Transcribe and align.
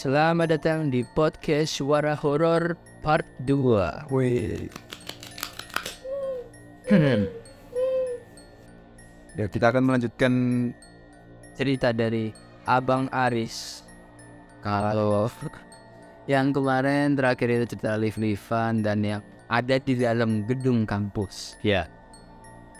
selamat 0.00 0.56
datang 0.56 0.88
di 0.88 1.04
podcast 1.12 1.76
Suara 1.76 2.16
Horor 2.16 2.72
Part 3.04 3.28
2 3.44 4.08
Wih. 4.08 4.72
Hmm, 6.88 7.28
Ya 9.36 9.44
kita 9.44 9.68
akan 9.68 9.84
melanjutkan 9.84 10.32
Cerita 11.52 11.92
dari 11.92 12.32
Abang 12.64 13.12
Aris. 13.12 13.84
Kalau 14.64 15.28
yang 16.24 16.56
kemarin 16.56 17.12
terakhir 17.12 17.60
itu 17.60 17.76
cerita 17.76 18.00
live-livean 18.00 18.80
dan 18.80 19.04
yang 19.04 19.20
ada 19.52 19.76
di 19.76 20.00
dalam 20.00 20.48
gedung 20.48 20.88
kampus. 20.88 21.60
Ya 21.60 21.92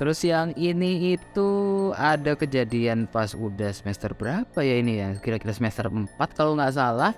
Terus 0.00 0.24
yang 0.24 0.56
ini 0.56 1.12
itu 1.20 1.50
ada 1.92 2.32
kejadian 2.32 3.04
pas 3.04 3.36
udah 3.36 3.68
semester 3.68 4.16
berapa 4.16 4.64
ya 4.64 4.80
ini 4.80 4.96
ya 4.96 5.10
Kira-kira 5.20 5.52
semester 5.52 5.92
4 5.92 6.16
kalau 6.32 6.56
nggak 6.56 6.72
salah 6.72 7.12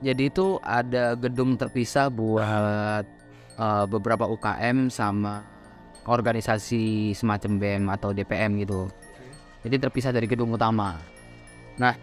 Jadi 0.00 0.32
itu 0.32 0.56
ada 0.64 1.12
gedung 1.12 1.54
terpisah 1.60 2.08
buat 2.08 3.04
uh, 3.60 3.84
beberapa 3.84 4.24
UKM 4.24 4.88
sama 4.88 5.44
organisasi 6.06 7.14
semacam 7.14 7.52
BEM 7.58 7.84
atau 7.94 8.10
DPM 8.10 8.58
gitu. 8.66 8.90
Jadi 9.62 9.76
terpisah 9.78 10.10
dari 10.10 10.26
gedung 10.26 10.50
utama. 10.50 10.98
Nah, 11.78 11.94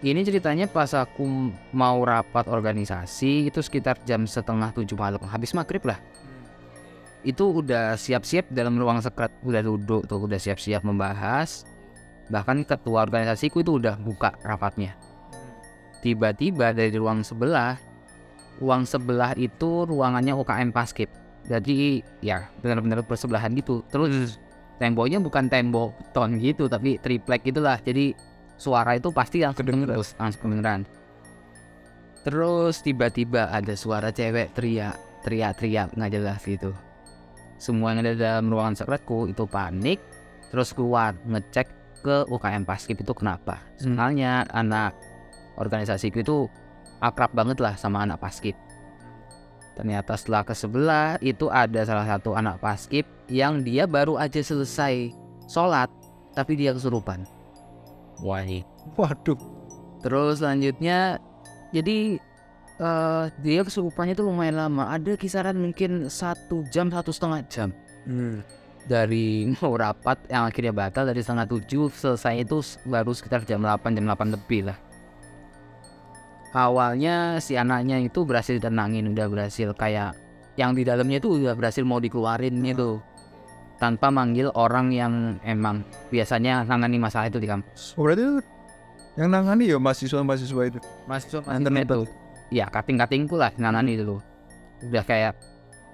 ini 0.00 0.24
ceritanya 0.24 0.64
pas 0.64 0.96
aku 0.96 1.52
mau 1.76 2.00
rapat 2.00 2.48
organisasi 2.48 3.52
itu 3.52 3.60
sekitar 3.60 4.00
jam 4.08 4.24
setengah 4.24 4.72
tujuh 4.72 4.96
malam, 4.96 5.20
habis 5.28 5.52
maghrib 5.52 5.84
lah. 5.84 6.00
Itu 7.24 7.64
udah 7.64 7.96
siap-siap 7.96 8.52
dalam 8.52 8.76
ruang 8.76 9.00
sekret, 9.00 9.32
udah 9.42 9.64
duduk 9.64 10.04
tuh, 10.04 10.20
udah 10.28 10.36
siap-siap 10.36 10.84
membahas. 10.84 11.64
Bahkan 12.28 12.68
ketua 12.68 13.04
organisasiku 13.04 13.64
itu 13.64 13.80
udah 13.80 13.96
buka 13.96 14.36
rapatnya. 14.44 14.96
Tiba-tiba 16.04 16.76
dari 16.76 16.92
ruang 16.94 17.24
sebelah 17.24 17.80
ruang 18.62 18.86
sebelah 18.86 19.34
itu 19.34 19.82
ruangannya 19.82 20.30
UKM 20.30 20.70
Paskib 20.70 21.10
jadi 21.44 22.00
ya 22.24 22.48
benar-benar 22.64 23.04
bersebelahan 23.04 23.52
gitu. 23.52 23.84
Terus 23.92 24.40
temboknya 24.80 25.20
bukan 25.20 25.46
tembok 25.52 25.92
beton 26.00 26.40
gitu 26.40 26.66
tapi 26.66 26.96
triplek 26.96 27.44
gitulah. 27.44 27.76
Jadi 27.84 28.16
suara 28.56 28.96
itu 28.96 29.12
pasti 29.12 29.44
langsung 29.44 29.68
Kedengeran. 29.68 29.92
terus 29.92 30.10
langsung 30.16 30.40
kedengeran. 30.48 30.80
Terus 32.24 32.80
tiba-tiba 32.80 33.52
ada 33.52 33.76
suara 33.76 34.08
cewek 34.08 34.56
teriak 34.56 34.96
teriak-teriak 35.24 35.92
nggak 35.92 36.12
jelas 36.12 36.40
gitu 36.44 36.72
semua 37.56 37.94
yang 37.94 38.04
ada 38.04 38.14
dalam 38.14 38.50
ruangan 38.50 38.74
sekretku 38.76 39.30
itu 39.30 39.44
panik 39.46 40.02
terus 40.50 40.74
keluar 40.74 41.14
ngecek 41.26 41.66
ke 42.04 42.28
UKM 42.28 42.68
Paskib 42.68 43.00
itu 43.00 43.12
kenapa 43.16 43.64
Hmm. 43.80 43.96
soalnya 43.96 44.44
anak 44.52 44.94
organisasiku 45.56 46.20
itu 46.20 46.36
akrab 47.02 47.30
banget 47.34 47.58
lah 47.60 47.74
sama 47.76 48.02
anak 48.02 48.22
paskib. 48.22 48.56
Ternyata 49.74 50.14
setelah 50.14 50.46
ke 50.46 50.54
sebelah 50.54 51.18
itu 51.18 51.50
ada 51.50 51.82
salah 51.82 52.06
satu 52.06 52.38
anak 52.38 52.62
paskib 52.62 53.04
yang 53.26 53.66
dia 53.66 53.90
baru 53.90 54.14
aja 54.14 54.38
selesai 54.38 55.10
sholat 55.50 55.90
tapi 56.32 56.54
dia 56.54 56.70
kesurupan. 56.70 57.26
Wah. 58.22 58.46
Waduh. 58.94 59.38
Terus 60.00 60.38
selanjutnya 60.38 61.18
jadi 61.74 62.22
eh, 62.80 63.24
dia 63.42 63.60
kesurupannya 63.62 64.14
itu 64.16 64.24
lumayan 64.24 64.56
lama. 64.58 64.90
Ada 64.90 65.14
kisaran 65.14 65.58
mungkin 65.58 66.10
satu 66.10 66.66
jam 66.70 66.90
satu 66.90 67.10
setengah 67.10 67.40
jam. 67.46 67.70
Hmm. 68.04 68.44
dari 68.84 69.48
mau 69.64 69.72
rapat 69.80 70.20
yang 70.28 70.44
akhirnya 70.44 70.76
batal 70.76 71.08
dari 71.08 71.24
setengah 71.24 71.48
tujuh 71.48 71.88
selesai 71.88 72.44
itu 72.44 72.60
baru 72.84 73.16
sekitar 73.16 73.40
jam 73.48 73.64
8 73.64 73.96
jam 73.96 74.04
8 74.04 74.36
lebih 74.36 74.68
lah. 74.68 74.76
Awalnya 76.52 77.40
si 77.40 77.56
anaknya 77.56 77.98
itu 77.98 78.22
berhasil 78.28 78.60
tenangin 78.60 79.10
udah 79.10 79.26
berhasil 79.26 79.72
kayak 79.72 80.14
yang 80.54 80.76
di 80.76 80.86
dalamnya 80.86 81.18
itu 81.18 81.42
udah 81.42 81.56
berhasil 81.56 81.82
mau 81.82 81.98
dikeluarin 81.98 82.60
gitu. 82.60 83.00
Tanpa 83.80 84.12
manggil 84.12 84.52
orang 84.54 84.92
yang 84.94 85.42
emang 85.42 85.82
biasanya 86.12 86.62
nangani 86.62 87.00
masalah 87.00 87.26
itu 87.26 87.42
di 87.42 87.48
kampus. 87.48 87.98
Oh, 87.98 88.06
berarti 88.06 88.22
itu 88.22 88.34
yang 89.18 89.32
nangani 89.32 89.72
ya 89.72 89.80
mahasiswa-mahasiswa 89.80 90.62
itu. 90.68 90.78
masuk 91.08 91.42
Internet 91.48 91.88
itu 91.88 92.04
ya 92.52 92.68
kating 92.68 93.00
katingku 93.00 93.38
lah 93.38 93.52
nangani 93.56 94.00
dulu 94.00 94.20
udah 94.84 95.04
kayak 95.04 95.34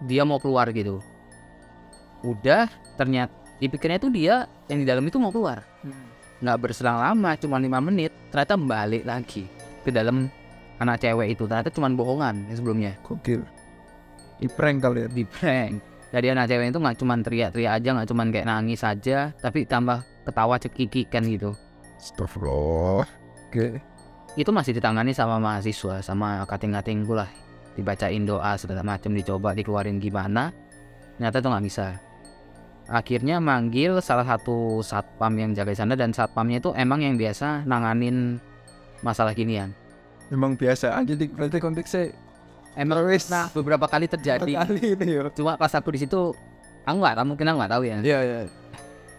dia 0.06 0.25
mau 0.25 0.41
keluar 0.41 0.71
gitu 0.72 0.99
udah 2.25 2.69
ternyata 2.97 3.33
dipikirnya 3.61 4.00
itu 4.00 4.09
dia 4.09 4.49
yang 4.72 4.81
di 4.81 4.87
dalam 4.89 5.05
itu 5.05 5.21
mau 5.21 5.28
keluar 5.33 5.65
nggak 6.41 6.59
berselang 6.60 7.00
lama 7.00 7.37
cuma 7.37 7.60
lima 7.60 7.78
menit 7.84 8.12
ternyata 8.33 8.56
balik 8.56 9.05
lagi 9.05 9.44
ke 9.84 9.93
dalam 9.93 10.33
anak 10.81 11.05
cewek 11.05 11.37
itu 11.37 11.44
ternyata 11.44 11.69
cuma 11.69 11.93
bohongan 11.93 12.49
yang 12.49 12.56
sebelumnya 12.56 12.93
Gokil. 13.05 13.44
Di 14.41 14.49
prank 14.49 14.81
kali 14.81 15.05
ya. 15.05 15.09
di 15.12 15.25
prank 15.28 15.84
jadi 16.10 16.33
anak 16.33 16.49
cewek 16.49 16.72
itu 16.72 16.81
nggak 16.81 16.97
cuma 16.97 17.15
teriak-teriak 17.21 17.72
aja 17.77 17.89
nggak 17.93 18.09
cuma 18.09 18.22
kayak 18.33 18.49
nangis 18.49 18.81
aja 18.81 19.37
tapi 19.37 19.69
tambah 19.69 20.00
ketawa 20.25 20.56
cekikikan 20.56 21.28
gitu 21.28 21.53
Astagfirullah. 22.00 23.05
Oke. 23.53 23.77
Itu 24.38 24.50
masih 24.54 24.76
ditangani 24.76 25.10
sama 25.10 25.42
mahasiswa 25.42 26.02
sama 26.04 26.46
kating-katingku 26.46 27.18
lah. 27.18 27.30
Dibacain 27.74 28.22
doa 28.26 28.54
segala 28.58 28.82
macam 28.82 29.10
dicoba 29.14 29.54
dikeluarin 29.54 29.98
gimana. 29.98 30.54
Ternyata 31.18 31.42
itu 31.42 31.48
nggak 31.50 31.64
bisa. 31.66 31.86
Akhirnya 32.91 33.38
manggil 33.38 34.02
salah 34.02 34.26
satu 34.26 34.82
satpam 34.82 35.30
yang 35.38 35.54
jaga 35.54 35.74
sana 35.74 35.94
dan 35.94 36.10
satpamnya 36.10 36.58
itu 36.58 36.74
emang 36.74 37.02
yang 37.02 37.14
biasa 37.14 37.62
nanganin 37.66 38.42
masalah 39.02 39.34
ginian. 39.34 39.70
Memang 40.30 40.58
biasa. 40.58 40.98
Aja 40.98 41.14
di 41.14 41.26
berarti 41.30 41.58
konteksnya 41.62 42.10
emang 42.74 43.06
Wes. 43.06 43.30
nah 43.30 43.50
beberapa 43.50 43.86
kali 43.86 44.10
terjadi. 44.10 44.42
Kali 44.47 44.94
ini 44.94 45.22
cuma 45.34 45.54
pas 45.54 45.70
aku 45.74 45.94
di 45.94 46.02
situ 46.06 46.34
aku 46.86 46.97
nggak 46.98 47.14
tahu 47.18 47.26
mungkin 47.34 47.47
aku 47.50 47.56
nggak 47.62 47.72
tahu 47.78 47.82
ya. 47.86 47.98
Iya, 48.02 48.18
iya. 48.22 48.41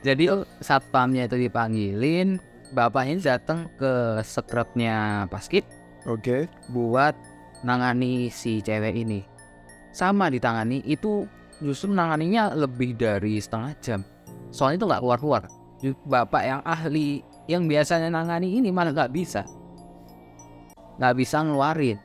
jadi 0.04 0.24
satpamnya 0.60 1.32
itu 1.32 1.36
dipanggilin 1.40 2.51
bapaknya 2.72 3.38
datang 3.38 3.68
ke 3.76 4.24
sekretnya 4.24 5.28
paskib 5.28 5.68
Oke. 6.08 6.48
buat 6.72 7.14
nangani 7.62 8.32
si 8.34 8.64
cewek 8.64 8.96
ini. 8.96 9.22
Sama 9.92 10.32
ditangani 10.32 10.82
itu 10.88 11.28
justru 11.60 11.92
nanganinya 11.92 12.56
lebih 12.56 12.96
dari 12.98 13.38
setengah 13.38 13.72
jam. 13.84 14.00
Soalnya 14.50 14.82
itu 14.82 14.86
nggak 14.88 15.02
keluar 15.04 15.20
keluar 15.20 15.44
bapak 16.06 16.44
yang 16.46 16.62
ahli 16.62 17.26
yang 17.50 17.66
biasanya 17.66 18.14
nangani 18.14 18.62
ini 18.62 18.70
malah 18.70 18.94
nggak 18.94 19.14
bisa. 19.14 19.42
Nggak 21.02 21.16
bisa 21.18 21.38
ngeluarin. 21.42 21.98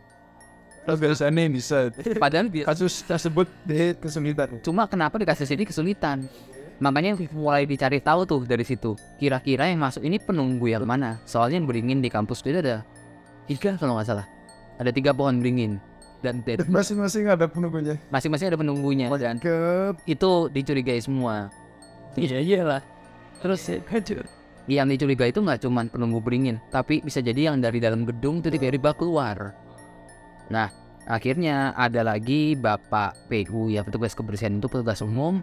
Biasanya 0.86 1.50
bisa. 1.50 1.90
Padahal 2.16 2.46
bi- 2.46 2.62
kasus 2.62 3.02
tersebut 3.02 3.50
di 3.66 3.92
kesulitan. 3.98 4.62
cuma 4.62 4.86
kenapa 4.86 5.18
di 5.18 5.26
kasus 5.26 5.50
ini 5.50 5.66
kesulitan 5.66 6.30
makanya 6.78 7.16
mulai 7.32 7.64
dicari 7.64 7.98
tahu 8.04 8.28
tuh 8.28 8.42
dari 8.44 8.64
situ 8.64 8.96
kira-kira 9.16 9.72
yang 9.72 9.80
masuk 9.80 10.04
ini 10.04 10.20
penunggu 10.20 10.68
yang 10.68 10.84
mana? 10.84 11.16
Soalnya 11.24 11.60
yang 11.62 11.66
beringin 11.68 11.98
di 12.04 12.12
kampus 12.12 12.44
itu 12.44 12.60
ada 12.60 12.84
tiga 13.48 13.80
kalau 13.80 13.96
nggak 13.96 14.08
salah. 14.08 14.26
Ada 14.76 14.92
tiga 14.92 15.16
pohon 15.16 15.40
beringin 15.40 15.80
dan 16.20 16.44
Masing-masing 16.76 17.28
ada 17.28 17.48
penunggunya. 17.48 17.96
masing-masing 18.12 18.52
ada 18.52 18.58
penunggunya 18.60 19.06
dan 19.16 19.40
Ke 19.40 19.92
itu 20.04 20.52
dicurigai 20.52 21.00
semua. 21.00 21.48
Iya 22.16 22.40
iyalah. 22.40 22.82
Terus 23.40 23.62
yang 24.66 24.90
dicurigai 24.90 25.30
itu 25.30 25.38
nggak 25.38 25.62
cuma 25.62 25.86
penunggu 25.86 26.18
beringin 26.18 26.58
tapi 26.74 26.98
bisa 26.98 27.22
jadi 27.22 27.52
yang 27.52 27.62
dari 27.62 27.78
dalam 27.78 28.02
gedung 28.02 28.42
itu 28.42 28.50
tiba-tiba 28.50 28.92
keluar. 28.98 29.54
Nah 30.50 30.68
akhirnya 31.06 31.70
ada 31.78 32.02
lagi 32.02 32.58
bapak 32.58 33.30
PU 33.30 33.70
ya 33.70 33.86
petugas 33.86 34.12
kebersihan 34.12 34.58
itu 34.58 34.66
petugas 34.66 34.98
umum 35.06 35.38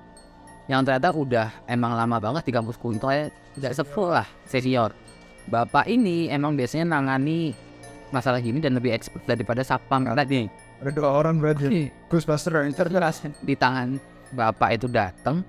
yang 0.72 0.82
ternyata 0.88 1.12
udah 1.12 1.50
emang 1.68 1.96
lama 1.96 2.18
banget 2.24 2.48
di 2.48 2.52
kampusku 2.56 2.96
itu 2.96 3.04
kayak 3.04 3.36
udah 3.60 3.72
sepuh 3.76 4.10
lah 4.22 4.28
senior 4.48 4.96
bapak 5.52 5.92
ini 5.92 6.32
emang 6.32 6.56
biasanya 6.56 6.88
nangani 6.88 7.52
masalah 8.16 8.40
gini 8.40 8.64
dan 8.64 8.80
lebih 8.80 8.96
expert 8.96 9.26
daripada 9.28 9.60
satpam 9.66 10.08
tadi 10.08 10.48
ada 10.84 10.92
dua 10.92 11.16
orang 11.16 11.40
berarti. 11.40 11.88
Ghostbuster 12.12 12.60
cerdas. 12.76 13.24
di 13.40 13.56
tangan 13.56 13.96
bapak 14.36 14.76
itu 14.76 14.92
datang 14.92 15.48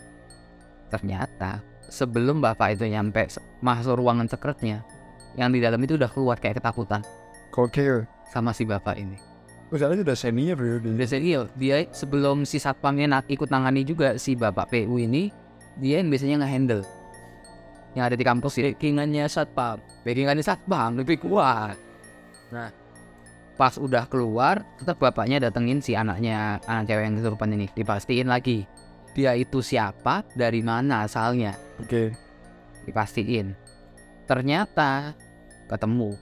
ternyata 0.95 1.59
sebelum 1.91 2.39
bapak 2.39 2.79
itu 2.79 2.87
nyampe 2.87 3.27
masuk 3.59 3.99
ruangan 3.99 4.31
sekretnya 4.31 4.87
yang 5.35 5.51
di 5.51 5.59
dalam 5.59 5.83
itu 5.83 5.99
udah 5.99 6.07
keluar 6.07 6.39
kayak 6.39 6.63
ketakutan 6.63 7.03
Gokil. 7.51 8.07
sama 8.31 8.55
si 8.55 8.63
bapak 8.63 8.95
ini 8.95 9.34
Misalnya 9.73 10.05
udah 10.05 10.17
senior 10.17 10.57
bro. 10.59 10.81
Udah 10.83 11.09
serius 11.09 11.49
dia 11.57 11.89
sebelum 11.91 12.45
si 12.45 12.61
satpamnya 12.61 13.09
nak 13.09 13.25
ikut 13.29 13.49
nangani 13.49 13.83
juga 13.85 14.21
si 14.21 14.37
bapak 14.37 14.71
PU 14.71 15.01
ini 15.01 15.33
dia 15.81 15.99
yang 15.99 16.09
biasanya 16.13 16.45
nge-handle. 16.45 16.83
Yang 17.95 18.05
ada 18.11 18.17
di 18.19 18.25
kampus. 18.27 18.53
Ya 18.59 18.71
backingannya 18.75 19.25
satpam. 19.31 19.79
Backingannya 20.03 20.45
satpam 20.45 20.91
lebih 20.99 21.23
kuat. 21.23 21.79
Nah 22.51 22.71
pas 23.55 23.79
udah 23.79 24.11
keluar 24.11 24.67
tetap 24.83 24.99
bapaknya 24.99 25.39
datengin 25.39 25.79
si 25.79 25.95
anaknya 25.95 26.59
anak 26.67 26.91
cewek 26.91 27.05
yang 27.07 27.15
kesurupan 27.19 27.55
ini. 27.55 27.67
Dipastiin 27.71 28.27
lagi. 28.27 28.67
Dia 29.15 29.39
itu 29.39 29.63
siapa 29.63 30.27
dari 30.35 30.59
mana 30.59 31.07
asalnya? 31.07 31.55
Oke. 31.79 32.11
dipastiin. 32.85 33.57
Ternyata 34.29 35.17
ketemu 35.71 36.13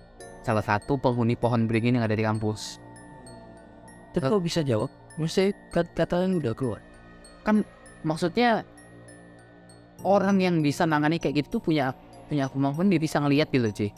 salah 0.42 0.62
satu 0.62 0.98
penghuni 0.98 1.34
pohon 1.34 1.66
beringin 1.66 1.98
yang 1.98 2.06
ada 2.06 2.14
di 2.14 2.22
kampus. 2.22 2.81
Tapi 4.12 4.24
kok 4.28 4.44
bisa 4.44 4.60
jawab? 4.60 4.92
Mesti 5.16 5.52
kat- 5.72 5.92
katanya 5.96 6.36
udah 6.36 6.52
keluar. 6.56 6.80
Kan 7.44 7.64
maksudnya 8.04 8.64
orang 10.04 10.40
yang 10.40 10.60
bisa 10.60 10.84
nangani 10.84 11.16
kayak 11.20 11.46
gitu 11.46 11.60
punya 11.62 11.96
punya 12.28 12.48
kemampuan 12.48 12.88
dia 12.88 13.00
bisa 13.00 13.20
ngelihat 13.20 13.48
gitu 13.52 13.68
cuy. 13.72 13.90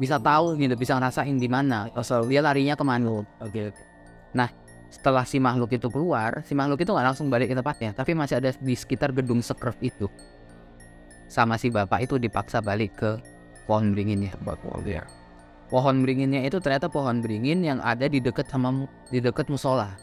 Bisa 0.00 0.16
tahu 0.16 0.56
gitu, 0.56 0.72
bisa 0.80 0.96
ngerasain 0.96 1.36
di 1.36 1.48
mana. 1.48 1.92
Asal 1.92 2.24
dia 2.24 2.40
larinya 2.40 2.72
ke 2.72 2.84
mana. 2.84 3.24
Oke 3.40 3.72
oke. 3.72 3.82
Setelah 4.90 5.22
si 5.22 5.38
makhluk 5.38 5.70
itu 5.70 5.86
keluar, 5.86 6.42
si 6.42 6.50
makhluk 6.50 6.82
itu 6.82 6.90
nggak 6.90 7.06
langsung 7.14 7.30
balik 7.30 7.46
ke 7.46 7.54
tempatnya, 7.54 7.94
tapi 7.94 8.10
masih 8.10 8.42
ada 8.42 8.50
di 8.50 8.74
sekitar 8.74 9.14
gedung 9.14 9.38
sekrep 9.38 9.78
itu. 9.86 10.10
Sama 11.30 11.54
si 11.62 11.70
bapak 11.70 12.10
itu 12.10 12.18
dipaksa 12.18 12.58
balik 12.58 12.98
ke 12.98 13.10
pohon 13.70 13.94
beringinnya. 13.94 14.34
Tempat 14.34 14.58
wall 14.66 14.82
ya. 14.82 15.06
Pohon 15.70 16.02
beringinnya 16.02 16.42
itu 16.42 16.58
ternyata 16.58 16.90
pohon 16.90 17.22
beringin 17.22 17.62
yang 17.62 17.78
ada 17.80 18.10
di 18.10 18.18
dekat 18.18 18.50
sama 18.50 18.90
di 19.08 19.22
dekat 19.22 19.46
musola, 19.46 19.94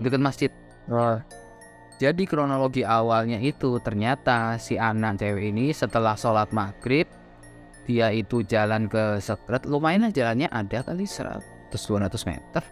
dekat 0.00 0.18
masjid. 0.18 0.50
Oh, 0.88 1.20
Jadi 2.00 2.24
kronologi 2.24 2.80
awalnya 2.80 3.36
itu 3.36 3.76
ternyata 3.84 4.56
si 4.56 4.80
anak 4.80 5.20
cewek 5.20 5.52
ini 5.52 5.68
setelah 5.76 6.16
sholat 6.16 6.48
maghrib 6.48 7.04
dia 7.84 8.08
itu 8.08 8.40
jalan 8.40 8.88
ke 8.88 9.20
sekret 9.20 9.68
lumayan 9.68 10.08
lah 10.08 10.12
jalannya 10.12 10.48
ada 10.48 10.80
kali 10.80 11.04
100 11.04 11.44
200 11.76 12.08
meter. 12.24 12.62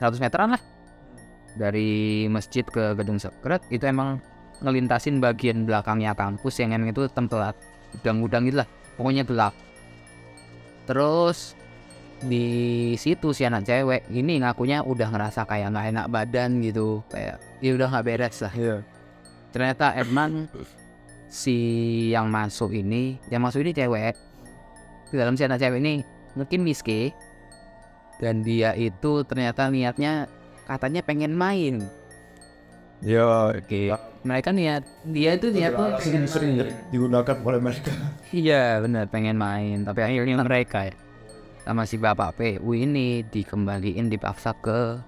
100 0.00 0.24
meteran 0.24 0.56
lah. 0.56 0.62
Dari 1.52 2.24
masjid 2.32 2.64
ke 2.64 2.96
gedung 2.96 3.20
sekret 3.20 3.60
itu 3.68 3.84
emang 3.84 4.24
ngelintasin 4.64 5.20
bagian 5.20 5.68
belakangnya 5.68 6.16
kampus 6.16 6.64
yang 6.64 6.72
emang 6.72 6.96
itu 6.96 7.04
tempat 7.12 7.52
gudang-gudang 8.00 8.48
gitu 8.48 8.64
lah. 8.64 8.68
Pokoknya 8.96 9.28
gelap 9.28 9.52
terus 10.90 11.54
di 12.20 12.92
situ 12.98 13.30
si 13.30 13.46
anak 13.46 13.62
cewek 13.62 14.10
ini 14.10 14.42
ngakunya 14.42 14.82
udah 14.82 15.08
ngerasa 15.08 15.46
kayak 15.46 15.70
nggak 15.70 15.86
enak 15.94 16.06
badan 16.10 16.58
gitu. 16.60 17.06
Kayak 17.06 17.38
ya 17.62 17.70
udah 17.78 17.86
nggak 17.94 18.06
beres 18.06 18.42
lah. 18.42 18.54
Iya. 18.58 18.76
ternyata 19.50 19.90
emang 19.98 20.46
si 21.26 21.58
yang 22.14 22.30
masuk 22.30 22.70
ini 22.70 23.22
yang 23.30 23.46
masuk 23.46 23.62
ini 23.62 23.70
cewek. 23.70 24.14
Di 25.10 25.14
dalam 25.14 25.38
si 25.38 25.46
anak 25.46 25.62
cewek 25.62 25.78
ini 25.78 26.02
mungkin 26.34 26.66
miski 26.66 27.14
dan 28.18 28.42
dia 28.42 28.74
itu 28.74 29.22
ternyata 29.26 29.70
niatnya 29.70 30.28
katanya 30.68 31.02
pengen 31.02 31.34
main 31.34 31.82
Iya. 33.00 33.56
oke. 33.56 33.80
Mereka 34.20 34.52
niat 34.52 34.84
dia 35.08 35.32
itu 35.32 35.48
niatnya 35.48 35.96
sering 36.28 36.60
digunakan 36.92 37.36
oleh 37.40 37.60
mereka. 37.60 37.92
iya 38.36 38.76
benar 38.84 39.08
pengen 39.08 39.40
main. 39.40 39.80
Tapi 39.84 40.00
akhirnya 40.04 40.36
mereka 40.44 40.92
ya 40.92 40.94
sama 41.64 41.84
si 41.88 41.96
bapak 41.96 42.36
PU 42.36 42.72
ini 42.76 43.24
dikembaliin 43.24 44.12
dipaksa 44.12 44.52
ke 44.60 45.00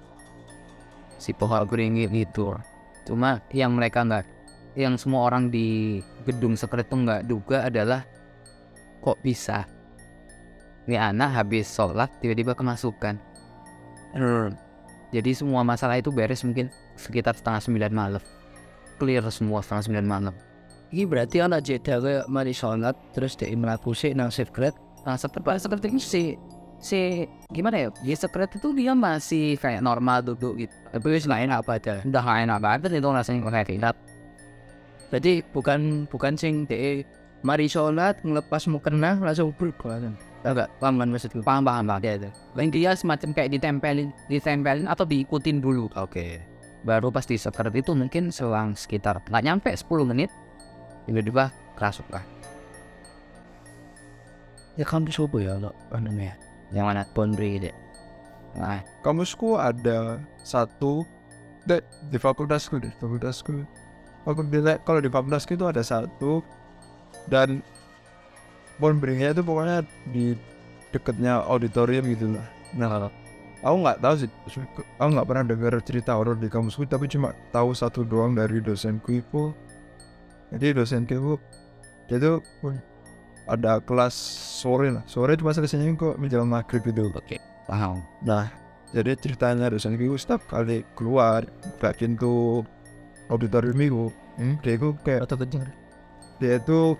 si 1.21 1.37
pohon 1.37 1.69
beringin 1.69 2.13
itu. 2.17 2.57
Cuma 3.05 3.45
yang 3.53 3.77
mereka 3.77 4.05
nggak 4.05 4.25
yang 4.73 4.97
semua 4.97 5.29
orang 5.29 5.53
di 5.53 6.01
gedung 6.25 6.57
sekret 6.57 6.89
tuh 6.89 7.05
nggak 7.05 7.29
duga 7.29 7.69
adalah 7.69 8.09
kok 9.05 9.21
bisa? 9.21 9.69
Ini 10.89 11.13
anak 11.13 11.45
habis 11.45 11.69
sholat 11.69 12.09
tiba-tiba 12.25 12.57
kemasukan. 12.57 13.21
Jadi 15.13 15.31
semua 15.37 15.61
masalah 15.61 16.01
itu 16.01 16.09
beres 16.09 16.41
mungkin 16.43 16.73
sekitar 17.03 17.35
setengah 17.35 17.59
sembilan 17.59 17.93
malam 17.93 18.23
clear 19.03 19.27
semua 19.35 19.59
setengah 19.59 19.83
sembilan 19.91 20.07
malam 20.07 20.35
Ini 20.93 21.09
berarti 21.09 21.41
anak 21.41 21.65
jeda 21.65 21.99
mari 22.29 22.53
sholat 22.53 22.93
terus 23.17 23.33
dia 23.33 23.49
melaku 23.57 23.97
sih 23.97 24.13
nang 24.13 24.29
secret. 24.29 24.77
Nah, 25.09 25.17
seperti 25.17 25.65
seperti 25.65 25.89
ini 25.89 25.97
si 25.97 26.37
si 26.77 27.25
gimana 27.49 27.81
ya? 27.81 27.89
Di 28.05 28.13
secret 28.13 28.53
itu 28.61 28.77
dia 28.77 28.93
masih 28.93 29.57
kayak 29.57 29.81
normal 29.81 30.21
duduk 30.21 30.61
gitu. 30.61 30.75
Tapi 30.93 31.07
wis 31.17 31.25
lain 31.25 31.49
apa 31.49 31.81
aja. 31.81 32.05
Udah 32.05 32.21
gak 32.21 32.39
enak 32.45 32.59
banget 32.61 33.01
itu 33.01 33.09
rasanya 33.09 33.41
kayak 33.49 33.69
tidak. 33.73 33.97
Berarti 35.09 35.33
bukan 35.57 35.81
bukan 36.13 36.37
sing 36.37 36.69
de 36.69 37.09
mari 37.41 37.73
sholat 37.73 38.21
ngelepas 38.21 38.69
mukena 38.69 39.17
langsung 39.17 39.49
berkelan. 39.57 40.13
Enggak, 40.45 40.69
paham 40.77 41.01
kan 41.01 41.09
maksudku? 41.09 41.41
Paham 41.41 41.65
paham 41.65 41.89
paham 41.89 42.05
dia 42.05 42.21
itu. 42.21 42.29
Lain 42.53 42.69
dia 42.69 42.93
semacam 42.93 43.33
kayak 43.33 43.49
ditempelin, 43.57 44.13
ditempelin 44.29 44.85
atau 44.93 45.09
diikutin 45.09 45.63
dulu. 45.65 45.89
Oke. 45.97 46.52
Baru 46.83 47.15
pas 47.15 47.23
di 47.23 47.39
secret 47.39 47.71
itu 47.79 47.95
mungkin 47.95 48.35
selang 48.35 48.75
sekitar 48.75 49.23
nggak 49.23 49.45
nyampe 49.47 49.71
10 49.71 49.87
menit 50.11 50.31
tiba-tiba 51.07 51.55
kerasukan. 51.79 52.25
Ya 54.75 54.85
kan 54.89 55.05
coba 55.05 55.37
ya 55.39 55.55
lo 55.61 55.71
namanya. 55.93 56.35
Yang 56.73 56.87
mana? 56.89 57.03
Pondri 57.13 57.61
deh. 57.61 57.77
Nah, 58.57 58.81
Kampusku 59.05 59.61
ada 59.61 60.21
satu 60.41 61.05
di, 61.69 61.77
di 62.09 62.17
fakultasku 62.17 62.81
di 62.81 62.89
fakultasku. 62.97 63.65
Aku 64.25 64.41
di, 64.49 64.59
kalau 64.83 65.01
di 65.05 65.13
fakultasku 65.13 65.57
itu 65.57 65.69
ada 65.69 65.85
satu 65.85 66.41
dan 67.29 67.61
pohon 68.81 68.99
beringinnya 68.99 69.37
itu 69.37 69.43
pokoknya 69.45 69.79
di 70.11 70.35
dekatnya 70.91 71.45
auditorium 71.45 72.09
gitu 72.13 72.37
lah. 72.37 72.47
Nah, 72.73 73.13
aku 73.63 73.77
nggak 73.87 73.99
tahu 74.03 74.15
sih, 74.19 74.29
aku 74.99 75.11
nggak 75.15 75.29
pernah 75.31 75.45
dengar 75.47 75.73
cerita 75.87 76.19
horor 76.19 76.37
di 76.37 76.51
kampusku, 76.51 76.85
tapi 76.85 77.07
cuma 77.07 77.33
tahu 77.55 77.71
satu 77.73 78.03
doang 78.03 78.35
dari 78.35 78.59
dosenku 78.59 79.23
itu. 79.23 79.55
Jadi 80.53 80.77
dosenku 80.77 81.13
itu, 81.15 81.33
dia 82.11 82.19
tuh 82.19 82.43
ada 83.47 83.79
kelas 83.83 84.13
sore 84.61 84.91
lah, 84.91 85.05
sore 85.07 85.39
cuma 85.39 85.55
selesainya 85.55 85.95
kok 85.95 86.19
menjelang 86.19 86.51
maghrib 86.51 86.83
itu. 86.85 87.09
Oke. 87.15 87.39
paham. 87.71 88.03
Nah, 88.27 88.51
jadi 88.91 89.15
ceritanya 89.17 89.71
dosen 89.71 89.95
itu 89.95 90.19
setiap 90.19 90.43
kali 90.51 90.83
keluar 90.99 91.47
buka 91.79 91.95
pintu 91.95 92.67
auditorium 93.31 93.79
itu, 93.79 94.05
hmm, 94.37 94.55
dia 94.61 94.75
itu 94.77 94.93
kayak 95.07 95.31
dia 96.43 96.59
itu 96.59 96.99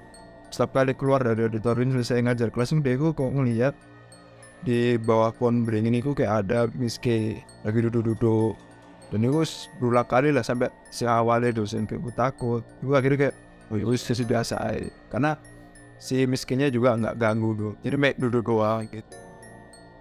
setiap 0.55 0.71
kali 0.71 0.95
keluar 0.95 1.21
dari 1.27 1.51
auditorium 1.51 1.99
selesai 1.99 2.23
ngajar 2.23 2.49
kelas 2.55 2.73
dia 2.79 2.95
itu 2.95 3.11
kok 3.11 3.31
ngeliat 3.35 3.75
di 4.63 4.95
bawah 4.99 5.35
pohon 5.35 5.67
beringin 5.67 5.99
itu 5.99 6.15
kayak 6.15 6.47
ada 6.47 6.71
miski 6.79 7.43
lagi 7.67 7.79
duduk-duduk. 7.83 8.55
Dan 9.13 9.29
itu 9.29 9.45
berulang 9.77 10.09
kali 10.09 10.33
lah 10.33 10.41
sampai 10.41 10.73
si 10.89 11.05
awalnya 11.05 11.53
dosen 11.53 11.85
kayak 11.85 12.01
gue 12.01 12.15
takut. 12.17 12.63
Gue 12.81 12.97
akhirnya 12.97 13.29
kayak 13.29 13.35
oh 13.69 13.77
itu 13.77 13.99
sesi 14.01 14.25
biasa 14.25 14.57
aja. 14.63 14.89
Karena 15.13 15.37
si 16.01 16.25
miskinnya 16.25 16.73
juga 16.73 16.97
nggak 16.97 17.21
ganggu 17.21 17.51
tuh. 17.59 17.73
Jadi 17.85 17.97
mek 18.01 18.17
duduk 18.17 18.49
doang 18.49 18.89
gitu. 18.89 19.13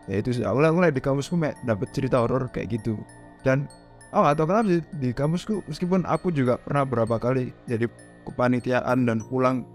Ya 0.07 0.15
itu 0.17 0.29
sih 0.33 0.43
aku 0.47 0.63
mulai 0.71 0.95
di 0.95 1.03
kampusku 1.03 1.35
mek 1.35 1.59
dapet 1.67 1.91
cerita 1.91 2.23
horor 2.23 2.47
kayak 2.53 2.79
gitu. 2.79 2.95
Dan 3.43 3.67
oh 4.15 4.23
atau 4.23 4.47
kenapa 4.47 4.67
sih 4.69 4.81
di 4.99 5.09
kampusku 5.11 5.65
meskipun 5.67 6.07
aku 6.07 6.31
juga 6.31 6.59
pernah 6.59 6.87
berapa 6.87 7.15
kali 7.19 7.51
jadi 7.67 7.87
kepanitiaan 8.27 9.07
dan 9.07 9.23
pulang 9.25 9.65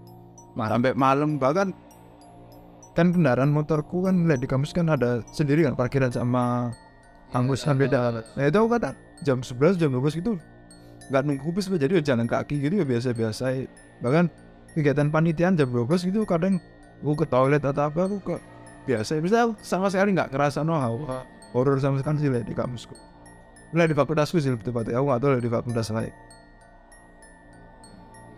sampai 0.57 0.97
malam 0.97 1.37
bahkan 1.37 1.73
kan 2.97 3.13
kendaraan 3.13 3.53
motorku 3.53 4.09
kan 4.09 4.25
lihat 4.25 4.41
di 4.41 4.49
kampus 4.49 4.73
kan 4.73 4.89
ada 4.89 5.21
sendiri 5.29 5.61
kan 5.61 5.77
parkiran 5.77 6.09
sama 6.09 6.73
kampus 7.29 7.61
kan 7.61 7.77
beda 7.77 8.25
nah 8.33 8.43
itu 8.49 8.57
aku 8.57 8.69
kata 8.73 8.97
jam 9.21 9.45
11 9.45 9.77
jam 9.77 9.93
12 9.93 10.17
gitu 10.17 10.41
nggak 11.07 11.23
nunggu 11.23 11.49
bus 11.55 11.71
jadi 11.71 12.03
jalan 12.03 12.27
kaki 12.27 12.59
gitu 12.59 12.83
ya 12.83 12.85
biasa-biasa. 12.85 13.63
Bahkan 14.03 14.25
kegiatan 14.75 15.07
panitiaan 15.07 15.55
jam 15.55 15.71
12 15.71 16.11
gitu 16.11 16.27
kadang 16.27 16.59
aku 16.99 17.23
ke 17.23 17.25
toilet 17.31 17.63
atau 17.63 17.87
apa 17.87 18.11
aku 18.11 18.17
ke 18.19 18.35
biasa. 18.87 19.19
Bisa 19.23 19.55
sama 19.63 19.87
sekali 19.87 20.11
nggak 20.15 20.35
kerasa 20.35 20.67
no 20.67 20.75
horor 21.55 21.79
sama 21.79 22.03
sekali 22.03 22.19
sih 22.19 22.29
lihat 22.29 22.43
di 22.43 22.55
kampusku 22.55 22.95
lihat 23.75 23.91
di 23.91 23.97
fakultasku 23.99 24.39
sih 24.39 24.51
lebih 24.51 24.71
tepatnya. 24.71 24.99
Aku 24.99 25.05
nggak 25.07 25.19
tahu 25.23 25.29
lihat 25.35 25.43
di 25.43 25.51
fakultas 25.51 25.87
lain. 25.91 26.13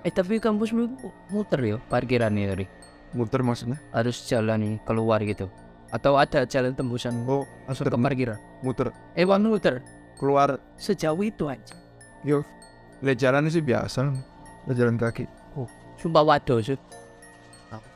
Eh 0.05 0.13
tapi 0.13 0.39
kampusmu 0.39 0.83
muter 1.29 1.59
ya 1.61 1.77
parkirannya 1.89 2.45
tadi. 2.49 2.65
Muter 3.13 3.41
maksudnya 3.41 3.77
Harus 3.93 4.25
jalan 4.29 4.77
keluar 4.85 5.21
gitu. 5.25 5.49
Atau 5.89 6.21
ada 6.21 6.45
jalan 6.45 6.77
tembusan 6.77 7.25
oh 7.25 7.45
langsung 7.65 7.89
ke 7.89 7.97
parkiran. 7.97 8.37
muter 8.61 8.93
Eh 9.17 9.25
wan 9.25 9.41
muter 9.41 9.81
keluar 10.19 10.59
sejauh 10.75 11.23
itu 11.23 11.49
aja. 11.49 11.73
Yo, 12.27 12.43
lihat 12.99 13.17
jalan 13.17 13.47
sih 13.47 13.63
biasa, 13.63 14.11
lihat 14.67 14.77
jalan 14.77 14.99
kaki. 14.99 15.25
Sumpah 15.99 16.23
waduh 16.23 16.63
sih. 16.63 16.79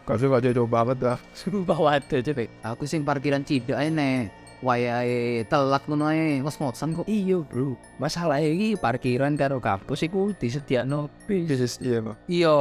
Kau 0.04 0.20
sih 0.20 0.28
gak 0.28 0.44
jauh 0.44 0.68
banget 0.68 1.00
dah. 1.00 1.18
Sumpah 1.40 1.80
waduh 1.80 2.20
cepet. 2.20 2.52
Aku 2.60 2.84
sing 2.84 3.08
parkiran 3.08 3.48
cidak 3.48 3.80
ae 3.80 3.88
nek 3.88 4.32
wayahe 4.60 5.48
telat 5.48 5.84
ngono 5.88 6.12
ae 6.12 6.44
ngos-ngosan 6.44 7.00
kok. 7.00 7.08
Iya 7.08 7.40
bro. 7.48 7.80
Masalah 8.00 8.44
ini 8.44 8.76
parkiran 8.76 9.40
karo 9.40 9.64
kampus 9.64 10.04
iku 10.04 10.36
disediakno 10.36 11.08
bis. 11.24 11.80
Iya. 11.80 12.16
Iya, 12.28 12.56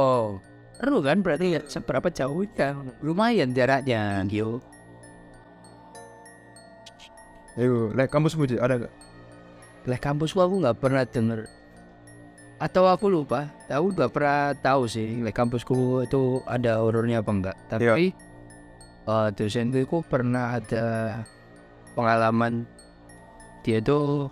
Seru 0.83 0.99
kan 0.99 1.23
berarti 1.23 1.55
ya 1.55 1.61
seberapa 1.63 2.11
jauh 2.11 2.43
kan? 2.59 2.91
lumayan 2.99 3.55
jaraknya. 3.55 4.19
Yo. 4.27 4.59
Ayo, 7.55 7.95
lihat 7.95 8.11
kamu 8.11 8.27
semua 8.27 8.51
ada 8.59 8.75
gak? 8.83 8.93
Lah 9.87 9.99
kampusku 10.03 10.43
aku 10.43 10.59
nggak 10.59 10.83
pernah 10.83 11.07
denger 11.07 11.47
atau 12.59 12.87
aku 12.87 13.11
lupa 13.11 13.51
tahu 13.67 13.91
nggak 13.91 14.11
pernah 14.15 14.55
tahu 14.55 14.87
sih 14.87 15.19
like 15.19 15.35
kampusku 15.35 16.07
itu 16.07 16.39
ada 16.47 16.79
horornya 16.79 17.19
apa 17.19 17.31
enggak 17.35 17.57
tapi 17.67 17.87
eh 17.91 19.27
dosenku 19.35 19.83
itu 19.83 19.99
pernah 20.07 20.63
ada 20.63 20.85
pengalaman 21.91 22.63
dia 23.67 23.83
itu 23.83 24.31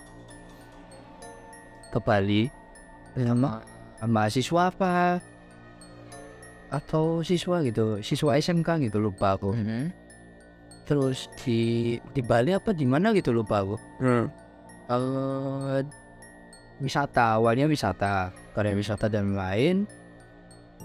ke 1.92 2.00
Bali 2.00 2.48
sama 3.20 3.60
mahasiswa 4.00 4.72
apa 4.72 5.20
atau 6.72 7.20
siswa 7.20 7.60
gitu 7.68 8.00
siswa 8.00 8.40
SMK 8.40 8.88
gitu 8.88 8.98
lupa 9.04 9.36
aku. 9.36 9.52
Terus 10.88 11.28
di 11.44 12.00
di 12.16 12.22
Bali 12.24 12.56
apa 12.56 12.72
di 12.72 12.88
mana 12.88 13.12
gitu 13.12 13.36
lupa 13.36 13.62
aku. 13.62 13.76
Eh 14.08 14.26
wisata 16.82 17.38
awalnya 17.38 17.70
wisata 17.70 18.34
karya 18.56 18.74
wisata 18.74 19.12
dan 19.12 19.36
lain. 19.36 19.84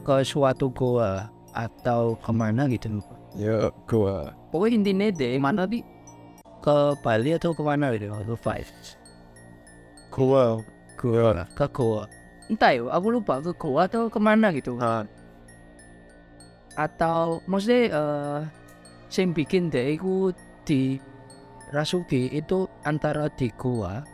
Ke 0.03 0.21
suatu 0.27 0.69
goa 0.75 1.31
atau 1.57 2.19
ke 2.21 2.31
mana 2.35 2.69
gitu 2.69 3.01
lupa. 3.01 3.15
Ya 3.39 3.71
gua 3.89 4.35
pokoknya 4.53 4.81
intinya 4.81 5.07
deh 5.13 5.37
mana 5.37 5.69
nih 5.69 5.85
ke 6.61 6.77
Bali 7.05 7.31
atau 7.37 7.53
ke 7.53 7.63
mana 7.63 7.93
gitu 7.95 8.11
five 8.41 8.65
gua 10.11 10.59
gua 10.97 11.45
ke 11.53 11.67
goa. 11.71 12.05
Entah 12.49 12.71
ya 12.73 12.87
aku 12.89 13.07
lupa 13.11 13.43
ke 13.45 13.53
goa 13.55 13.85
atau 13.85 14.09
ke 14.09 14.17
mana 14.17 14.53
gitu 14.55 14.79
atau 16.77 17.41
maksudnya 17.49 17.83
eh 17.91 18.41
sing 19.09 19.33
bikin 19.33 19.73
deh 19.73 19.97
itu 19.97 20.31
di 20.67 21.01
Rasuki 21.73 22.31
itu 22.31 22.71
antara 22.87 23.27
di 23.33 23.51
goa 23.57 24.05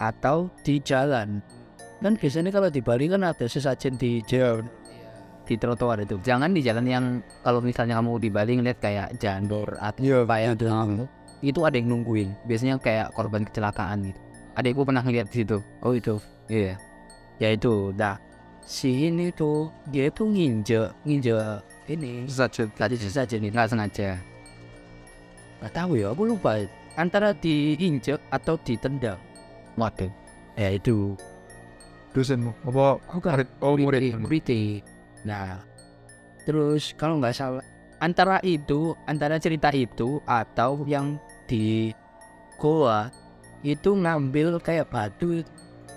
atau 0.00 0.48
di 0.64 0.80
jalan 0.80 1.40
kan 2.00 2.14
biasanya 2.14 2.52
kalau 2.52 2.68
di 2.68 2.80
Bali 2.84 3.08
kan 3.08 3.24
ada 3.24 3.46
sesajen 3.48 3.96
di 3.96 4.20
jalan 4.24 4.68
di 5.46 5.54
trotoar 5.54 6.02
itu 6.02 6.18
Jangan 6.26 6.50
di 6.52 6.60
jalan 6.60 6.84
yang 6.84 7.04
kalau 7.46 7.62
misalnya 7.62 8.02
kamu 8.02 8.18
di 8.18 8.28
Bali 8.34 8.52
ngeliat 8.58 8.78
kayak 8.82 9.08
jandor 9.22 9.78
atau 9.78 10.02
iya 10.02 10.26
apa 10.26 10.36
ya 10.42 10.52
itu 11.44 11.60
ada 11.62 11.76
yang 11.76 11.88
nungguin. 11.92 12.32
Biasanya 12.48 12.80
kayak 12.80 13.12
korban 13.12 13.44
kecelakaan 13.44 14.08
gitu. 14.08 14.20
Adekku 14.56 14.82
pernah 14.88 15.04
ngeliat 15.04 15.28
di 15.28 15.44
situ. 15.44 15.60
oh 15.84 15.92
itu 15.92 16.16
Iya. 16.48 16.78
ya 17.36 17.48
itu 17.52 17.92
nah 17.98 18.16
si 18.64 19.10
ini 19.10 19.28
tuh 19.34 19.68
dia 19.90 20.08
tuh 20.08 20.30
nginjek 20.30 20.94
nginjek 21.04 21.36
ini. 21.90 22.26
Saja 22.26 22.66
tadi 22.74 22.96
sesajen 22.98 23.46
itu 23.46 23.54
Nggak 23.54 23.70
sengaja. 23.70 24.10
nggak 25.56 25.72
tahu 25.72 25.96
ya 25.96 26.12
aku 26.12 26.22
lupa. 26.36 26.60
Antara 26.96 27.32
diinjek 27.36 28.20
atau 28.32 28.56
ditendang? 28.60 29.20
Waduh. 29.76 30.08
ya 30.56 30.72
itu. 30.72 31.16
Dosenmu 32.16 32.52
apa 32.64 32.96
murid 33.12 33.48
oh 33.60 33.76
murid 33.76 34.16
murid 34.16 34.48
nah 35.20 35.60
terus 36.48 36.96
kalau 36.96 37.20
nggak 37.20 37.36
salah 37.36 37.60
antara 38.00 38.40
itu 38.40 38.96
antara 39.04 39.36
cerita 39.36 39.68
itu 39.74 40.16
atau 40.24 40.80
yang 40.88 41.20
di 41.44 41.92
goa 42.56 43.12
itu 43.60 43.92
ngambil 43.92 44.56
kayak 44.64 44.88
batu. 44.88 45.44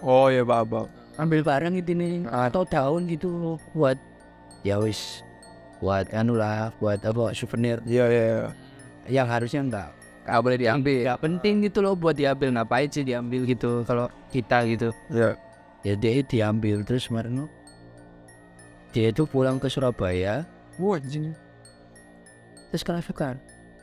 Oh 0.03 0.27
ya 0.27 0.43
pak 0.43 0.59
abang 0.67 0.87
ambil 1.19 1.43
barang 1.43 1.75
itu 1.75 1.91
nih 1.91 2.23
atau 2.27 2.63
daun 2.63 3.03
gitu 3.11 3.59
buat 3.75 3.99
ya 4.63 4.79
wis 4.79 5.19
buat 5.79 6.11
anu 6.11 6.35
lah 6.35 6.75
buat 6.77 6.99
apa 7.03 7.31
souvenir. 7.31 7.79
Iya 7.87 8.05
iya 8.11 8.23
iya. 8.23 8.47
yang 9.09 9.27
harusnya 9.27 9.63
enggak. 9.63 9.89
Nggak 10.27 10.41
boleh 10.43 10.57
diambil. 10.59 10.97
nggak 11.07 11.21
penting 11.23 11.53
gitu 11.65 11.79
loh 11.81 11.95
buat 11.95 12.15
diambil. 12.15 12.53
Ngapain 12.53 12.87
sih 12.91 13.03
diambil 13.07 13.41
gitu 13.47 13.81
kalau 13.87 14.11
kita 14.29 14.67
gitu? 14.67 14.91
Iya. 15.09 15.39
Ya 15.81 15.93
dia 15.95 16.21
diambil. 16.21 16.83
Terus 16.83 17.07
kemarin 17.07 17.47
dia 18.91 19.09
itu 19.09 19.23
pulang 19.25 19.57
ke 19.57 19.71
Surabaya. 19.71 20.43
Wah 20.77 20.99
anjing. 20.99 21.33
Terus 22.69 22.83
kerasukan 22.85 23.35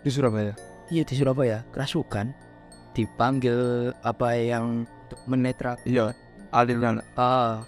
di 0.05 0.11
Surabaya? 0.13 0.53
Iya 0.93 1.03
di 1.03 1.15
Surabaya. 1.17 1.65
Kerasukan. 1.75 2.31
Dipanggil 2.95 3.93
apa 4.01 4.33
yang 4.37 4.89
untuk 5.07 5.21
menetral 5.29 5.77
iya 5.85 6.11
aliran 6.51 7.05
ah 7.15 7.61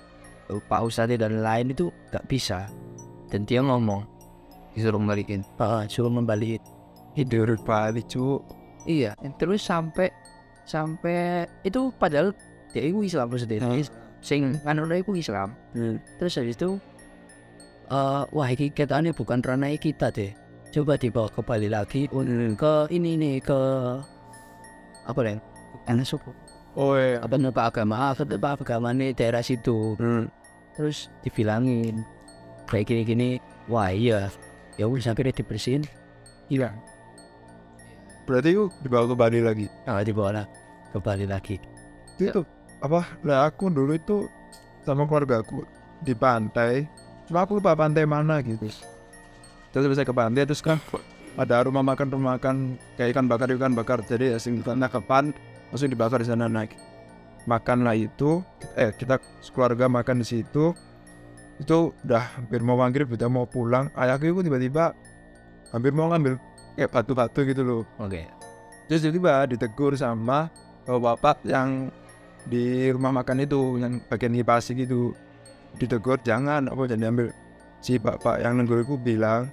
Pak 0.48 0.80
Ustadz 0.80 1.20
dan 1.20 1.44
lain 1.44 1.76
itu 1.76 1.92
nggak 2.10 2.26
bisa. 2.26 2.66
Dan 3.28 3.44
dia 3.44 3.60
ngomong 3.60 4.17
Disuruh 4.78 5.02
balikin. 5.02 5.42
ah 5.58 5.82
suruh 5.90 6.12
membalik 6.12 6.62
hidup 7.18 7.58
Bali 7.66 8.06
cu 8.06 8.38
iya 8.86 9.18
terus 9.42 9.66
sampai 9.66 10.06
sampai 10.62 11.50
itu 11.66 11.90
padahal 11.98 12.30
dia 12.70 12.86
itu 12.86 13.02
Islam 13.02 13.26
sendiri 13.34 13.82
sing 14.22 14.58
anu 14.66 14.86
itu 14.90 15.14
Islam. 15.14 15.54
Terus 16.18 16.38
habis 16.38 16.54
itu 16.58 16.78
eh 17.88 18.22
wah 18.30 18.48
ini 18.52 18.68
ketane 18.70 19.10
bukan 19.16 19.40
ranah 19.40 19.72
kita 19.80 20.12
deh. 20.12 20.30
Coba 20.68 21.00
dibawa 21.00 21.32
ke 21.32 21.40
Bali 21.40 21.68
lagi 21.72 22.06
un- 22.12 22.54
ke 22.54 22.92
ini 22.92 23.16
nih 23.16 23.36
ke 23.40 23.60
apa 25.08 25.18
nih 25.24 25.40
enak 25.88 26.04
suku. 26.04 26.30
Oh 26.76 26.94
iya. 26.94 27.18
Apa 27.24 27.34
Pak 27.50 27.66
agama? 27.74 28.12
Apa 28.12 28.28
Pak 28.28 28.62
agama 28.62 28.92
nih 28.92 29.16
daerah 29.16 29.40
situ. 29.40 29.96
Terus 30.76 31.08
dibilangin 31.24 32.04
kayak 32.68 32.84
gini-gini 32.92 33.40
wah 33.66 33.88
iya 33.88 34.28
ya 34.78 34.88
udah 34.88 35.12
sampai 35.12 35.28
dia 35.28 35.36
dibersihin. 35.42 35.84
Hilang 36.48 36.78
berarti 38.28 38.52
itu 38.52 38.68
dibawa 38.84 39.08
ke 39.08 39.16
Bali 39.16 39.40
lagi? 39.40 39.66
Nah 39.88 40.04
dibawa 40.04 40.30
lah 40.44 40.46
ke 40.92 41.00
Bali 41.00 41.24
lagi. 41.24 41.56
Itu 42.20 42.44
apa 42.84 43.08
lah 43.24 43.48
aku 43.48 43.72
dulu 43.72 43.96
itu 43.96 44.28
sama 44.84 45.08
keluarga 45.08 45.40
aku 45.40 45.64
di 46.04 46.12
pantai. 46.12 46.84
Cuma 47.24 47.48
aku 47.48 47.56
lupa 47.56 47.72
pantai 47.72 48.04
mana 48.04 48.44
gitu. 48.44 48.68
Terus 49.72 49.88
bisa 49.88 50.04
ke 50.04 50.12
pantai 50.12 50.44
terus 50.44 50.60
kan 50.60 50.76
ada 51.40 51.64
rumah 51.64 51.80
makan 51.80 52.12
rumah 52.12 52.36
makan 52.36 52.76
kayak 53.00 53.16
ikan 53.16 53.24
bakar 53.24 53.48
ikan 53.48 53.72
bakar. 53.72 54.04
Jadi 54.04 54.36
asing 54.36 54.60
sana 54.60 54.92
ke 54.92 55.00
pan 55.00 55.32
langsung 55.72 55.88
dibakar 55.88 56.20
di 56.20 56.28
sana 56.28 56.46
naik. 56.52 56.76
Makanlah 57.48 57.96
itu 57.96 58.44
eh 58.76 58.92
kita 58.92 59.16
keluarga 59.56 59.88
makan 59.88 60.20
di 60.20 60.26
situ 60.28 60.76
itu 61.58 61.90
udah 62.06 62.38
hampir 62.38 62.62
mau 62.62 62.78
maghrib 62.78 63.10
udah 63.10 63.26
mau 63.26 63.44
pulang. 63.44 63.90
Ayahku 63.98 64.30
itu 64.30 64.46
tiba-tiba 64.46 64.94
hampir 65.74 65.90
mau 65.90 66.08
ngambil 66.14 66.38
kayak 66.78 66.90
batu-batu 66.94 67.42
gitu 67.42 67.62
loh. 67.66 67.82
Oke. 67.98 68.30
Terus 68.86 69.02
tiba-tiba 69.04 69.44
ditegur 69.50 69.98
sama 69.98 70.48
bapak 70.86 71.44
yang 71.44 71.90
di 72.48 72.88
rumah 72.88 73.12
makan 73.12 73.44
itu 73.44 73.76
yang 73.82 74.00
bagian 74.06 74.32
ngipasi 74.32 74.78
gitu. 74.78 75.12
Ditegur 75.76 76.22
jangan 76.22 76.70
apa 76.70 76.88
jadi 76.88 77.10
ambil 77.10 77.34
si 77.82 77.98
bapak 77.98 78.40
yang 78.40 78.58
nenggur 78.58 78.82
itu 78.82 78.96
bilang 78.96 79.50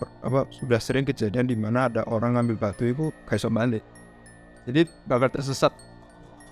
"Per- 0.00 0.12
apa 0.24 0.48
sudah 0.50 0.80
sering 0.80 1.04
kejadian 1.04 1.46
di 1.46 1.54
mana 1.54 1.86
ada 1.86 2.02
orang 2.08 2.34
ngambil 2.40 2.56
batu 2.56 2.88
itu 2.88 3.12
kayak 3.28 3.52
balik. 3.52 3.84
Jadi 4.64 4.88
bakal 5.04 5.28
tersesat. 5.28 5.72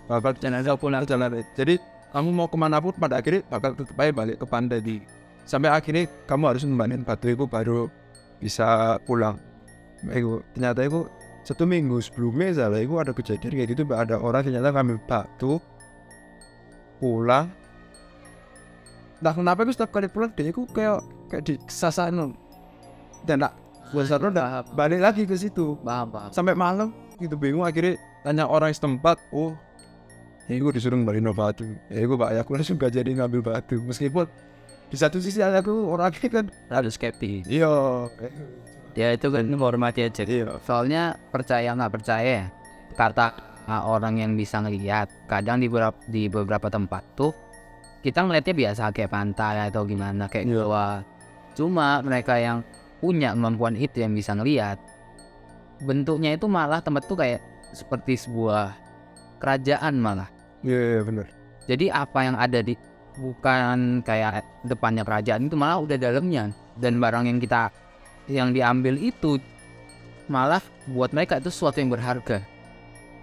Bakal 0.09 0.41
jenazah 0.41 0.77
pulang 0.81 1.05
jalan 1.05 1.45
jadi 1.53 1.77
kamu 2.13 2.29
mau 2.33 2.49
ke 2.49 2.57
mana 2.57 2.81
pun 2.81 2.97
pada 2.97 3.21
akhirnya 3.21 3.45
bakal 3.53 3.77
tetap 3.77 3.97
aja 4.01 4.13
balik 4.13 4.37
ke 4.41 4.47
pantai 4.49 4.81
di 4.81 4.97
sampai 5.45 5.69
akhirnya 5.73 6.09
kamu 6.25 6.45
harus 6.53 6.63
nembanin 6.65 7.05
batu 7.05 7.29
itu 7.29 7.45
baru 7.45 7.89
bisa 8.41 8.97
pulang. 9.05 9.37
Itu 10.09 10.41
ternyata 10.57 10.85
itu 10.85 11.05
satu 11.45 11.65
minggu 11.65 12.01
sebelumnya 12.05 12.53
salah 12.53 12.81
itu 12.81 12.97
ada 13.01 13.13
kejadian 13.13 13.53
kayak 13.57 13.69
gitu 13.73 13.83
ada 13.93 14.21
orang 14.21 14.45
ternyata 14.45 14.73
ngambil 14.73 14.99
batu 15.09 15.61
pulang. 17.01 17.49
Nah 19.19 19.33
kenapa 19.35 19.67
itu 19.67 19.73
setiap 19.75 19.91
kali 19.93 20.09
pulang 20.09 20.31
dia 20.33 20.53
itu 20.53 20.65
kayak 20.71 21.03
kayak 21.29 21.43
di 21.45 21.55
kesasaran 21.65 22.33
dan 23.27 23.45
nak 23.45 23.53
besar 23.93 24.21
udah 24.21 24.65
balik 24.77 25.01
lagi 25.01 25.23
ke 25.25 25.35
situ. 25.37 25.77
Paham, 25.81 26.13
paham. 26.13 26.31
sampai 26.33 26.55
malam 26.57 26.93
gitu 27.21 27.35
bingung. 27.35 27.65
Akhirnya 27.65 27.97
tanya 28.23 28.45
orang 28.45 28.73
setempat 28.73 29.17
oh 29.33 29.57
ya 30.49 30.57
gue 30.57 30.73
disuruh 30.73 30.97
ngembalin 30.97 31.31
batu. 31.37 31.65
Ya 31.93 32.03
gue 32.09 32.17
pak. 32.17 32.31
Aku 32.43 32.57
langsung 32.57 32.81
gak 32.81 32.97
jadi 32.97 33.11
ngambil 33.13 33.41
batu. 33.45 33.77
Meskipun 33.85 34.27
di 34.89 34.97
satu 34.97 35.21
sisi 35.21 35.45
aku 35.45 35.93
orangnya 35.93 36.29
kan 36.33 36.45
harus 36.73 36.97
skeptis. 36.97 37.45
Iya. 37.45 38.09
Ya 38.97 39.13
itu 39.13 39.29
kan 39.29 39.45
menghormati 39.45 40.09
aja. 40.09 40.25
Iya. 40.25 40.57
Soalnya 40.65 41.21
percaya 41.29 41.77
nggak 41.77 41.93
percaya 41.93 42.49
kata 42.97 43.27
ah, 43.69 43.85
orang 43.85 44.19
yang 44.19 44.33
bisa 44.35 44.59
ngeliat 44.65 45.13
kadang 45.29 45.61
di 45.61 45.69
beberapa 45.69 46.01
di 46.09 46.27
beberapa 46.27 46.67
tempat 46.73 47.05
tuh 47.15 47.31
kita 48.01 48.25
ngeliatnya 48.25 48.55
biasa 48.57 48.83
kayak 48.97 49.13
pantai 49.13 49.69
atau 49.69 49.85
gimana 49.85 50.27
kayak 50.27 50.49
Iya. 50.49 50.65
gua. 50.65 50.89
Cuma 51.53 52.01
mereka 52.01 52.41
yang 52.41 52.65
punya 52.99 53.37
kemampuan 53.37 53.77
itu 53.79 54.03
yang 54.03 54.17
bisa 54.17 54.35
ngeliat 54.35 54.81
bentuknya 55.79 56.35
itu 56.35 56.51
malah 56.51 56.83
tempat 56.83 57.07
tuh 57.07 57.15
kayak 57.15 57.39
seperti 57.71 58.19
sebuah 58.19 58.75
kerajaan 59.39 59.95
malah 60.03 60.27
iya 60.63 60.99
iya, 60.99 61.01
bener 61.05 61.27
jadi 61.69 61.93
apa 61.93 62.25
yang 62.25 62.37
ada 62.41 62.65
di 62.65 62.75
bukan 63.19 64.01
kayak 64.07 64.47
depannya 64.65 65.03
kerajaan 65.03 65.51
itu 65.51 65.59
malah 65.59 65.83
udah 65.83 65.99
dalamnya. 66.01 66.55
Dan 66.79 67.03
barang 67.03 67.29
yang 67.29 67.39
kita 67.43 67.69
yang 68.31 68.55
diambil 68.55 68.95
itu 68.97 69.37
malah 70.31 70.63
buat 70.89 71.11
mereka 71.13 71.43
itu 71.43 71.53
sesuatu 71.53 71.83
yang 71.83 71.93
berharga. 71.93 72.41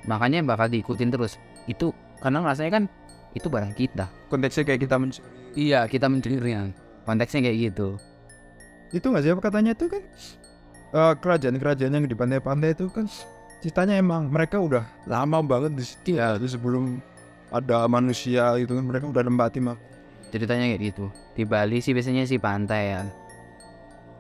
Makanya 0.06 0.46
bakal 0.46 0.70
diikutin 0.70 1.10
terus. 1.10 1.42
Itu 1.66 1.96
karena 2.22 2.44
rasanya 2.46 2.72
kan 2.78 2.84
itu 3.34 3.48
barang 3.50 3.74
kita. 3.74 4.06
Konteksnya 4.30 4.64
kayak 4.68 4.82
kita 4.86 4.96
mencuri 5.02 5.26
iya 5.56 5.88
kita 5.88 6.12
mencurinya 6.12 6.70
konteksnya 7.08 7.50
kayak 7.50 7.58
gitu. 7.72 7.98
Itu 8.94 9.10
nggak 9.10 9.24
sih 9.26 9.32
apa 9.34 9.42
katanya 9.42 9.74
tuh 9.74 9.90
kan? 9.90 10.04
Eh, 10.96 11.14
kerajaan-kerajaan 11.18 11.98
yang 11.98 12.06
di 12.06 12.14
pantai-pantai 12.16 12.78
itu 12.78 12.92
kan 12.94 13.10
ceritanya 13.64 13.98
emang 13.98 14.30
mereka 14.30 14.62
udah 14.62 14.86
lama 15.10 15.42
banget 15.42 15.72
di 15.74 15.84
situ. 15.88 16.20
Ya 16.20 16.38
itu 16.38 16.60
sebelum 16.60 17.02
ada 17.56 17.88
manusia 17.88 18.60
itu 18.60 18.76
kan 18.76 18.84
mereka 18.84 19.08
udah 19.08 19.24
nempati 19.24 19.64
mak 19.64 19.80
ceritanya 20.36 20.68
kayak 20.76 20.82
gitu. 20.92 21.06
Di 21.32 21.44
Bali 21.48 21.80
sih 21.80 21.96
biasanya 21.96 22.28
sih 22.28 22.36
pantai 22.36 22.92
ya. 22.92 23.02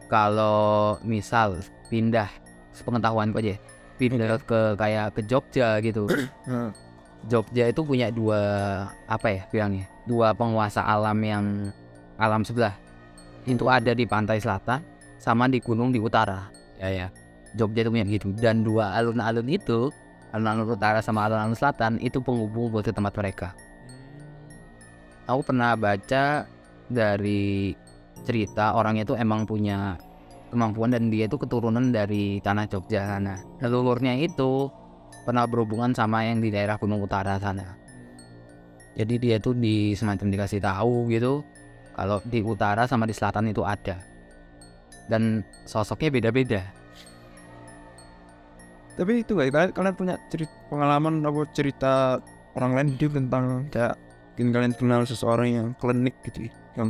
Kalau 0.07 0.95
misal 1.03 1.59
pindah 1.91 2.31
sepengetahuanku 2.71 3.35
aja 3.43 3.59
pindah 3.99 4.39
ke 4.43 4.79
kayak 4.79 5.11
ke 5.11 5.21
Jogja 5.27 5.83
gitu. 5.83 6.07
Jogja 7.31 7.67
itu 7.67 7.81
punya 7.83 8.13
dua 8.13 8.39
apa 9.09 9.27
ya 9.33 9.41
bilangnya 9.49 9.89
dua 10.05 10.31
penguasa 10.31 10.85
alam 10.85 11.19
yang 11.19 11.45
alam 12.15 12.47
sebelah. 12.47 12.77
Itu 13.43 13.67
ada 13.67 13.91
di 13.91 14.07
pantai 14.07 14.39
selatan 14.39 14.81
sama 15.19 15.51
di 15.51 15.59
gunung 15.59 15.91
di 15.91 15.99
utara. 15.99 16.47
Ya 16.79 16.89
ya. 16.91 17.07
Jogja 17.55 17.83
itu 17.83 17.91
punya 17.91 18.05
gitu. 18.07 18.31
Dan 18.35 18.63
dua 18.63 18.95
alun-alun 18.95 19.47
itu 19.47 19.91
alun-alun 20.35 20.75
utara 20.75 20.99
sama 20.99 21.31
alun-alun 21.31 21.55
selatan 21.55 21.95
itu 22.03 22.19
penghubung 22.19 22.75
buat 22.75 22.83
tempat 22.83 23.15
mereka. 23.15 23.47
Aku 25.31 25.41
pernah 25.41 25.73
baca 25.79 26.43
dari 26.91 27.73
cerita 28.27 28.75
orang 28.75 28.99
itu 28.99 29.15
emang 29.15 29.47
punya 29.47 29.95
kemampuan 30.51 30.93
dan 30.93 31.07
dia 31.07 31.25
itu 31.25 31.39
keturunan 31.39 31.89
dari 31.89 32.43
tanah 32.43 32.67
Jogja 32.67 33.07
sana. 33.07 33.39
Leluhurnya 33.63 34.19
itu 34.19 34.69
pernah 35.23 35.47
berhubungan 35.49 35.95
sama 35.95 36.27
yang 36.27 36.43
di 36.43 36.53
daerah 36.53 36.77
Gunung 36.77 37.01
Utara 37.01 37.39
sana. 37.41 37.73
Jadi 38.95 39.15
dia 39.17 39.41
tuh 39.41 39.57
di 39.57 39.97
semacam 39.97 40.31
dikasih 40.31 40.61
tahu 40.63 41.11
gitu 41.11 41.43
kalau 41.95 42.23
di 42.23 42.39
utara 42.39 42.87
sama 42.87 43.03
di 43.03 43.11
selatan 43.11 43.51
itu 43.51 43.63
ada. 43.63 43.99
Dan 45.11 45.43
sosoknya 45.67 46.09
beda-beda 46.11 46.84
tapi 48.95 49.21
itu 49.21 49.31
nggak 49.35 49.51
kalian, 49.51 49.71
kalian 49.75 49.95
punya 49.95 50.15
cerita 50.31 50.55
pengalaman 50.71 51.13
apa 51.23 51.41
cerita 51.51 51.93
orang 52.55 52.71
lain 52.75 52.87
hidup 52.95 53.11
tentang 53.19 53.43
kayak 53.69 53.95
mungkin 54.35 54.47
kalian 54.51 54.73
kenal 54.75 55.01
seseorang 55.03 55.49
yang 55.51 55.67
klinik 55.79 56.15
gitu 56.23 56.47
ya, 56.47 56.53
yang 56.79 56.89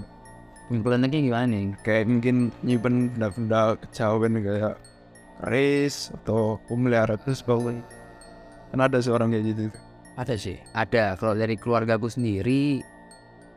Kliniknya 0.65 1.21
gimana 1.21 1.45
nih? 1.45 1.77
kayak 1.85 2.09
mungkin 2.09 2.49
nyimpen 2.65 3.13
benda-benda 3.13 3.77
kejawen 3.85 4.41
kayak 4.41 4.81
keris 5.37 6.09
atau 6.09 6.57
pemelihara 6.65 7.21
terus 7.21 7.45
sebagainya 7.45 7.85
kan 8.73 8.79
ada 8.81 8.97
seorang 8.97 9.29
kayak 9.29 9.45
gitu 9.53 9.63
Ada 10.15 10.35
sih. 10.39 10.57
Ada. 10.71 11.19
Kalau 11.19 11.35
dari 11.35 11.59
keluargaku 11.59 12.07
sendiri, 12.07 12.79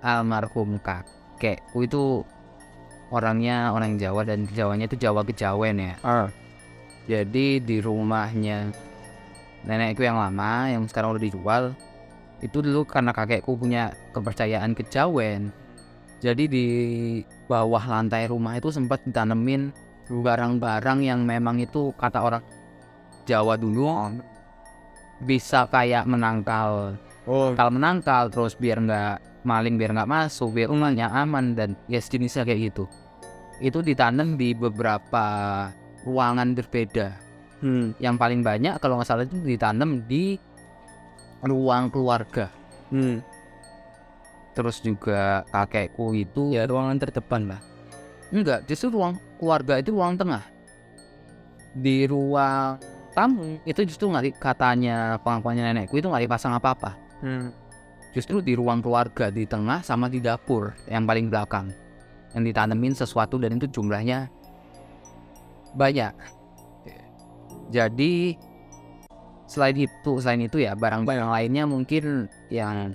almarhum 0.02 0.82
kakekku 0.82 1.86
itu 1.86 2.26
orangnya 3.14 3.70
orang 3.70 3.94
Jawa 3.94 4.26
dan 4.26 4.44
Jawanya 4.50 4.90
itu 4.90 4.98
Jawa 4.98 5.22
Kejawen 5.22 5.78
ya. 5.78 5.94
ah 6.02 6.26
Jadi 7.08 7.64
di 7.64 7.80
rumahnya 7.80 8.68
nenekku 9.64 10.04
yang 10.04 10.20
lama 10.20 10.68
yang 10.68 10.84
sekarang 10.84 11.16
udah 11.16 11.24
dijual 11.24 11.62
itu 12.38 12.62
dulu 12.62 12.86
karena 12.86 13.10
kakekku 13.10 13.58
punya 13.58 13.96
kepercayaan 14.12 14.76
kejawen. 14.76 15.50
Jadi 16.20 16.44
di 16.50 16.66
bawah 17.48 17.80
lantai 17.80 18.28
rumah 18.28 18.60
itu 18.60 18.68
sempat 18.68 19.02
ditanemin 19.08 19.72
barang-barang 20.08 21.00
yang 21.00 21.24
memang 21.24 21.62
itu 21.62 21.96
kata 21.96 22.20
orang 22.20 22.44
Jawa 23.28 23.60
dulu 23.60 23.88
bisa 25.24 25.68
kayak 25.68 26.08
menangkal. 26.08 26.96
Oh. 27.28 27.52
Kalau 27.52 27.72
menangkal 27.72 28.32
terus 28.32 28.56
biar 28.56 28.80
nggak 28.80 29.44
maling 29.44 29.76
biar 29.76 29.92
nggak 29.92 30.08
masuk 30.08 30.56
biar 30.56 30.72
rumahnya 30.72 31.12
aman 31.12 31.52
dan 31.52 31.76
ya 31.88 32.00
sejenisnya 32.00 32.48
kayak 32.48 32.72
gitu. 32.72 32.84
Itu 33.60 33.84
ditanam 33.84 34.40
di 34.40 34.56
beberapa 34.56 35.26
ruangan 36.08 36.56
berbeda 36.56 37.12
hmm. 37.60 38.00
yang 38.00 38.16
paling 38.16 38.40
banyak 38.40 38.80
kalau 38.80 38.96
nggak 38.96 39.08
salah 39.08 39.28
itu 39.28 39.36
ditanam 39.44 40.00
di 40.08 40.40
ruang 41.44 41.92
keluarga 41.92 42.48
Hmm. 42.88 43.20
terus 44.56 44.80
juga 44.80 45.44
kakekku 45.52 46.16
itu 46.16 46.56
ya 46.56 46.64
ruangan 46.64 46.96
terdepan 46.96 47.52
lah 47.52 47.60
enggak 48.32 48.64
justru 48.64 48.96
ruang 48.96 49.20
keluarga 49.36 49.76
itu 49.76 49.92
ruang 49.92 50.16
tengah 50.16 50.40
di 51.76 52.08
ruang 52.08 52.80
tamu 53.12 53.60
itu 53.68 53.84
justru 53.84 54.08
nggak 54.08 54.40
katanya 54.40 55.20
pengakuannya 55.20 55.68
nenekku 55.68 56.00
itu 56.00 56.08
nggak 56.08 56.24
dipasang 56.24 56.56
apa-apa 56.56 56.96
Hmm. 57.18 57.52
justru 58.16 58.40
di 58.40 58.56
ruang 58.56 58.80
keluarga 58.80 59.28
di 59.28 59.44
tengah 59.44 59.84
sama 59.84 60.08
di 60.08 60.22
dapur 60.22 60.72
yang 60.88 61.04
paling 61.04 61.28
belakang 61.28 61.68
yang 62.32 62.46
ditanemin 62.46 62.94
sesuatu 62.96 63.36
dan 63.36 63.58
itu 63.60 63.68
jumlahnya 63.68 64.32
banyak. 65.74 66.12
Jadi 67.68 68.36
selain 69.48 69.76
itu 69.76 70.20
selain 70.20 70.44
itu 70.44 70.60
ya 70.60 70.76
barang-barang 70.76 71.28
lainnya 71.28 71.64
mungkin 71.64 72.28
yang 72.52 72.92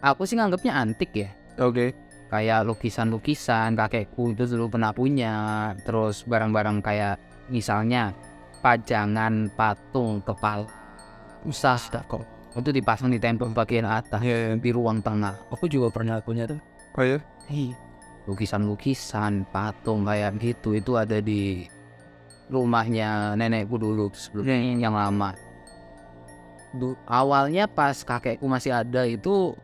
aku 0.00 0.24
sih 0.24 0.36
nganggapnya 0.36 0.72
antik 0.76 1.10
ya. 1.12 1.30
Oke. 1.60 1.92
Kayak 2.30 2.62
lukisan-lukisan 2.62 3.74
kakekku 3.74 4.36
itu 4.36 4.46
dulu 4.54 4.78
pernah 4.78 4.94
punya. 4.94 5.34
Terus 5.82 6.22
barang-barang 6.28 6.78
kayak 6.84 7.18
misalnya 7.50 8.14
pajangan 8.60 9.48
patung 9.56 10.20
kepala 10.20 10.68
usah 11.48 11.80
kok 12.04 12.20
itu 12.52 12.70
dipasang 12.74 13.08
di 13.08 13.16
tembok 13.22 13.56
bagian 13.56 13.88
atas 13.88 14.20
ya 14.20 14.52
di 14.58 14.70
ruang 14.74 15.00
tengah. 15.00 15.38
Aku 15.54 15.70
juga 15.70 15.88
pernah 15.88 16.18
punya 16.20 16.44
tuh. 16.50 16.60
Oh 16.98 17.04
ya 17.06 17.18
Hei, 17.46 17.74
lukisan-lukisan 18.30 19.50
patung 19.50 20.06
kayak 20.06 20.38
gitu 20.38 20.78
itu 20.78 20.94
ada 20.94 21.18
di 21.18 21.66
rumahnya 22.46 23.34
nenekku 23.34 23.74
dulu 23.78 24.10
sebelumnya 24.14 24.56
yang 24.78 24.94
lama. 24.94 25.34
Du- 26.70 26.98
awalnya 27.10 27.66
pas 27.66 27.98
kakekku 28.06 28.46
masih 28.46 28.70
ada 28.70 29.02
itu 29.02 29.58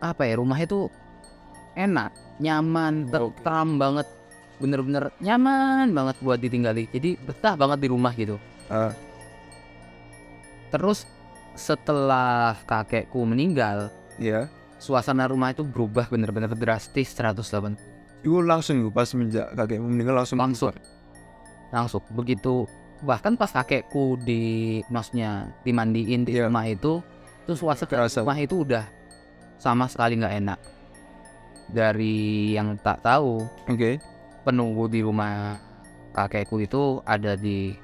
apa 0.00 0.24
ya 0.24 0.40
rumah 0.40 0.56
itu 0.56 0.88
enak 1.76 2.12
nyaman 2.40 3.08
tentram 3.12 3.76
banget 3.76 4.08
bener-bener 4.56 5.12
nyaman 5.20 5.92
banget 5.92 6.16
buat 6.24 6.40
ditinggali. 6.40 6.88
Jadi 6.88 7.20
betah 7.20 7.54
banget 7.56 7.84
di 7.84 7.88
rumah 7.92 8.12
gitu. 8.16 8.40
Ah. 8.72 8.96
terus 10.72 11.06
setelah 11.54 12.58
kakekku 12.66 13.22
meninggal 13.22 13.94
ya 14.18 14.50
suasana 14.84 15.24
rumah 15.24 15.56
itu 15.56 15.64
berubah 15.64 16.12
bener-bener 16.12 16.52
drastis 16.52 17.16
180 17.16 17.94
itu 18.24 18.40
langsung 18.40 18.88
pas 18.92 19.08
semenjak 19.08 19.52
kakek 19.52 19.80
meninggal 19.80 20.20
langsung 20.24 20.40
langsung. 20.40 20.72
langsung 21.68 22.00
begitu. 22.16 22.64
Bahkan 23.04 23.36
pas 23.36 23.52
kakekku 23.52 24.16
di 24.24 24.80
maksudnya 24.88 25.52
dimandiin 25.60 26.24
di 26.24 26.32
Iya. 26.38 26.48
rumah 26.48 26.64
itu 26.64 27.04
terus 27.44 27.60
suasana 27.60 28.08
rumah 28.08 28.38
itu 28.40 28.64
udah 28.64 28.88
sama 29.60 29.84
sekali 29.88 30.16
nggak 30.16 30.36
enak. 30.40 30.58
Dari 31.68 32.52
yang 32.56 32.80
tak 32.80 33.04
tahu 33.04 33.44
oke. 33.44 34.00
penunggu 34.44 34.88
di 34.88 35.00
rumah 35.04 35.60
kakekku 36.16 36.64
itu 36.64 37.04
ada 37.04 37.36
di 37.36 37.76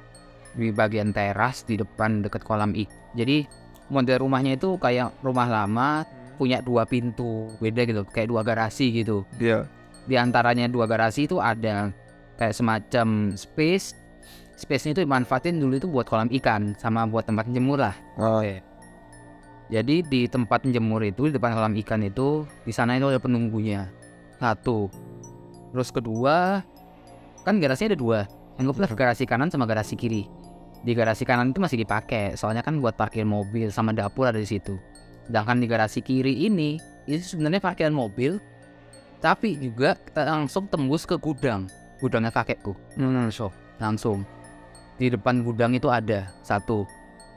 di 0.57 0.73
bagian 0.73 1.13
teras 1.13 1.69
di 1.69 1.77
depan 1.77 2.25
dekat 2.25 2.43
kolam 2.43 2.75
ik 2.75 2.91
jadi 3.15 3.47
model 3.91 4.27
rumahnya 4.27 4.59
itu 4.59 4.79
kayak 4.79 5.15
rumah 5.23 5.47
lama 5.51 6.07
punya 6.41 6.65
dua 6.65 6.89
pintu 6.89 7.53
beda 7.61 7.85
gitu 7.85 8.09
kayak 8.09 8.33
dua 8.33 8.41
garasi 8.41 8.89
gitu. 9.05 9.29
Dia 9.37 9.69
di 10.09 10.17
antaranya 10.17 10.65
dua 10.73 10.89
garasi 10.89 11.29
itu 11.29 11.37
ada 11.37 11.93
kayak 12.41 12.57
semacam 12.57 13.37
space. 13.37 13.93
Space 14.57 14.93
itu 14.93 15.05
dimanfaatin 15.05 15.61
dulu 15.61 15.77
itu 15.77 15.89
buat 15.89 16.09
kolam 16.09 16.33
ikan 16.41 16.73
sama 16.81 17.05
buat 17.05 17.29
tempat 17.29 17.49
jemur 17.53 17.81
lah. 17.81 17.97
Oh 18.17 18.41
jadi 19.71 20.03
di 20.03 20.27
tempat 20.27 20.67
jemur 20.67 21.05
itu 21.05 21.31
di 21.31 21.33
depan 21.37 21.55
kolam 21.55 21.79
ikan 21.85 22.03
itu 22.03 22.49
di 22.65 22.73
sana 22.73 22.97
itu 22.97 23.07
ada 23.13 23.21
penunggunya. 23.21 23.93
Satu. 24.41 24.89
Terus 25.71 25.93
kedua 25.93 26.65
kan 27.45 27.61
garasinya 27.61 27.95
ada 27.95 28.01
dua. 28.01 28.21
Anggaplah 28.59 28.91
garasi 28.93 29.25
kanan 29.25 29.49
sama 29.49 29.65
garasi 29.65 29.97
kiri. 29.97 30.27
Di 30.81 30.93
garasi 30.97 31.23
kanan 31.25 31.55
itu 31.55 31.61
masih 31.63 31.79
dipakai 31.81 32.35
soalnya 32.35 32.65
kan 32.65 32.81
buat 32.81 32.97
parkir 32.97 33.25
mobil 33.25 33.69
sama 33.71 33.93
dapur 33.93 34.29
ada 34.29 34.41
di 34.41 34.49
situ 34.49 34.81
sedangkan 35.31 35.63
di 35.63 35.71
garasi 35.71 36.03
kiri 36.03 36.51
ini 36.51 36.83
itu 37.07 37.39
sebenarnya 37.39 37.63
parkiran 37.63 37.95
mobil 37.95 38.43
tapi 39.23 39.55
juga 39.55 39.95
kita 39.95 40.27
langsung 40.27 40.67
tembus 40.67 41.07
ke 41.07 41.15
gudang. 41.15 41.71
Gudangnya 42.03 42.35
kakekku 42.35 42.75
hmm, 42.99 43.31
so. 43.31 43.55
Langsung. 43.79 44.27
Di 44.99 45.13
depan 45.13 45.47
gudang 45.47 45.77
itu 45.77 45.87
ada 45.87 46.29
satu 46.43 46.83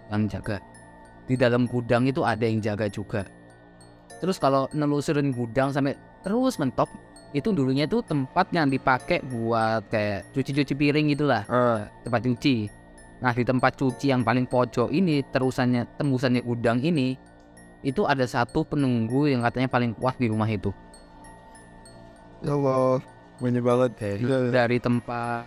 yang 0.10 0.26
jaga. 0.26 0.58
Di 1.30 1.38
dalam 1.38 1.70
gudang 1.70 2.10
itu 2.10 2.26
ada 2.26 2.44
yang 2.44 2.64
jaga 2.64 2.90
juga. 2.90 3.28
Terus 4.24 4.40
kalau 4.42 4.72
nelusurin 4.74 5.36
gudang 5.36 5.70
sampai 5.70 5.94
terus 6.24 6.58
mentok 6.58 6.88
itu 7.36 7.52
dulunya 7.52 7.86
tuh 7.86 8.04
tempat 8.04 8.48
yang 8.56 8.72
dipakai 8.72 9.20
buat 9.28 9.84
kayak 9.92 10.32
cuci-cuci 10.32 10.74
piring 10.74 11.12
gitulah. 11.14 11.44
Ah. 11.52 11.92
Tempat 12.08 12.24
cuci 12.26 12.84
nah 13.24 13.32
di 13.32 13.48
tempat 13.48 13.80
cuci 13.80 14.12
yang 14.12 14.20
paling 14.20 14.44
pojok 14.44 14.92
ini 14.92 15.24
terusannya 15.32 15.96
tembusannya 15.96 16.44
gudang 16.44 16.84
ini 16.84 17.16
itu 17.84 18.08
ada 18.08 18.24
satu 18.24 18.64
penunggu 18.64 19.28
yang 19.28 19.44
katanya 19.44 19.68
paling 19.68 19.92
kuat 19.92 20.16
di 20.16 20.32
rumah 20.32 20.48
itu. 20.48 20.72
Ya 22.40 22.56
Allah 22.56 23.04
banyak 23.44 23.64
banget. 23.64 23.92
Dari, 24.00 24.24
Iya. 24.24 24.38
dari 24.52 24.78
tempat 24.80 25.44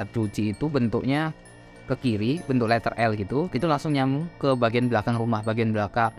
cuci 0.00 0.56
itu 0.56 0.64
bentuknya 0.72 1.36
ke 1.84 1.94
kiri 2.00 2.40
bentuk 2.48 2.72
letter 2.72 2.96
L 2.96 3.12
gitu. 3.12 3.52
Itu 3.52 3.68
langsung 3.68 3.92
nyambung 3.92 4.32
ke 4.40 4.56
bagian 4.56 4.88
belakang 4.88 5.20
rumah 5.20 5.44
bagian 5.44 5.76
belakang 5.76 6.16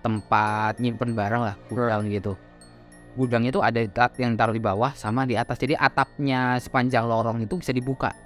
tempat 0.00 0.80
nyimpen 0.80 1.12
barang 1.12 1.42
lah 1.44 1.56
gudang 1.68 2.08
gitu. 2.08 2.40
Gudang 3.20 3.44
itu 3.44 3.60
ada 3.60 3.84
yang 4.16 4.32
taruh 4.38 4.56
di 4.56 4.62
bawah 4.62 4.96
sama 4.96 5.28
di 5.28 5.36
atas. 5.36 5.60
Jadi 5.60 5.76
atapnya 5.76 6.56
sepanjang 6.56 7.04
lorong 7.04 7.44
itu 7.44 7.60
bisa 7.60 7.76
dibuka 7.76 8.16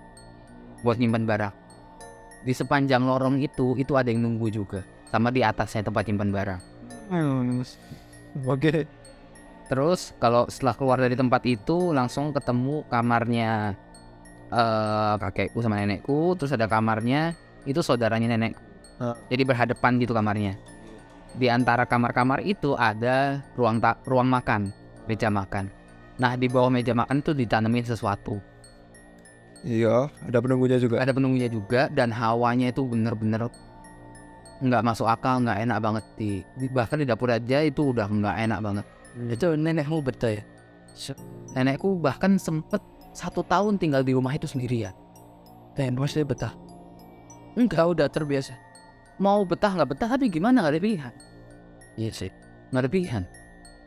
buat 0.86 1.02
nyimpen 1.02 1.26
barang. 1.26 1.54
Di 2.44 2.52
sepanjang 2.54 3.02
lorong 3.02 3.42
itu 3.42 3.74
itu 3.74 3.96
ada 3.98 4.12
yang 4.12 4.22
nunggu 4.22 4.52
juga 4.52 4.84
sama 5.14 5.30
di 5.30 5.46
atasnya 5.46 5.86
tempat 5.86 6.10
nyimpen 6.10 6.34
barang 6.34 6.74
Oke. 8.42 8.90
Terus 9.70 10.12
kalau 10.20 10.44
setelah 10.50 10.74
keluar 10.76 10.98
dari 11.00 11.16
tempat 11.16 11.40
itu 11.48 11.94
langsung 11.94 12.34
ketemu 12.34 12.84
kamarnya 12.90 13.78
eh 14.52 15.14
kakekku 15.18 15.64
sama 15.64 15.80
nenekku, 15.80 16.36
terus 16.36 16.52
ada 16.52 16.68
kamarnya 16.68 17.32
itu 17.64 17.80
saudaranya 17.80 18.36
nenek. 18.36 18.58
Ah. 19.00 19.16
Jadi 19.32 19.42
berhadapan 19.42 19.96
gitu 20.02 20.12
kamarnya. 20.12 20.54
Di 21.34 21.50
antara 21.50 21.88
kamar-kamar 21.88 22.44
itu 22.44 22.78
ada 22.78 23.42
ruang 23.58 23.82
ta- 23.82 23.98
ruang 24.06 24.28
makan, 24.28 24.70
meja 25.10 25.32
makan. 25.32 25.72
Nah 26.20 26.38
di 26.38 26.46
bawah 26.46 26.70
meja 26.70 26.94
makan 26.94 27.24
tuh 27.24 27.34
ditanemin 27.34 27.82
sesuatu. 27.82 28.38
Iya, 29.64 30.12
ada 30.28 30.38
penunggunya 30.44 30.76
juga. 30.76 31.00
Ada 31.00 31.16
penunggunya 31.16 31.48
juga 31.48 31.88
dan 31.88 32.12
hawanya 32.12 32.68
itu 32.68 32.84
bener-bener 32.84 33.48
nggak 34.64 34.80
masuk 34.80 35.04
akal, 35.04 35.44
nggak 35.44 35.60
enak 35.68 35.78
banget 35.84 36.04
di, 36.16 36.30
di- 36.56 36.72
bahkan 36.72 36.96
di 36.96 37.04
dapur 37.04 37.28
aja 37.28 37.60
itu 37.60 37.92
udah 37.92 38.08
nggak 38.08 38.36
enak 38.48 38.58
banget. 38.64 38.86
Itu 39.28 39.54
nenekmu 39.54 40.00
betul 40.00 40.40
ya? 40.40 40.44
Nenekku 41.54 42.00
bahkan 42.00 42.40
sempet 42.40 42.80
satu 43.14 43.44
tahun 43.44 43.76
tinggal 43.78 44.02
di 44.02 44.16
rumah 44.16 44.32
itu 44.34 44.48
sendirian. 44.48 44.96
Dan 45.76 45.94
bosnya 45.94 46.24
betah. 46.26 46.54
Enggak 47.54 47.94
udah 47.94 48.06
terbiasa. 48.10 48.54
Mau 49.22 49.46
betah 49.46 49.70
nggak 49.74 49.90
betah 49.94 50.08
tapi 50.10 50.26
gimana 50.26 50.62
nggak 50.64 50.74
ada 50.74 50.82
pilihan. 50.82 51.14
Iya 51.94 52.10
sih. 52.10 52.30
Nggak 52.74 52.82
ada 52.82 52.90
pilihan. 52.90 53.22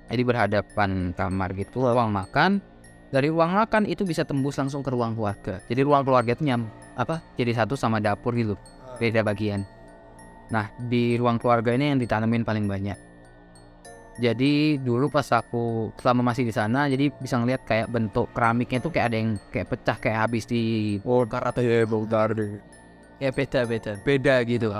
Jadi 0.07 0.21
berhadapan 0.23 1.11
kamar 1.11 1.51
gitu, 1.59 1.83
ruang 1.83 2.15
makan. 2.15 2.63
Dari 3.11 3.27
ruang 3.31 3.55
makan 3.55 3.87
itu 3.87 4.03
bisa 4.03 4.23
tembus 4.23 4.55
langsung 4.59 4.83
ke 4.83 4.91
ruang 4.91 5.15
keluarga. 5.15 5.59
Jadi 5.67 5.79
ruang 5.83 6.03
keluarga 6.07 6.35
itu 6.35 6.43
nyam 6.47 6.67
apa? 6.95 7.23
Jadi 7.35 7.51
satu 7.55 7.75
sama 7.75 7.99
dapur 7.99 8.35
gitu. 8.35 8.55
Beda 8.99 9.23
bagian. 9.23 9.63
Nah 10.53 10.71
di 10.77 11.19
ruang 11.19 11.37
keluarga 11.41 11.75
ini 11.75 11.95
yang 11.95 11.99
ditanemin 11.99 12.47
paling 12.47 12.65
banyak. 12.65 12.97
Jadi 14.17 14.81
dulu 14.81 15.13
pas 15.13 15.29
aku 15.29 15.93
selama 16.01 16.33
masih 16.33 16.49
di 16.49 16.53
sana, 16.55 16.89
jadi 16.89 17.13
bisa 17.21 17.37
ngeliat 17.37 17.61
kayak 17.69 17.85
bentuk 17.93 18.33
keramiknya 18.33 18.81
tuh 18.81 18.89
kayak 18.89 19.13
ada 19.13 19.17
yang 19.21 19.31
kayak 19.53 19.69
pecah 19.69 19.97
kayak 20.01 20.17
habis 20.25 20.49
di 20.49 20.97
Oh, 21.05 21.21
karate 21.21 21.61
ya, 21.61 21.85
deh. 21.85 22.57
Ya 23.21 23.29
beda 23.29 23.65
beda. 23.69 24.01
beda 24.01 24.41
gitu 24.45 24.73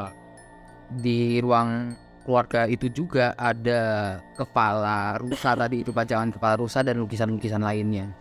di 0.94 1.44
ruang 1.44 1.92
keluarga 2.24 2.68
itu 2.68 2.88
juga 2.92 3.36
ada 3.40 4.20
kepala 4.36 5.16
rusa 5.20 5.56
tadi 5.56 5.84
itu 5.84 5.92
pajangan 5.92 6.32
kepala 6.32 6.56
rusa 6.60 6.84
dan 6.84 7.00
lukisan-lukisan 7.00 7.64
lainnya 7.64 8.12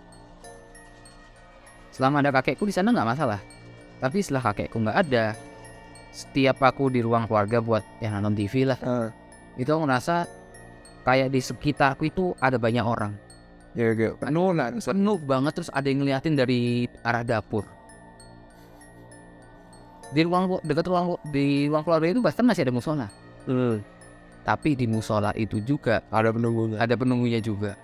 selama 1.90 2.22
ada 2.22 2.30
kakekku 2.38 2.66
di 2.66 2.74
sana 2.74 2.94
nggak 2.94 3.10
masalah 3.16 3.40
tapi 3.98 4.22
setelah 4.22 4.50
kakekku 4.50 4.78
nggak 4.82 4.98
ada 5.06 5.34
setiap 6.16 6.64
aku 6.64 6.88
di 6.88 7.04
ruang 7.04 7.28
keluarga 7.28 7.60
buat 7.60 7.84
ya 8.00 8.08
nonton 8.08 8.32
TV 8.32 8.64
lah. 8.64 8.80
Ah, 8.80 9.12
itu 9.60 9.68
aku 9.68 9.84
ngerasa 9.84 10.24
kayak 11.04 11.28
di 11.28 11.40
sekitarku 11.44 12.08
itu 12.08 12.32
ada 12.40 12.56
banyak 12.56 12.80
orang. 12.80 13.12
Ya 13.76 13.92
kayak 13.92 14.24
penuh 14.24 14.56
lah. 14.56 14.72
penuh 14.72 15.20
banget 15.20 15.52
terus 15.52 15.68
ada 15.68 15.84
yang 15.84 16.00
ngeliatin 16.00 16.32
dari 16.32 16.88
arah 17.04 17.20
dapur. 17.20 17.68
Di 20.16 20.24
ruang 20.24 20.56
dekat 20.64 20.88
ruang 20.88 21.20
di 21.28 21.68
ruang 21.68 21.84
keluarga 21.84 22.08
itu 22.08 22.24
bahkan 22.24 22.48
masih 22.48 22.64
ada 22.64 22.72
musola. 22.72 23.06
Hmm, 23.44 23.84
tapi 24.48 24.72
di 24.72 24.88
musola 24.88 25.36
itu 25.36 25.60
juga 25.60 26.00
ada 26.08 26.32
penunggunya. 26.32 26.80
ada 26.80 26.94
penunggunya 26.96 27.44
juga. 27.44 27.76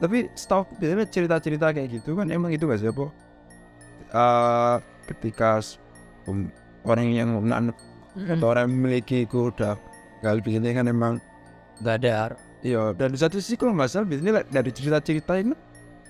Tapi 0.00 0.32
setahu 0.32 0.64
biasanya 0.80 1.08
cerita-cerita 1.08 1.72
kayak 1.72 1.88
gitu 2.00 2.16
kan 2.16 2.28
emang 2.28 2.52
itu 2.52 2.68
gak 2.68 2.80
sih 2.80 2.88
apa? 2.92 3.08
Eh, 4.12 4.76
ketika 5.08 5.60
orang 6.86 7.06
yang 7.10 7.28
menan 7.42 7.74
atau 8.16 8.46
orang 8.50 8.68
yang 8.68 8.74
memiliki 8.78 9.26
kuda. 9.26 9.78
Gal 10.24 10.40
biasanya 10.40 10.72
kan 10.82 10.86
emang 10.88 11.14
Gak 11.84 12.00
ada. 12.02 12.32
iya 12.64 12.96
dan 12.96 13.12
di 13.12 13.18
satu 13.20 13.36
sisi 13.36 13.54
kalau 13.60 13.76
nggak 13.76 13.86
salah 13.92 14.08
biasanya 14.08 14.32
like, 14.40 14.48
dari 14.48 14.70
cerita-cerita 14.72 15.32
ini 15.38 15.52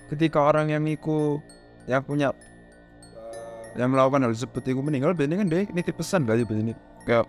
ketika 0.07 0.39
orang 0.39 0.71
yang 0.71 0.87
iku 0.87 1.43
yang 1.91 1.99
punya 2.07 2.31
eh, 2.31 3.75
yang 3.75 3.91
melakukan 3.91 4.23
hal 4.23 4.31
seperti 4.31 4.71
itu 4.71 4.79
meninggal 4.79 5.11
biasanya 5.11 5.43
kan 5.43 5.47
dia 5.51 5.67
nitip 5.67 5.99
pesan 5.99 6.23
sih 6.23 6.47
biasanya 6.47 6.75
kayak 7.03 7.27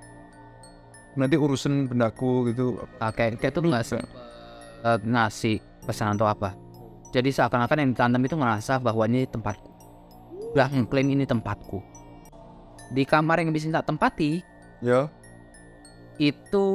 nanti 1.18 1.34
urusan 1.34 1.90
bendaku 1.90 2.46
gitu. 2.54 2.78
Ah, 3.02 3.10
kayak 3.10 3.42
kayak 3.42 3.58
tuh 3.58 3.66
nggak 3.66 3.84
eh, 4.86 4.98
ngasih 5.02 5.56
pesan 5.82 6.14
atau 6.14 6.30
apa? 6.30 6.54
Jadi 7.10 7.34
seakan-akan 7.34 7.76
yang 7.82 7.90
ditanam 7.96 8.22
itu 8.22 8.36
ngerasa 8.38 8.78
bahwa 8.78 9.02
ini 9.10 9.26
tempatku 9.26 9.68
udah 10.54 10.68
ngeklaim 10.72 11.08
ini 11.12 11.24
tempatku 11.28 11.80
di 12.92 13.02
kamar 13.04 13.40
yang 13.40 13.52
bisa 13.52 13.68
tak 13.68 13.88
tempati 13.88 14.40
ya 14.80 15.08
itu 16.18 16.66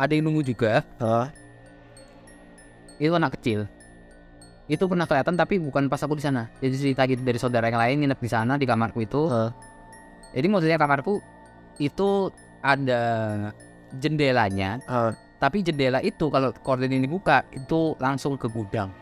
ada 0.00 0.12
yang 0.12 0.26
nunggu 0.26 0.42
juga. 0.42 0.82
Hah? 0.98 1.28
itu 3.02 3.12
anak 3.18 3.34
kecil. 3.38 3.66
Itu 4.70 4.86
pernah 4.86 5.10
kelihatan 5.10 5.34
tapi 5.34 5.58
bukan 5.58 5.90
pas 5.90 5.98
aku 6.06 6.14
di 6.14 6.24
sana. 6.24 6.46
Jadi 6.62 6.74
cerita 6.78 7.02
gitu 7.10 7.22
dari 7.26 7.34
saudara 7.34 7.66
yang 7.66 7.82
lain 7.82 7.96
nginep 8.06 8.20
di 8.22 8.30
sana 8.30 8.54
di 8.54 8.62
kamarku 8.62 9.02
itu. 9.02 9.26
Jadi 10.32 10.46
maksudnya 10.46 10.78
kamarku 10.78 11.18
itu 11.82 12.30
ada 12.62 13.02
jendelanya. 13.98 14.78
Tapi 15.42 15.66
jendela 15.66 15.98
itu 15.98 16.30
kalau 16.30 16.54
korden 16.62 16.94
ini 16.94 17.10
buka 17.10 17.42
itu 17.50 17.98
langsung 17.98 18.38
ke 18.38 18.46
gudang. 18.46 18.94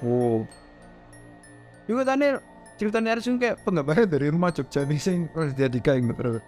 Oh. 0.00 0.48
Juga 1.84 2.16
tadi 2.16 2.32
ceritanya 2.82 3.14
harus 3.14 3.30
kayak 3.30 3.62
penggambaran 3.62 4.10
dari 4.10 4.26
rumah 4.26 4.50
Jogja 4.50 4.82
nih 4.82 4.98
sing 4.98 5.30
harus 5.30 5.54
dia 5.54 5.70
dikain 5.70 6.02
terus 6.10 6.42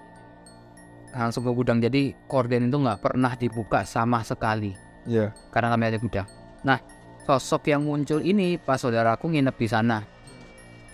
langsung 1.14 1.46
ke 1.46 1.52
gudang. 1.54 1.78
Jadi 1.78 2.10
korden 2.26 2.66
itu 2.66 2.74
nggak 2.74 2.98
pernah 2.98 3.38
dibuka 3.38 3.86
sama 3.86 4.26
sekali. 4.26 4.74
Ya 5.06 5.30
karena 5.54 5.70
kami 5.70 5.94
ada 5.94 5.98
gudang. 6.02 6.26
Nah 6.66 6.82
sosok 7.22 7.70
yang 7.70 7.86
muncul 7.86 8.18
ini 8.18 8.58
pas 8.58 8.82
saudaraku 8.82 9.30
nginep 9.30 9.54
di 9.54 9.68
sana. 9.70 10.02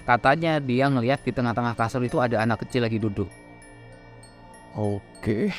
Katanya 0.05 0.61
dia 0.61 0.93
ngelihat 0.93 1.25
di 1.25 1.33
tengah-tengah 1.33 1.73
kasur 1.73 2.05
itu 2.05 2.21
ada 2.21 2.45
anak 2.45 2.69
kecil 2.69 2.85
lagi 2.85 3.01
duduk. 3.01 3.33
Oke. 4.77 5.57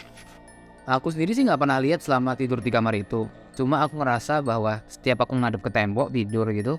Aku 0.86 1.10
sendiri 1.10 1.34
sih 1.34 1.42
nggak 1.42 1.58
pernah 1.58 1.82
lihat 1.82 2.06
selama 2.06 2.38
tidur 2.38 2.62
di 2.62 2.70
kamar 2.70 2.94
itu. 3.02 3.26
Cuma 3.58 3.82
aku 3.82 3.98
ngerasa 3.98 4.46
bahwa 4.46 4.82
setiap 4.86 5.26
aku 5.26 5.34
ngadep 5.42 5.62
ke 5.62 5.70
tembok 5.74 6.14
tidur 6.14 6.46
gitu, 6.54 6.78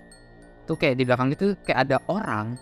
tuh 0.66 0.76
kayak 0.78 0.96
di 0.98 1.04
belakang 1.06 1.34
itu 1.34 1.58
kayak 1.66 1.88
ada 1.88 1.96
orang. 2.06 2.54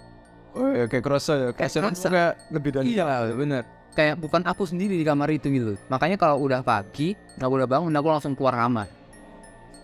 Oh 0.55 0.71
ya 0.75 0.85
kayak 0.87 1.05
kerasa 1.05 1.33
ya 1.37 1.49
kayak 1.55 1.71
kerasa. 1.73 2.09
kayak 2.09 2.33
lebih 2.51 2.71
dari 2.75 2.87
Iya 2.97 3.31
bener. 3.35 3.65
Kayak 3.91 4.23
bukan 4.23 4.43
aku 4.47 4.63
sendiri 4.71 4.95
di 4.95 5.03
kamar 5.03 5.27
itu 5.35 5.51
gitu. 5.51 5.75
Makanya 5.91 6.15
kalau 6.15 6.39
udah 6.39 6.63
pagi, 6.63 7.19
aku 7.43 7.53
udah 7.59 7.67
bangun, 7.67 7.91
aku 7.91 8.07
langsung 8.07 8.39
keluar 8.39 8.55
kamar. 8.55 8.87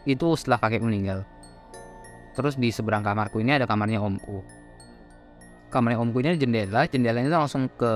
Itu 0.07 0.39
setelah 0.39 0.63
kakek 0.63 0.87
meninggal. 0.87 1.27
Terus 2.39 2.55
di 2.55 2.71
seberang 2.71 3.03
kamarku 3.03 3.43
ini 3.43 3.59
ada 3.59 3.67
kamarnya 3.67 3.99
omku. 3.99 4.47
Kamarnya 5.75 5.99
omku 5.99 6.23
ini 6.23 6.37
ada 6.37 6.39
jendela, 6.39 6.87
jendelanya 6.87 7.27
itu 7.27 7.39
langsung 7.43 7.67
ke 7.75 7.93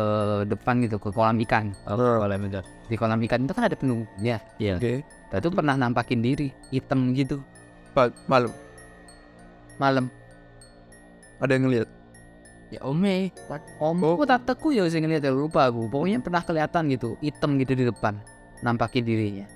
depan 0.50 0.82
gitu, 0.82 0.98
ke 0.98 1.14
kolam 1.14 1.38
ikan. 1.46 1.70
Oh, 1.86 2.26
Di 2.90 2.98
kolam 2.98 3.22
ikan 3.30 3.46
itu 3.46 3.54
kan 3.54 3.70
ada 3.70 3.76
penunggunya. 3.78 4.42
Iya. 4.58 4.82
oke 4.82 4.94
Nah, 5.30 5.38
itu 5.38 5.48
pernah 5.54 5.74
nampakin 5.78 6.20
diri, 6.26 6.50
hitam 6.74 7.14
gitu. 7.14 7.38
Malam 8.26 8.50
Malam. 9.78 10.06
ada 11.40 11.56
yang 11.56 11.70
ngeliat 11.70 11.88
Ya 12.70 12.78
ome, 12.86 13.34
omku 13.82 14.22
tataku 14.22 14.70
ya 14.70 14.86
sing 14.86 15.02
ngeliat 15.02 15.26
ya 15.26 15.34
lupa 15.34 15.66
aku. 15.66 15.90
Pokoknya 15.90 16.22
pernah 16.22 16.42
kelihatan 16.46 16.86
gitu, 16.94 17.18
hitam 17.18 17.58
gitu 17.58 17.74
di 17.74 17.84
depan, 17.90 18.14
nampakin 18.62 19.02
dirinya. 19.02 19.46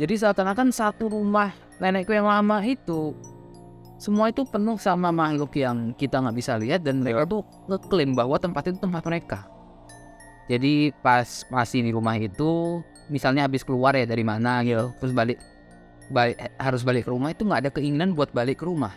Jadi 0.00 0.16
seakan-akan 0.16 0.72
satu 0.72 1.12
rumah 1.12 1.52
nenekku 1.76 2.16
yang 2.16 2.24
lama 2.24 2.64
itu 2.64 3.12
semua 3.98 4.30
itu 4.30 4.46
penuh 4.46 4.78
sama 4.78 5.10
makhluk 5.10 5.58
yang 5.58 5.90
kita 5.92 6.22
nggak 6.22 6.36
bisa 6.38 6.54
lihat 6.54 6.86
dan 6.86 7.02
mereka 7.02 7.26
tuh 7.26 7.42
ngeklaim 7.66 8.14
bahwa 8.14 8.38
tempat 8.38 8.70
itu 8.70 8.78
tempat 8.78 9.02
mereka. 9.04 9.44
Jadi 10.48 10.94
pas 11.04 11.26
masih 11.52 11.84
di 11.84 11.90
rumah 11.92 12.16
itu, 12.16 12.80
misalnya 13.12 13.44
habis 13.44 13.60
keluar 13.66 13.92
ya 13.92 14.08
dari 14.08 14.24
mana 14.24 14.64
gitu, 14.64 14.88
terus 14.96 15.12
balik, 15.12 15.36
balik 16.08 16.40
harus 16.56 16.80
balik 16.86 17.04
ke 17.04 17.10
rumah 17.12 17.34
itu 17.34 17.44
nggak 17.44 17.68
ada 17.68 17.70
keinginan 17.74 18.16
buat 18.16 18.32
balik 18.32 18.62
ke 18.62 18.64
rumah, 18.64 18.94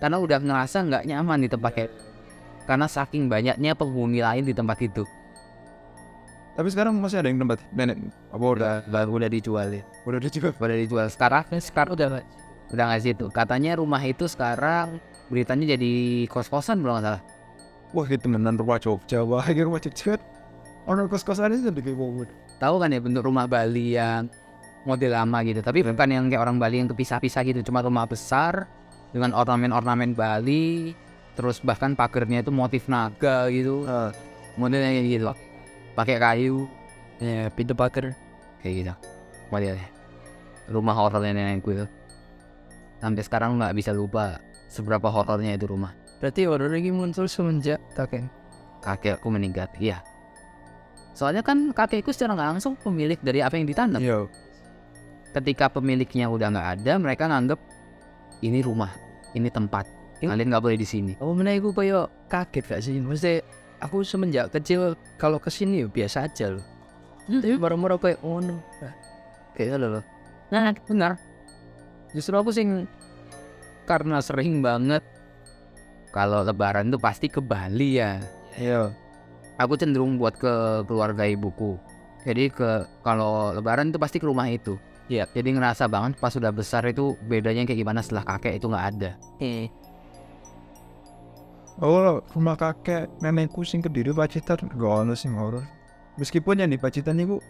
karena 0.00 0.16
udah 0.16 0.38
ngerasa 0.40 0.78
nggak 0.88 1.04
nyaman 1.04 1.44
di 1.44 1.48
tempat 1.52 1.70
kayak 1.76 1.92
karena 2.64 2.86
saking 2.88 3.28
banyaknya 3.28 3.76
penghuni 3.76 4.20
lain 4.24 4.44
di 4.44 4.54
tempat 4.56 4.80
itu. 4.80 5.04
tapi 6.54 6.70
sekarang 6.70 6.94
masih 7.02 7.18
ada 7.18 7.26
yang 7.26 7.42
tempat 7.42 7.58
nenek 7.74 7.98
apa 8.30 8.44
udah? 8.46 8.74
Udah 8.86 9.02
udah 9.10 9.30
dijual 9.30 9.68
ya. 9.74 9.82
udah 10.06 10.20
dijual? 10.22 10.54
Udah 10.54 10.78
dijual. 10.78 11.06
Sekarang 11.10 11.42
sekarang 11.58 11.98
udah 11.98 12.22
udah 12.70 12.84
nggak 12.94 13.02
situ. 13.02 13.26
Katanya 13.34 13.74
rumah 13.74 13.98
itu 14.06 14.30
sekarang 14.30 15.02
beritanya 15.34 15.74
jadi 15.74 15.92
kos-kosan 16.30 16.78
kalau 16.78 17.02
nggak 17.02 17.06
salah. 17.10 17.22
Wah 17.90 18.06
itu 18.06 18.26
temenan 18.26 18.58
rumah 18.58 18.78
Jogja 18.82 19.22
Wah 19.22 19.46
ini 19.50 19.62
rumah 19.62 19.78
Jogja 19.78 20.18
Orang 20.86 21.10
kos-kosan 21.10 21.54
itu 21.54 21.70
jadi 21.70 21.80
kayak 21.80 22.30
tahu 22.60 22.74
kan 22.76 22.92
ya 22.92 23.00
bentuk 23.00 23.24
rumah 23.24 23.48
Bali 23.48 23.96
yang 23.96 24.28
model 24.84 25.16
lama 25.16 25.40
gitu. 25.42 25.64
Tapi 25.64 25.80
bukan 25.80 26.08
yang 26.12 26.24
kayak 26.28 26.42
orang 26.44 26.60
Bali 26.60 26.84
yang 26.84 26.88
kepisah-pisah 26.92 27.40
gitu. 27.48 27.60
Cuma 27.64 27.80
rumah 27.80 28.04
besar 28.04 28.68
dengan 29.10 29.32
ornamen-ornamen 29.32 30.12
Bali 30.12 30.92
terus 31.34 31.58
bahkan 31.60 31.98
pagernya 31.98 32.46
itu 32.46 32.54
motif 32.54 32.86
naga 32.88 33.50
gitu. 33.50 33.86
Modelnya 34.54 34.90
kayak 34.94 35.06
gitu 35.10 35.24
pakai 35.98 36.16
kayu. 36.22 36.70
Ya 37.22 37.50
pintu 37.50 37.74
pagar. 37.74 38.14
Kayak 38.62 38.74
gitu. 38.74 38.94
Modelnya 39.52 39.88
rumah 40.64 40.96
horornya 40.96 41.36
nenekku 41.36 41.76
itu 41.76 41.84
sampai 43.04 43.20
sekarang 43.20 43.60
nggak 43.60 43.76
bisa 43.76 43.92
lupa 43.92 44.40
seberapa 44.72 45.12
horornya 45.12 45.60
itu 45.60 45.68
rumah. 45.68 45.92
Berarti 46.24 46.48
horor 46.48 46.72
ini 46.72 46.88
muncul 46.88 47.28
semenjak 47.28 47.84
kakek. 47.92 48.24
Kakekku 48.80 49.28
meninggal 49.28 49.68
iya. 49.76 50.00
Soalnya 51.12 51.44
kan 51.44 51.76
kakekku 51.76 52.12
secara 52.16 52.32
nggak 52.32 52.48
langsung 52.56 52.74
pemilik 52.80 53.20
dari 53.20 53.44
apa 53.44 53.60
yang 53.60 53.68
ditanam. 53.68 54.00
Iya. 54.00 54.24
Ketika 55.36 55.68
pemiliknya 55.68 56.32
udah 56.32 56.48
nggak 56.48 56.68
ada 56.80 56.92
mereka 56.96 57.28
nganggep 57.28 57.60
ini 58.40 58.64
rumah 58.64 58.92
ini 59.36 59.52
tempat 59.52 59.84
kalian 60.30 60.48
nggak 60.52 60.64
boleh 60.64 60.78
di 60.78 60.88
sini. 60.88 61.12
Oh 61.20 61.34
mana 61.36 61.52
aku 61.52 61.74
kayak 61.74 62.08
kaget 62.30 62.64
gak 62.64 62.82
sih? 62.84 62.96
Mesti 63.02 63.32
aku 63.82 64.00
semenjak 64.06 64.48
kecil 64.54 64.96
kalau 65.20 65.36
ke 65.36 65.52
sini 65.52 65.84
ya 65.84 65.88
biasa 65.90 66.30
aja 66.30 66.56
loh. 66.56 66.64
Tapi 67.28 67.56
baru-baru 67.56 67.96
kayak 68.00 68.18
oh 68.24 68.40
no 68.40 68.60
kayak 69.56 69.80
lo 69.80 70.00
loh. 70.00 70.04
Nah 70.52 70.72
benar 70.88 71.16
justru 72.14 72.34
aku 72.38 72.54
sing 72.54 72.86
karena 73.84 74.22
sering 74.22 74.62
banget 74.64 75.02
kalau 76.14 76.46
lebaran 76.46 76.94
tuh 76.94 77.02
pasti 77.02 77.26
ke 77.26 77.42
Bali 77.42 77.98
ya. 77.98 78.22
Iya. 78.54 78.94
Aku 79.58 79.74
cenderung 79.74 80.14
buat 80.14 80.38
ke 80.38 80.86
keluarga 80.86 81.26
ibuku. 81.26 81.74
Jadi 82.22 82.54
ke 82.54 82.86
kalau 83.02 83.50
lebaran 83.50 83.90
itu 83.90 83.98
pasti 83.98 84.22
ke 84.22 84.26
rumah 84.26 84.46
itu. 84.46 84.78
Iya. 85.04 85.28
jadi 85.36 85.60
ngerasa 85.60 85.84
banget 85.84 86.16
pas 86.16 86.32
sudah 86.32 86.48
besar 86.48 86.80
itu 86.88 87.12
bedanya 87.28 87.68
kayak 87.68 87.76
gimana 87.76 88.00
setelah 88.00 88.24
kakek 88.24 88.56
itu 88.56 88.72
nggak 88.72 88.86
ada. 88.96 89.10
Eh 89.36 89.68
Oh 91.82 92.22
rumah 92.38 92.54
kakek 92.54 93.10
nenekku 93.18 93.66
sing 93.66 93.82
kediri 93.82 94.14
Pacitan. 94.14 94.70
Gak 94.78 94.94
ada 95.10 95.14
sing 95.18 95.34
horor 95.34 95.66
Meskipun 96.14 96.62
yang 96.62 96.70
di 96.70 96.78
Pacitan 96.78 97.18
itu 97.18 97.42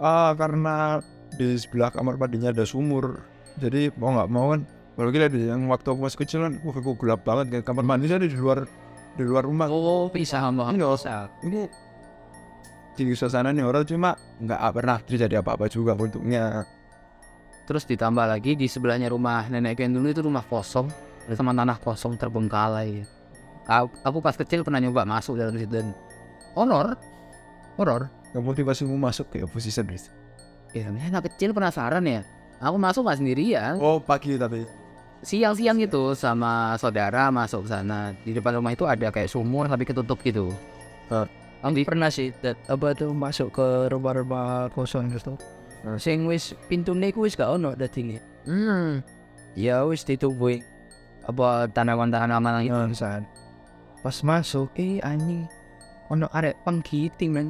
ah 0.00 0.32
karena 0.32 1.04
di 1.36 1.60
sebelah 1.60 1.92
kamar 1.92 2.16
mandinya 2.16 2.48
ada 2.48 2.64
sumur. 2.64 3.20
Jadi 3.60 3.92
mau 4.00 4.16
nggak 4.16 4.30
mau 4.32 4.56
kan 4.56 4.64
kalau 4.96 5.10
kita 5.12 5.28
di 5.28 5.52
yang 5.52 5.68
waktu 5.68 5.92
aku 5.92 6.00
masih 6.00 6.18
kecil 6.24 6.40
kan 6.48 6.56
wah 6.64 6.72
kok 6.72 6.96
gelap 6.96 7.20
banget 7.20 7.60
kan 7.60 7.76
kamar 7.76 7.84
mandi 7.84 8.08
saya 8.08 8.24
di 8.24 8.32
luar 8.32 8.64
di 9.20 9.24
luar 9.28 9.44
rumah. 9.44 9.68
Oh 9.68 10.08
bisa 10.08 10.40
sama 10.40 10.72
Enggak 10.72 10.90
usah. 10.96 11.28
Ini 11.44 11.68
di 12.96 13.12
suasana 13.12 13.52
nih 13.52 13.64
orang 13.64 13.84
cuma 13.84 14.16
nggak 14.40 14.60
pernah 14.72 14.96
terjadi 15.04 15.44
apa-apa 15.44 15.68
juga 15.68 15.92
untungnya. 15.92 16.64
Terus 17.68 17.84
ditambah 17.84 18.24
lagi 18.24 18.56
di 18.56 18.64
sebelahnya 18.64 19.12
rumah 19.12 19.44
nenek 19.52 19.84
yang 19.84 19.92
dulu 19.92 20.08
itu 20.08 20.24
rumah 20.24 20.42
kosong 20.48 21.09
sama 21.32 21.52
tanah 21.52 21.76
kosong 21.78 22.16
terbengkalai. 22.16 23.04
Aku, 23.68 23.86
aku 24.02 24.18
pas 24.18 24.34
kecil 24.34 24.64
pernah 24.66 24.82
nyoba 24.82 25.06
masuk 25.06 25.38
dalam 25.38 25.54
situ 25.54 25.70
dan 25.70 25.94
horor, 26.58 26.98
horor. 27.78 28.10
Yang 28.34 28.44
motivasimu 28.46 28.94
masuk 28.94 29.30
ke 29.30 29.42
oposisi 29.46 29.74
sendiri. 29.74 30.00
Ya, 30.70 30.86
namanya 30.86 31.18
anak 31.18 31.30
kecil 31.34 31.50
penasaran 31.50 32.02
ya. 32.06 32.22
Aku 32.62 32.76
masuk 32.76 33.06
nggak 33.06 33.18
sendirian, 33.18 33.74
Oh 33.80 33.98
pagi 33.98 34.36
tapi. 34.36 34.66
siang-siang 35.20 35.76
gitu 35.84 36.16
sama 36.16 36.74
saudara 36.80 37.28
masuk 37.28 37.68
sana. 37.68 38.16
Di 38.24 38.32
depan 38.32 38.56
rumah 38.56 38.72
itu 38.72 38.88
ada 38.88 39.12
kayak 39.12 39.28
sumur 39.28 39.68
tapi 39.68 39.84
ketutup 39.84 40.16
gitu. 40.24 40.52
Hah. 41.12 41.26
Anggi 41.60 41.84
pernah 41.84 42.08
sih 42.08 42.32
dat, 42.40 42.56
apa 42.72 42.96
tuh 42.96 43.12
masuk 43.12 43.52
ke 43.52 43.66
rumah-rumah 43.92 44.72
kosong 44.72 45.12
gitu 45.12 45.36
sing 45.96 46.28
wis 46.28 46.52
pintu 46.68 46.92
ku 47.12 47.24
wis 47.24 47.36
gak 47.36 47.56
ono 47.56 47.72
dadi 47.72 48.20
Hmm. 48.44 49.00
ya 49.56 49.84
wis 49.84 50.04
ditungguin 50.04 50.64
Apa 51.30 51.70
tanaman-tanaman 51.70 52.66
itu? 52.66 52.74
ya 52.74 52.90
saat 52.90 53.22
pas 54.00 54.16
masuk 54.24 54.72
eh 54.80 54.98
anjing. 55.04 55.46
Ono 56.10 56.26
arek 56.34 56.58
penggiting 56.66 57.30
men. 57.30 57.48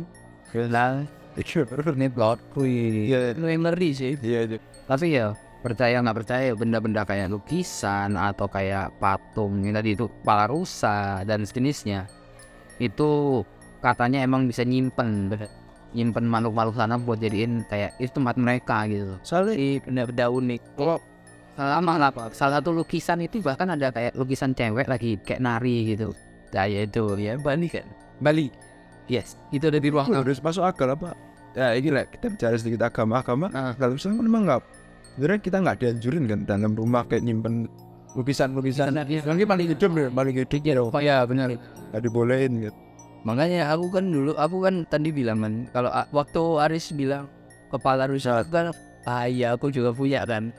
Lah, 0.52 1.06
ini 1.38 2.08
plot. 2.10 2.38
Wih. 2.58 3.08
Iya 3.08 3.32
lu 3.38 3.46
yang 3.48 3.64
ngeri 3.64 3.90
sih. 3.94 4.12
Iya 4.20 4.40
iya. 4.50 4.58
Tapi 4.84 5.06
ya 5.14 5.32
percaya 5.62 6.02
nggak 6.02 6.18
percaya 6.24 6.52
benda-benda 6.56 7.06
kayak 7.06 7.30
lukisan 7.30 8.16
atau 8.16 8.48
kayak 8.48 8.96
patung 8.96 9.60
yang 9.60 9.76
tadi 9.76 9.92
itu 9.92 10.08
kepala 10.08 10.48
rusa 10.48 11.20
dan 11.28 11.44
sejenisnya 11.44 12.08
itu 12.80 13.40
katanya 13.84 14.24
emang 14.24 14.48
bisa 14.50 14.66
nyimpen. 14.66 15.32
Nyimpen 15.90 16.26
makhluk-makhluk 16.30 16.76
sana 16.78 16.96
buat 17.02 17.18
jadiin 17.18 17.66
kayak 17.66 17.98
itu 17.98 18.10
tempat 18.14 18.38
mereka 18.38 18.86
gitu. 18.86 19.18
Soalnya 19.26 19.54
di 19.58 19.68
benda-benda 19.82 20.26
unik. 20.30 20.60
Kalau 20.78 20.96
sama 21.60 22.00
lah 22.00 22.10
Pak. 22.10 22.32
salah 22.32 22.58
satu 22.60 22.72
lukisan 22.72 23.20
itu 23.20 23.44
bahkan 23.44 23.68
ada 23.68 23.92
kayak 23.92 24.16
lukisan 24.16 24.56
cewek 24.56 24.88
lagi 24.88 25.20
kayak 25.20 25.44
nari 25.44 25.92
gitu 25.92 26.16
nah 26.50 26.64
ya 26.66 26.88
itu 26.88 27.04
ya 27.20 27.36
Bali 27.36 27.68
kan 27.68 27.86
Bali 28.18 28.48
yes 29.10 29.36
itu 29.50 29.68
ada 29.68 29.78
di 29.78 29.88
ruang 29.90 30.14
harus 30.14 30.38
masuk 30.40 30.64
akal 30.64 30.94
apa? 30.94 31.12
Ya 31.50 31.74
ini 31.74 31.90
lah 31.90 32.06
kita 32.06 32.30
bicara 32.30 32.54
sedikit 32.54 32.86
agama-agama. 32.86 33.50
Nah. 33.50 33.74
Kalau 33.74 33.98
misalnya 33.98 34.22
memang 34.22 34.42
nggak, 34.46 34.62
sebenarnya 35.18 35.40
kita 35.42 35.56
nggak 35.58 35.76
dianjurin 35.82 36.24
kan 36.30 36.40
dalam 36.46 36.72
rumah 36.78 37.02
kayak 37.10 37.26
nyimpen 37.26 37.66
lukisan-lukisan. 38.14 38.94
Lagi 38.94 39.18
paling 39.46 39.66
hidup 39.74 39.90
ya, 39.98 40.08
paling 40.14 40.34
hidup 40.38 40.62
ya 40.62 40.74
oh 40.78 41.02
ya 41.02 41.26
benar 41.26 41.50
nggak 41.90 42.02
dibolehin 42.06 42.70
gitu. 42.70 42.78
makanya 43.26 43.68
aku 43.74 43.86
kan 43.92 44.04
dulu 44.08 44.32
aku 44.38 44.56
kan 44.64 44.74
tadi 44.88 45.12
bilang 45.12 45.44
kan 45.44 45.54
kalau 45.74 45.90
waktu 46.14 46.42
Aris 46.64 46.94
bilang 46.96 47.28
kepala 47.68 48.08
rusak 48.08 48.48
kan 48.48 48.72
ah 49.04 49.28
iya 49.28 49.52
aku 49.52 49.68
juga 49.68 49.92
punya 49.92 50.24
kan 50.24 50.54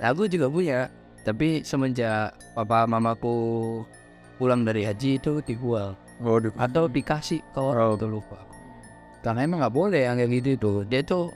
aku 0.00 0.30
juga 0.30 0.46
punya 0.50 0.88
tapi 1.26 1.60
semenjak 1.66 2.34
papa 2.54 2.86
mamaku 2.86 3.82
pulang 4.38 4.62
dari 4.62 4.86
haji 4.86 5.18
itu 5.18 5.42
dijual 5.42 5.98
Oh, 6.18 6.42
di 6.42 6.50
atau 6.58 6.90
dikasih 6.90 7.38
ke 7.54 7.60
orang 7.62 7.94
tuh 7.94 8.10
lupa 8.10 8.48
karena 9.22 9.44
emang 9.44 9.58
nggak 9.62 9.74
boleh 9.74 10.02
yang 10.06 10.16
kayak 10.18 10.30
gitu 10.40 10.50
tuh. 10.56 10.78
Dia 10.86 11.02
tuh 11.02 11.34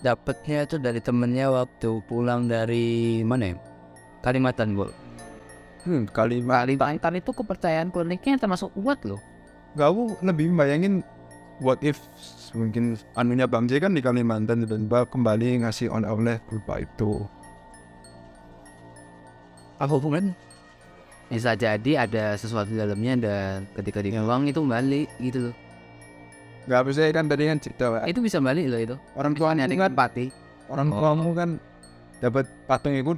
dapetnya 0.00 0.64
tuh 0.64 0.80
dari 0.80 1.00
temennya 1.02 1.52
waktu 1.52 2.00
pulang 2.08 2.48
dari 2.48 3.20
mana 3.22 3.52
ya? 3.52 3.56
Kalimantan 4.24 4.74
gua 4.74 4.90
hmm, 5.84 6.10
kalimat. 6.10 6.66
Kalimantan 6.66 7.20
itu 7.20 7.30
kepercayaan 7.30 7.94
kliniknya 7.94 8.40
termasuk 8.40 8.72
kuat 8.74 8.98
loh. 9.04 9.20
Gak 9.76 9.92
aku 9.92 10.18
lebih 10.24 10.50
bayangin 10.56 11.04
what 11.60 11.78
if 11.84 12.00
mungkin 12.56 12.96
anunya 13.14 13.44
Bang 13.44 13.68
J 13.68 13.78
kan 13.78 13.92
di 13.92 14.00
Kalimantan 14.00 14.64
tiba-tiba 14.64 15.04
kembali 15.06 15.62
ngasih 15.62 15.92
oleh-oleh 15.92 16.40
berupa 16.48 16.80
itu. 16.80 17.28
Apa 19.78 19.92
hubungan 19.92 20.34
bisa 21.28 21.52
jadi 21.54 22.04
ada 22.04 22.34
sesuatu 22.34 22.68
di 22.68 22.78
dalamnya 22.78 23.14
dan 23.18 23.54
ketika 23.74 24.00
dibuang 24.00 24.44
itu 24.44 24.60
balik 24.60 25.08
gitu 25.18 25.50
loh 25.50 25.56
Gak 26.64 26.84
bisa 26.84 27.08
kan 27.08 27.24
tadi 27.24 27.48
kan 27.48 27.56
cerita 27.56 27.84
Pak. 27.88 28.04
itu 28.06 28.20
bisa 28.20 28.38
balik 28.38 28.68
loh 28.68 28.76
itu 28.76 28.96
orang 29.14 29.32
tuanya 29.32 29.64
ada 29.64 29.72
kan 29.72 29.88
empati 29.88 30.26
orang 30.68 30.88
Oh. 30.88 31.00
tuamu 31.00 31.30
kan 31.32 31.50
dapat 32.18 32.44
patung 32.68 32.92
itu 32.92 33.16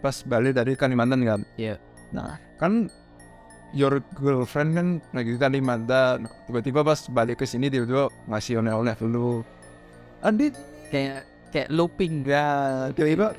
pas 0.00 0.20
balik 0.20 0.52
dari 0.52 0.76
Kalimantan 0.76 1.24
kan. 1.24 1.40
Iya. 1.56 1.80
Nah 2.12 2.36
kan 2.60 2.92
your 3.72 4.04
girlfriend 4.14 4.76
kan 4.76 4.86
lagi 5.10 5.32
di 5.32 5.40
Kalimantan 5.40 6.28
tiba-tiba 6.44 6.84
pas 6.84 7.00
balik 7.08 7.40
ke 7.40 7.48
sini 7.48 7.72
tiba-tiba 7.72 8.12
ngasih 8.28 8.60
oleh-oleh 8.60 8.92
dulu. 9.00 9.40
Adit 10.20 10.52
kayak 10.92 11.24
kayak 11.48 11.72
looping 11.72 12.20
ya 12.20 12.44
tiba-tiba 12.92 13.32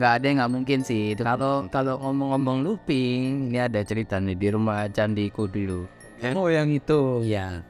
nggak 0.00 0.12
ada 0.16 0.24
yang 0.24 0.36
nggak 0.40 0.52
mungkin 0.56 0.80
sih. 0.80 1.12
Itu 1.12 1.28
kalau 1.28 1.68
kalau 1.68 2.00
ngomong-ngomong 2.00 2.64
looping 2.64 3.52
ini 3.52 3.60
ada 3.60 3.84
cerita 3.84 4.16
nih 4.16 4.32
di 4.32 4.48
rumah 4.48 4.88
candiku 4.88 5.44
dulu. 5.44 5.84
Oh 6.32 6.48
yang 6.48 6.72
itu. 6.72 7.20
Ya 7.28 7.60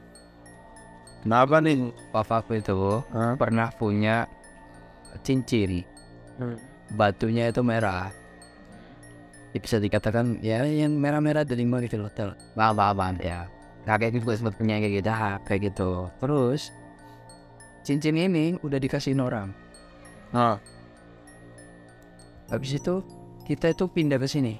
kenapa 1.21 1.59
nih? 1.59 1.91
papaku 2.09 2.57
itu 2.57 3.03
Hah? 3.13 3.35
pernah 3.37 3.69
punya 3.75 4.25
cincin 5.21 5.83
batunya 6.95 7.51
itu 7.51 7.61
merah. 7.61 8.11
Ya, 9.51 9.59
bisa 9.59 9.83
dikatakan 9.83 10.39
ya 10.39 10.63
yang 10.63 10.95
merah-merah 10.95 11.43
dari 11.43 11.67
mana 11.67 11.83
gitu 11.83 11.99
loh 11.99 12.11
tel. 12.15 12.31
paham 12.55 12.75
paham 12.79 12.95
paham 12.95 13.15
ya. 13.19 13.39
Kakek 13.83 14.21
juga 14.21 14.39
sempat 14.39 14.55
punya 14.55 14.79
kayak 14.79 15.03
gitu 15.03 15.11
Nah, 15.11 15.35
kayak 15.43 15.61
gitu. 15.71 15.91
Terus 16.23 16.61
cincin 17.83 18.15
ini 18.15 18.55
udah 18.63 18.79
dikasihin 18.79 19.19
orang. 19.19 19.51
Nah, 20.31 20.55
habis 22.51 22.77
itu 22.77 23.01
kita 23.47 23.71
itu 23.71 23.87
pindah 23.87 24.19
ke 24.19 24.27
sini. 24.27 24.59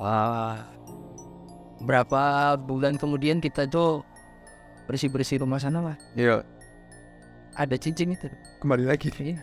Wah, 0.00 0.64
berapa 1.84 2.56
bulan 2.56 2.96
kemudian 2.96 3.38
kita 3.38 3.68
itu 3.68 4.00
bersih-bersih 4.88 5.44
rumah 5.44 5.60
sana 5.60 5.84
lah. 5.84 5.96
Iya. 6.16 6.42
Ada 7.54 7.76
cincin 7.76 8.16
itu. 8.16 8.26
Kembali 8.64 8.84
lagi. 8.88 9.12
Iya. 9.20 9.38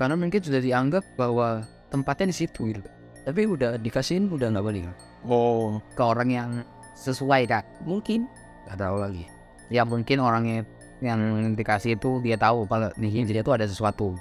karena 0.00 0.16
mungkin 0.16 0.40
sudah 0.40 0.64
dianggap 0.64 1.04
bahwa 1.20 1.60
tempatnya 1.92 2.32
di 2.32 2.36
situ 2.40 2.72
gitu. 2.72 2.80
Tapi 3.20 3.44
udah 3.44 3.76
dikasihin 3.76 4.32
udah 4.32 4.48
nggak 4.48 4.64
boleh 4.64 4.88
oh. 5.28 5.76
Ke 5.92 6.00
orang 6.00 6.28
yang 6.32 6.50
sesuai 6.96 7.44
kan 7.44 7.64
mungkin. 7.84 8.24
Nggak 8.64 8.80
tahu 8.80 8.96
lagi. 8.96 9.28
Ya 9.68 9.84
mungkin 9.84 10.24
orangnya 10.24 10.64
yang 11.04 11.20
dikasih 11.52 12.00
itu 12.00 12.20
dia 12.24 12.40
tahu 12.40 12.64
kalau 12.64 12.88
di 12.96 13.08
dia 13.28 13.44
tuh 13.44 13.60
ada 13.60 13.68
sesuatu 13.68 14.16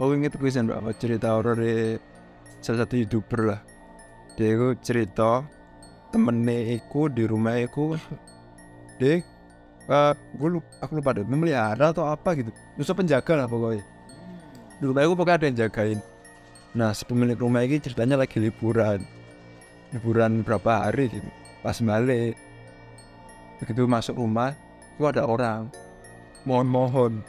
oh 0.00 0.12
inget 0.16 0.36
gue 0.36 0.48
sih 0.48 0.62
mbak 0.64 0.96
cerita 0.96 1.36
horor 1.36 1.58
dari 1.58 2.00
salah 2.62 2.86
satu 2.86 2.94
youtuber 2.96 3.40
lah. 3.52 3.60
Dia 4.38 4.56
itu 4.56 4.68
cerita 4.80 5.44
temennya 6.08 6.80
iku 6.80 7.08
di 7.12 7.24
rumah 7.28 7.60
iku 7.60 7.96
dia 9.00 9.20
uh, 9.88 10.12
gue 10.14 10.48
lupa, 10.60 10.68
aku 10.80 10.92
lupa 11.00 11.10
deh 11.16 11.26
memelihara 11.26 11.92
atau 11.92 12.08
apa 12.08 12.32
gitu. 12.38 12.54
Terus 12.78 12.88
penjaga 12.96 13.44
lah 13.44 13.46
pokoknya. 13.50 13.84
Di 14.80 14.84
rumah 14.88 15.02
iku 15.04 15.14
pokoknya 15.18 15.36
ada 15.36 15.46
yang 15.50 15.58
jagain. 15.68 15.98
Nah 16.72 16.96
si 16.96 17.04
pemilik 17.04 17.36
rumah 17.36 17.60
ini 17.60 17.76
ceritanya 17.82 18.16
lagi 18.16 18.40
liburan. 18.40 19.04
Liburan 19.92 20.40
berapa 20.40 20.88
hari 20.88 21.12
gitu 21.12 21.28
pas 21.60 21.76
balik. 21.84 22.34
Begitu 23.60 23.84
masuk 23.84 24.16
rumah 24.16 24.56
itu 24.96 25.04
ada 25.04 25.28
orang. 25.28 25.68
Mohon-mohon 26.48 27.20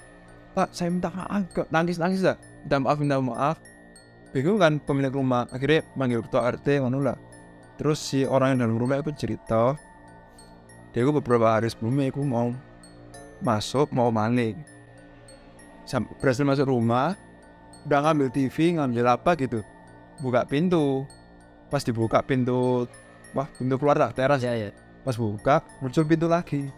pak 0.53 0.69
saya 0.69 0.93
minta 0.93 1.09
maaf 1.09 1.49
kok 1.49 1.67
nangis 1.73 1.97
nangis 1.97 2.21
dah 2.21 2.37
minta 2.63 2.77
maaf 2.79 2.97
minta 2.99 3.17
maaf. 3.19 3.57
Bingung 4.33 4.57
kan 4.57 4.81
pemilik 4.81 5.13
rumah. 5.13 5.45
Akhirnya 5.53 5.85
manggil 5.93 6.25
ketua 6.25 6.49
RT 6.49 6.81
mana 6.81 7.13
lah. 7.13 7.17
Terus 7.77 8.01
si 8.01 8.25
orang 8.25 8.57
yang 8.57 8.65
dalam 8.65 8.77
rumah 8.81 8.97
itu 9.03 9.13
cerita 9.13 9.77
dia 10.93 11.01
itu 11.01 11.09
beberapa 11.09 11.49
hari 11.49 11.73
sebelumnya 11.73 12.13
aku 12.13 12.21
mau 12.21 12.53
masuk 13.41 13.89
mau 13.89 14.13
maling. 14.13 14.61
Sam 15.89 16.05
berhasil 16.21 16.45
masuk 16.45 16.69
rumah 16.69 17.17
udah 17.89 17.99
ngambil 18.05 18.29
TV 18.29 18.77
ngambil 18.77 19.17
apa 19.17 19.33
gitu. 19.33 19.65
Buka 20.21 20.45
pintu. 20.45 21.09
Pas 21.73 21.81
dibuka 21.81 22.21
pintu 22.21 22.85
wah 23.33 23.49
pintu 23.57 23.81
keluar 23.81 23.97
lah 23.97 24.13
teras. 24.13 24.45
Ya 24.45 24.53
ya. 24.53 24.69
Pas 25.01 25.17
buka 25.17 25.65
muncul 25.81 26.05
pintu 26.05 26.29
lagi. 26.29 26.69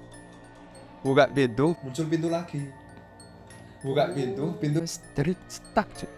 Buka 1.03 1.27
pintu 1.27 1.75
muncul 1.83 2.07
pintu 2.07 2.31
lagi 2.31 2.84
buka 3.85 4.09
pintu 4.11 4.57
pintu. 4.57 4.81
Dari 5.13 5.33
stuck 5.45 5.87
cuy. 5.93 6.09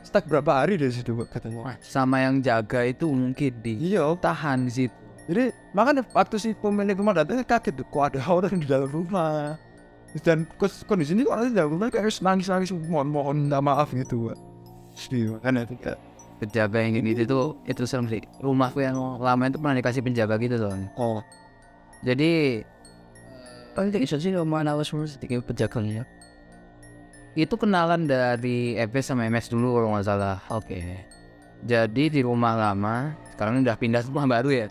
stuck 0.00 0.24
berapa 0.30 0.64
hari 0.64 0.80
dari 0.80 0.94
situ 0.94 1.12
katanya 1.28 1.76
sama 1.82 2.22
yang 2.22 2.40
jaga 2.40 2.86
itu 2.86 3.10
mungkin 3.10 3.52
di 3.60 3.92
iya. 3.92 4.06
tahan 4.16 4.64
di 4.64 4.72
situ. 4.72 4.96
Jadi 5.26 5.50
makanya 5.74 6.06
waktu 6.14 6.36
si 6.38 6.48
pemilik 6.54 6.94
rumah 6.94 7.12
datang 7.12 7.42
kaget 7.42 7.74
tuh 7.74 7.86
kok 7.90 8.14
ada 8.14 8.22
orang 8.24 8.62
di 8.62 8.66
dalam 8.70 8.88
rumah? 8.88 9.58
Dan 10.22 10.48
kondisi 10.86 11.12
ini 11.12 11.26
orang 11.26 11.50
di 11.50 11.58
dalam 11.58 11.74
rumah? 11.76 11.90
Kayak 11.90 12.08
harus 12.08 12.22
nangis 12.22 12.46
nangis 12.48 12.70
mohon 12.72 13.10
mohon 13.10 13.36
minta 13.44 13.58
maaf 13.58 13.90
gitu 13.92 14.30
Pak. 14.30 14.38
Sedih 14.94 15.36
makanya 15.36 15.66
itu 15.66 15.74
kayak 15.82 15.98
penjaga 16.40 16.78
yang 16.84 16.94
ini 17.00 17.10
itu 17.16 17.38
itu 17.64 17.82
serem 17.88 18.06
sih 18.12 18.20
rumahku 18.44 18.84
yang 18.84 18.96
lama 19.18 19.48
itu 19.48 19.56
pernah 19.56 19.76
dikasih 19.76 20.02
penjaga 20.04 20.34
gitu 20.36 20.56
soalnya 20.60 20.88
oh. 21.00 21.20
Jadi 22.04 22.60
paling 23.72 23.90
tidak 23.92 24.20
sih 24.20 24.32
rumah 24.32 24.62
awas 24.64 24.92
sedikit 24.92 25.44
penjaganya 25.48 26.04
itu 27.36 27.54
kenalan 27.60 28.08
dari 28.08 28.80
FS 28.80 29.12
sama 29.12 29.28
MS 29.28 29.52
dulu 29.52 29.76
kalau 29.76 29.92
nggak 29.92 30.06
salah. 30.08 30.40
Oke. 30.48 31.04
Jadi 31.68 32.08
di 32.08 32.20
rumah 32.24 32.56
lama 32.56 33.12
sekarang 33.36 33.60
udah 33.60 33.76
pindah 33.76 34.00
rumah 34.08 34.24
baru 34.24 34.50
ya. 34.64 34.66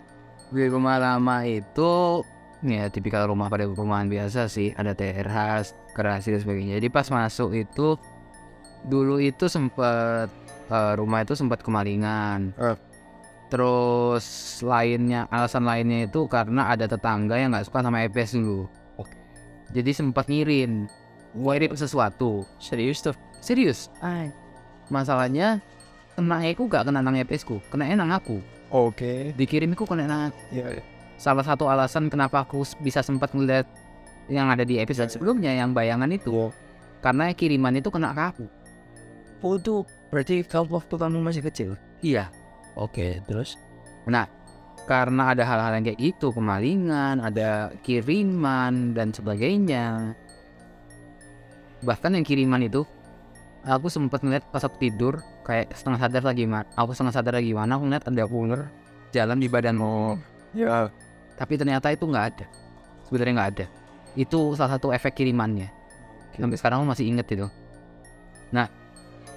Di 0.50 0.66
rumah 0.66 0.98
lama 0.98 1.46
itu 1.46 2.22
ya 2.66 2.90
tipikal 2.90 3.30
rumah 3.30 3.46
pada 3.46 3.70
perumahan 3.70 4.10
biasa 4.10 4.50
sih. 4.50 4.74
Ada 4.74 4.98
teras 4.98 5.78
garasi 5.94 6.34
dan 6.34 6.42
sebagainya. 6.42 6.82
Jadi 6.82 6.90
pas 6.90 7.06
masuk 7.06 7.54
itu 7.54 7.94
dulu 8.82 9.22
itu 9.22 9.46
sempat 9.46 10.26
eh, 10.66 10.92
rumah 10.98 11.22
itu 11.22 11.38
sempat 11.38 11.62
kemalingan. 11.62 12.50
Eh. 12.58 12.78
terus 13.46 14.26
lainnya 14.66 15.30
alasan 15.30 15.62
lainnya 15.62 16.10
itu 16.10 16.26
karena 16.26 16.66
ada 16.66 16.90
tetangga 16.90 17.38
yang 17.38 17.54
nggak 17.54 17.70
suka 17.70 17.78
sama 17.78 18.02
EPS 18.02 18.42
dulu. 18.42 18.66
Oke. 18.98 19.14
jadi 19.70 19.94
sempat 19.94 20.26
ngirim 20.26 20.90
ngirim 21.36 21.76
sesuatu. 21.76 22.48
Serius 22.56 23.04
tuh. 23.04 23.16
Serius? 23.44 23.92
Ay. 24.00 24.32
masalahnya 24.86 25.58
kena 26.14 26.38
aku 26.46 26.70
gak 26.70 26.86
kena 26.86 27.02
nang 27.02 27.18
EPS 27.18 27.42
ku. 27.44 27.58
Kena 27.68 27.90
nang 27.92 28.10
aku. 28.14 28.40
Oke. 28.70 29.34
Dikirimiku 29.34 29.84
kena 29.84 30.06
nang 30.06 30.32
ya 30.50 30.66
ya. 30.70 30.82
salah 31.16 31.42
satu 31.42 31.66
alasan 31.66 32.12
kenapa 32.12 32.44
aku 32.44 32.62
bisa 32.84 33.00
sempat 33.00 33.32
ngeliat 33.32 33.64
yang 34.30 34.52
ada 34.52 34.66
di 34.66 34.78
episode 34.78 35.10
sebelumnya 35.10 35.50
yang 35.50 35.74
bayangan 35.74 36.10
itu. 36.10 36.50
Karena 37.02 37.30
kiriman 37.34 37.78
itu 37.78 37.90
kena 37.90 38.14
ke 38.14 38.22
aku. 38.22 38.46
Oh 39.44 39.54
itu 39.60 39.84
berarti 40.10 40.42
kalau 40.42 40.66
waktu 40.80 40.94
kamu 40.96 41.22
masih 41.22 41.42
kecil. 41.44 41.70
iya. 42.02 42.32
Oke, 42.76 43.24
terus? 43.24 43.56
karena 44.86 45.34
ada 45.34 45.42
hal-hal 45.42 45.72
yang 45.76 45.84
kayak 45.90 46.00
gitu 46.00 46.30
kemalingan 46.30 47.18
ada 47.18 47.74
kiriman 47.82 48.94
dan 48.94 49.10
sebagainya 49.10 50.14
bahkan 51.86 52.10
yang 52.10 52.26
kiriman 52.26 52.58
itu 52.66 52.82
aku 53.62 53.86
sempat 53.86 54.26
ngeliat 54.26 54.42
pas 54.50 54.66
aku 54.66 54.76
tidur 54.82 55.22
kayak 55.46 55.70
setengah 55.78 56.02
sadar 56.02 56.22
lagi 56.26 56.44
man 56.50 56.66
aku 56.74 56.90
setengah 56.90 57.14
sadar 57.14 57.34
lagi 57.38 57.54
mana 57.54 57.78
aku 57.78 57.86
ngeliat 57.86 58.04
ada 58.10 58.26
ular 58.26 58.62
jalan 59.14 59.38
di 59.38 59.46
badan 59.46 59.78
oh 59.78 60.18
ya. 60.56 60.90
Tapi 61.36 61.60
ternyata 61.60 61.92
itu 61.92 62.08
nggak 62.08 62.26
ada. 62.32 62.46
Sebenarnya 63.06 63.32
nggak 63.36 63.50
ada. 63.54 63.66
Itu 64.16 64.56
salah 64.56 64.80
satu 64.80 64.90
efek 64.90 65.20
kirimannya. 65.20 65.68
Sampai 66.32 66.56
sekarang 66.56 66.82
aku 66.82 66.88
masih 66.96 67.06
inget 67.12 67.28
itu. 67.32 67.46
Nah 68.52 68.68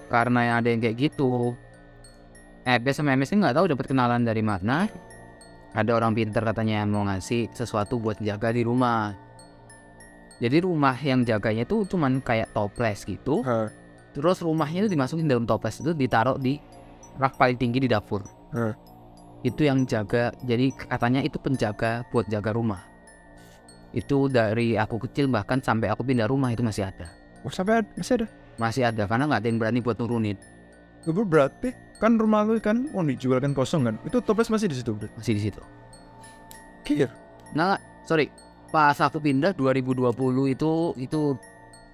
karena 0.07 0.39
yang 0.47 0.55
ada 0.63 0.67
yang 0.73 0.81
kayak 0.81 0.97
gitu 0.97 1.53
EBS 2.65 2.97
sama 2.97 3.13
MS 3.13 3.35
ini 3.35 3.45
nggak 3.45 3.55
tahu 3.55 3.65
dapat 3.75 3.85
kenalan 3.91 4.23
dari 4.23 4.43
mana. 4.43 4.87
Ada 5.69 5.91
orang 5.93 6.17
pintar 6.17 6.41
katanya 6.41 6.81
yang 6.81 6.89
mau 6.89 7.05
ngasih 7.05 7.53
sesuatu 7.53 8.01
buat 8.01 8.17
jaga 8.17 8.49
di 8.49 8.65
rumah 8.65 9.13
jadi 10.39 10.63
rumah 10.63 10.95
yang 10.95 11.27
jaganya 11.27 11.67
itu 11.67 11.83
cuman 11.85 12.23
kayak 12.23 12.51
toples 12.55 13.03
gitu. 13.03 13.43
Hah. 13.43 13.69
terus 14.09 14.41
rumahnya 14.41 14.83
itu 14.83 14.89
dimasukin 14.97 15.29
dalam 15.29 15.45
toples 15.45 15.79
itu 15.85 15.93
ditaruh 15.93 16.41
di 16.41 16.57
rak 17.21 17.37
paling 17.37 17.59
tinggi 17.59 17.85
di 17.85 17.89
dapur. 17.91 18.25
Hah. 18.55 18.73
itu 19.39 19.63
yang 19.63 19.87
jaga 19.87 20.35
jadi 20.43 20.67
katanya 20.75 21.23
itu 21.23 21.39
penjaga 21.39 22.03
buat 22.11 22.27
jaga 22.27 22.51
rumah. 22.51 22.83
Itu 23.95 24.27
dari 24.27 24.75
aku 24.75 24.99
kecil 25.07 25.31
bahkan 25.31 25.63
sampai 25.63 25.87
aku 25.87 26.03
pindah 26.03 26.27
rumah 26.27 26.51
itu 26.51 26.59
masih 26.59 26.91
ada. 26.91 27.07
Oh, 27.45 27.51
sampai 27.53 27.79
ada- 27.83 27.93
masih 27.95 28.13
ada? 28.19 28.27
Masih 28.59 28.83
ada 28.83 29.03
karena 29.07 29.23
nggak 29.31 29.39
ada 29.39 29.47
yang 29.47 29.57
berani 29.63 29.79
buat 29.79 29.95
nurunin. 29.95 30.35
Gue 31.07 31.23
berarti 31.23 31.71
kan 32.03 32.19
rumah 32.19 32.43
lu 32.43 32.59
kan 32.59 32.91
mau 32.91 33.03
dijual 33.07 33.39
kan 33.39 33.55
kosong 33.55 33.87
kan? 33.87 33.95
Itu 34.03 34.19
toples 34.19 34.51
masih 34.51 34.67
di 34.67 34.75
situ 34.75 34.91
masih 35.15 35.33
di 35.39 35.41
situ. 35.47 35.61
Kir. 36.83 37.07
Nah 37.55 37.79
sorry 38.03 38.27
pas 38.69 38.97
aku 39.01 39.17
pindah 39.17 39.53
2020 39.57 40.53
itu 40.53 40.71
itu 40.97 41.21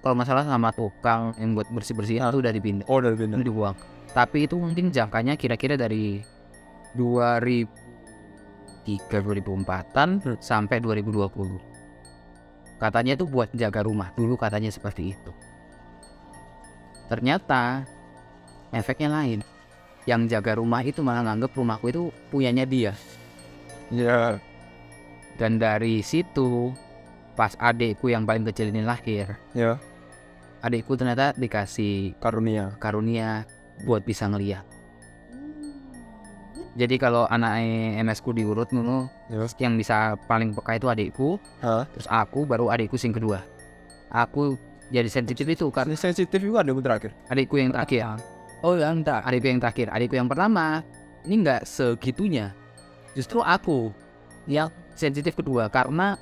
kalau 0.04 0.14
masalah 0.14 0.44
sama 0.46 0.70
tukang 0.70 1.34
yang 1.40 1.56
buat 1.56 1.66
bersih 1.72 1.96
bersih 1.96 2.20
itu 2.22 2.38
udah 2.38 2.52
dipindah. 2.52 2.86
Oh 2.86 3.00
dari 3.02 3.16
pindah 3.16 3.40
itu 3.40 3.48
dibuang. 3.50 3.74
Tapi 4.12 4.46
itu 4.46 4.54
mungkin 4.56 4.92
jangkanya 4.94 5.34
kira-kira 5.34 5.74
dari 5.74 6.22
2003 6.94 7.68
2004an 9.20 10.08
Hmm. 10.22 10.36
sampai 10.38 10.78
2020 10.80 11.58
katanya 12.76 13.16
itu 13.16 13.24
buat 13.24 13.48
jaga 13.56 13.80
rumah 13.82 14.12
dulu 14.12 14.36
katanya 14.36 14.68
seperti 14.68 15.16
itu. 15.16 15.32
Ternyata 17.08 17.86
efeknya 18.70 19.08
lain. 19.10 19.40
Yang 20.06 20.38
jaga 20.38 20.62
rumah 20.62 20.86
itu 20.86 21.02
malah 21.02 21.26
nganggep 21.26 21.50
rumahku 21.50 21.90
itu 21.90 22.02
punyanya 22.30 22.62
dia. 22.62 22.94
Ya 23.90 24.38
dan 25.36 25.60
dari 25.60 26.00
situ 26.00 26.72
pas 27.36 27.52
adikku 27.60 28.08
yang 28.08 28.24
paling 28.24 28.48
kecil 28.48 28.72
ini 28.72 28.80
lahir 28.80 29.36
ya 29.52 29.76
adikku 30.64 30.96
ternyata 30.96 31.36
dikasih 31.36 32.16
karunia 32.18 32.74
karunia 32.80 33.44
buat 33.84 34.02
bisa 34.02 34.24
ngeliat. 34.26 34.64
Jadi 36.76 37.00
kalau 37.00 37.24
anak 37.32 37.64
MS 38.04 38.20
ku 38.20 38.36
diurut 38.36 38.68
ngono, 38.68 39.08
ya 39.32 39.48
yang 39.64 39.80
bisa 39.80 40.12
paling 40.28 40.52
peka 40.52 40.76
itu 40.76 40.86
adikku, 40.92 41.40
Hah? 41.64 41.88
terus 41.88 42.04
aku 42.04 42.44
baru 42.44 42.68
adikku 42.68 43.00
sing 43.00 43.16
kedua. 43.16 43.40
Aku 44.12 44.60
jadi 44.92 45.08
sensitif 45.08 45.48
itu 45.48 45.72
karena 45.72 45.96
sensitif 45.96 46.36
juga 46.36 46.62
yang 46.62 46.78
terakhir 46.78 47.16
adikku 47.32 47.56
yang 47.56 47.72
terakhir. 47.72 48.20
Oh 48.60 48.76
yang 48.76 49.00
tak. 49.00 49.24
Adikku 49.24 49.48
yang 49.48 49.60
terakhir, 49.60 49.88
adikku 49.88 50.14
yang 50.20 50.28
pertama 50.28 50.84
ini 51.24 51.44
nggak 51.44 51.64
segitunya. 51.64 52.52
Justru 53.16 53.40
aku 53.40 53.88
yang 54.44 54.68
sensitif 54.96 55.36
kedua 55.36 55.68
karena 55.68 56.16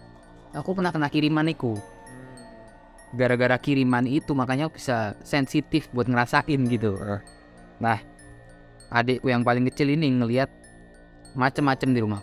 aku 0.52 0.74
pernah 0.74 0.90
kena 0.90 1.08
kiriman 1.08 1.46
itu. 1.48 1.78
Gara-gara 3.14 3.54
kiriman 3.62 4.04
itu 4.10 4.34
makanya 4.34 4.66
aku 4.66 4.82
bisa 4.82 5.14
sensitif 5.22 5.86
buat 5.94 6.10
ngerasain 6.10 6.60
gitu. 6.66 6.98
Nah, 7.78 8.02
adikku 8.90 9.30
yang 9.30 9.46
paling 9.46 9.62
kecil 9.70 9.94
ini 9.94 10.10
ngelihat 10.18 10.50
macem-macem 11.38 11.94
di 11.94 12.02
rumah. 12.02 12.22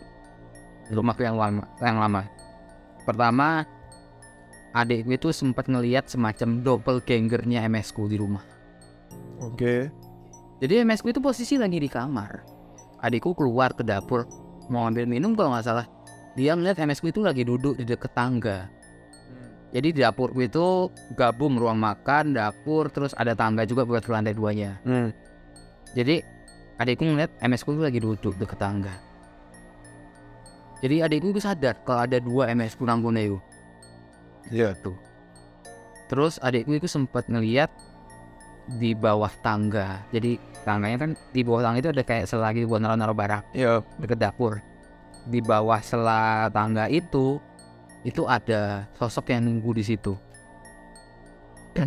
Di 0.88 0.94
rumahku 0.96 1.24
yang 1.24 1.40
lama, 1.40 1.64
yang 1.80 1.96
lama. 1.96 2.28
Pertama, 3.08 3.64
adikku 4.76 5.16
itu 5.16 5.32
sempat 5.32 5.72
ngelihat 5.72 6.12
semacam 6.12 6.60
doppelgangernya 6.60 7.64
MS 7.72 7.96
ku 7.96 8.12
di 8.12 8.20
rumah. 8.20 8.44
Oke. 9.40 9.88
Jadi 10.60 10.84
MS 10.84 11.00
ku 11.00 11.08
itu 11.08 11.24
posisi 11.24 11.56
lagi 11.56 11.80
di 11.80 11.88
kamar. 11.88 12.44
Adikku 13.00 13.32
keluar 13.32 13.72
ke 13.72 13.82
dapur 13.82 14.28
mau 14.68 14.88
ambil 14.88 15.08
minum 15.08 15.36
kalau 15.40 15.56
nggak 15.56 15.66
salah. 15.66 15.88
Dia 16.36 16.56
melihat 16.56 16.80
MS 16.80 17.04
ku 17.04 17.12
itu 17.12 17.20
lagi 17.20 17.44
duduk 17.44 17.76
di 17.76 17.84
dekat 17.84 18.16
tangga. 18.16 18.72
Jadi 19.72 19.88
di 19.96 20.00
dapurku 20.04 20.44
itu 20.44 20.92
gabung 21.16 21.56
ruang 21.56 21.80
makan, 21.80 22.36
dapur, 22.36 22.92
terus 22.92 23.16
ada 23.16 23.32
tangga 23.36 23.64
juga 23.64 23.88
buat 23.88 24.04
ke 24.04 24.12
lantai 24.12 24.36
duanya. 24.36 24.80
Hmm. 24.84 25.16
Jadi 25.96 26.20
adikku 26.80 27.04
ngeliat 27.04 27.32
MS 27.40 27.64
ku 27.64 27.76
itu 27.76 27.84
lagi 27.84 28.00
duduk 28.00 28.36
dekat 28.36 28.60
tangga. 28.60 28.92
Jadi 30.84 31.04
adikku 31.04 31.32
itu 31.32 31.40
sadar 31.44 31.80
kalau 31.88 32.04
ada 32.04 32.20
dua 32.20 32.52
MS 32.52 32.76
ku 32.76 32.84
nangkune 32.84 33.22
itu. 33.32 33.40
Iya. 34.52 34.76
Tuh. 34.80 34.96
Terus 36.12 36.40
adikku 36.44 36.76
itu 36.76 36.88
sempat 36.92 37.28
ngeliat 37.32 37.72
di 38.80 38.92
bawah 38.92 39.32
tangga. 39.40 40.04
Jadi 40.12 40.36
tangganya 40.68 40.98
kan 41.08 41.12
di 41.32 41.42
bawah 41.44 41.64
tangga 41.64 41.80
itu 41.80 41.92
ada 41.96 42.04
kayak 42.04 42.28
selagi 42.28 42.68
buat 42.68 42.84
naruh-naruh 42.84 43.16
barang 43.16 43.44
Iya. 43.56 43.84
deket 44.00 44.20
dapur. 44.20 44.60
Di 45.30 45.40
bawah 45.40 45.78
sela 45.82 46.50
tangga 46.50 46.90
itu 46.90 47.38
itu 48.02 48.26
ada 48.26 48.90
sosok 48.98 49.30
yang 49.30 49.46
nunggu 49.46 49.78
di 49.78 49.84
situ. 49.86 50.18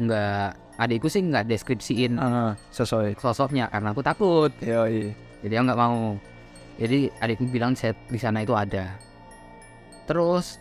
Nggak, 0.00 0.48
adikku 0.80 1.08
sih 1.12 1.20
nggak 1.20 1.44
deskripsiin 1.52 2.16
Ah, 2.16 2.56
sesuai. 2.72 3.20
sosoknya 3.20 3.68
karena 3.68 3.92
aku 3.92 4.00
takut. 4.00 4.50
Iya. 4.64 5.12
Jadi 5.44 5.52
aku 5.52 5.64
nggak 5.68 5.80
mau. 5.80 6.16
Jadi 6.80 7.12
adikku 7.20 7.44
bilang 7.52 7.76
set 7.76 7.92
di 8.08 8.16
sana 8.16 8.40
itu 8.40 8.56
ada. 8.56 8.96
Terus 10.08 10.56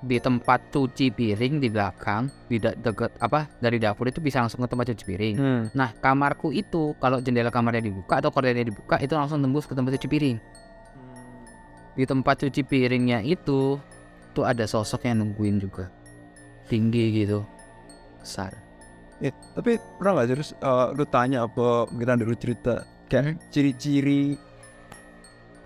di 0.00 0.16
tempat 0.16 0.72
cuci 0.72 1.12
piring 1.12 1.60
di 1.60 1.68
belakang, 1.68 2.32
di 2.48 2.56
de- 2.56 2.76
deket 2.80 3.12
apa 3.20 3.44
dari 3.60 3.76
dapur 3.76 4.08
itu 4.08 4.24
bisa 4.24 4.40
langsung 4.40 4.64
ke 4.64 4.68
tempat 4.68 4.96
cuci 4.96 5.04
piring. 5.04 5.34
Hmm. 5.36 5.62
Nah 5.76 5.92
kamarku 6.00 6.48
itu 6.56 6.96
kalau 6.96 7.20
jendela 7.20 7.52
kamarnya 7.52 7.84
dibuka 7.84 8.16
atau 8.16 8.32
kordennya 8.32 8.64
dibuka 8.64 8.96
itu 8.96 9.12
langsung 9.12 9.44
tembus 9.44 9.68
ke 9.68 9.76
tempat 9.76 10.00
cuci 10.00 10.08
piring. 10.08 10.38
Di 12.00 12.04
tempat 12.08 12.40
cuci 12.40 12.64
piringnya 12.64 13.20
itu 13.20 13.76
tuh 14.32 14.44
ada 14.46 14.64
sosok 14.64 15.04
yang 15.04 15.20
nungguin 15.20 15.60
juga, 15.60 15.92
tinggi 16.70 17.20
gitu, 17.20 17.44
besar. 18.22 18.56
Eh, 19.20 19.34
tapi 19.52 19.76
pernah 20.00 20.16
nggak 20.16 20.28
terus 20.32 20.56
eh, 20.56 20.86
lu 20.96 21.04
tanya 21.04 21.44
apa 21.44 21.84
kita 21.92 22.16
dulu 22.16 22.34
cerita 22.40 22.88
kayak 23.12 23.36
ciri-ciri 23.52 24.38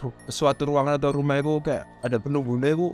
ru- 0.03 0.23
suatu 0.27 0.67
ruangan 0.67 0.99
atau 0.99 1.15
rumah 1.15 1.39
itu 1.39 1.63
kayak 1.63 1.87
ada 2.03 2.19
penunggunya 2.19 2.75
itu 2.75 2.91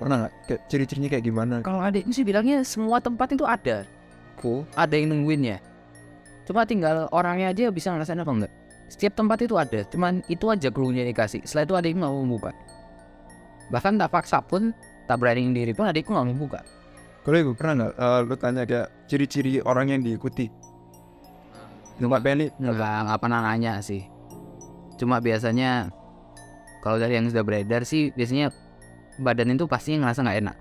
pernah 0.00 0.16
nggak 0.24 0.32
kayak 0.48 0.60
ciri-cirinya 0.72 1.08
kayak 1.12 1.24
gimana? 1.28 1.54
Kalau 1.60 1.84
adikku 1.84 2.10
sih 2.16 2.24
bilangnya 2.24 2.64
semua 2.64 2.98
tempat 3.04 3.36
itu 3.36 3.44
ada. 3.44 3.84
Cool. 4.40 4.64
ada 4.72 4.96
yang 4.96 5.12
nungguinnya. 5.12 5.60
Cuma 6.48 6.64
tinggal 6.64 7.12
orangnya 7.12 7.52
aja 7.52 7.68
bisa 7.68 7.92
ngerasain 7.92 8.16
apa 8.16 8.32
enggak. 8.32 8.52
Setiap 8.88 9.12
tempat 9.12 9.44
itu 9.44 9.54
ada, 9.60 9.84
cuman 9.86 10.24
itu 10.32 10.48
aja 10.48 10.72
clue-nya 10.72 11.04
dikasih. 11.04 11.44
Setelah 11.44 11.62
itu 11.68 11.74
adikku 11.76 11.98
nggak 12.00 12.12
mau 12.16 12.24
membuka. 12.24 12.50
Bahkan 13.68 14.00
tak 14.00 14.10
paksa 14.10 14.40
pun, 14.40 14.72
tak 15.04 15.20
berani 15.20 15.52
diri 15.52 15.76
pun 15.76 15.86
adikku 15.86 16.10
nggak 16.10 16.24
mau 16.24 16.32
membuka. 16.32 16.64
Kalau 17.20 17.36
itu 17.36 17.52
pernah 17.52 17.84
nggak 17.84 17.92
eh, 18.00 18.18
lu 18.24 18.34
tanya 18.40 18.62
kayak 18.64 18.88
ciri-ciri 19.06 19.60
orang 19.60 19.92
yang 19.92 20.00
diikuti? 20.00 20.48
Nggak 22.00 22.22
pengen 22.24 22.48
Nggak, 22.56 22.96
nggak 23.06 23.18
pernah 23.20 23.40
nanya 23.44 23.72
sih. 23.84 24.08
Cuma 24.96 25.20
biasanya 25.20 25.92
kalau 26.80 26.96
dari 26.96 27.20
yang 27.20 27.28
sudah 27.28 27.44
beredar 27.44 27.84
sih 27.84 28.08
biasanya 28.16 28.48
badan 29.20 29.52
itu 29.52 29.68
pasti 29.68 29.94
ngerasa 29.94 30.24
nggak 30.24 30.38
enak. 30.40 30.56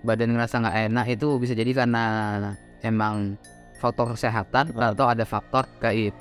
Badan 0.00 0.30
ngerasa 0.32 0.54
nggak 0.58 0.76
enak 0.88 1.06
itu 1.10 1.28
bisa 1.36 1.52
jadi 1.52 1.70
karena 1.74 2.04
emang 2.80 3.36
faktor 3.76 4.14
kesehatan 4.14 4.72
atau 4.74 5.06
ada 5.06 5.22
faktor 5.22 5.68
gaib. 5.78 6.14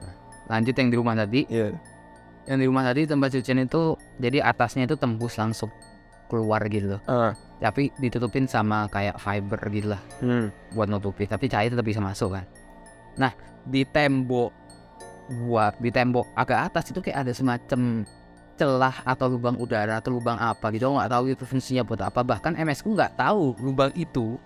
Nah, 0.00 0.14
Lanjut 0.56 0.72
yang 0.72 0.88
di 0.88 0.96
rumah 0.96 1.12
tadi, 1.12 1.44
Iya. 1.48 1.74
yang 2.46 2.58
di 2.60 2.66
rumah 2.68 2.84
tadi 2.84 3.04
tempat 3.04 3.32
cucian 3.32 3.58
itu 3.58 3.82
jadi 4.16 4.44
atasnya 4.44 4.86
itu 4.86 4.94
tembus 4.94 5.34
langsung 5.36 5.68
keluar 6.26 6.62
gitu 6.66 6.96
loh. 6.96 7.02
Ah. 7.06 7.32
Tapi 7.56 7.88
ditutupin 7.96 8.44
sama 8.44 8.84
kayak 8.86 9.16
fiber 9.16 9.56
gitu 9.72 9.88
lah 9.88 10.02
Hmm. 10.20 10.52
buat 10.76 10.86
nutupi 10.86 11.24
tapi 11.24 11.48
cahaya 11.48 11.72
tetap 11.72 11.88
bisa 11.88 12.04
masuk 12.04 12.36
kan 12.36 12.44
nah 13.16 13.32
di 13.64 13.80
tembok 13.80 14.52
buat 15.40 15.72
di 15.80 15.88
tembok 15.88 16.28
agak 16.36 16.68
atas 16.68 16.92
itu 16.92 17.00
kayak 17.00 17.24
ada 17.24 17.32
semacam 17.32 18.04
celah 18.56 19.04
atau 19.04 19.28
lubang 19.28 19.56
udara 19.60 20.00
atau 20.00 20.16
lubang 20.16 20.40
apa 20.40 20.72
gitu. 20.72 20.88
Aku 20.88 20.96
nggak 20.96 21.12
tahu 21.12 21.24
itu 21.30 21.44
fungsinya 21.44 21.82
buat 21.84 22.00
apa. 22.00 22.20
Bahkan 22.24 22.56
MS 22.56 22.80
ku 22.80 22.96
nggak 22.96 23.20
tahu 23.20 23.54
lubang 23.60 23.92
itu. 23.92 24.40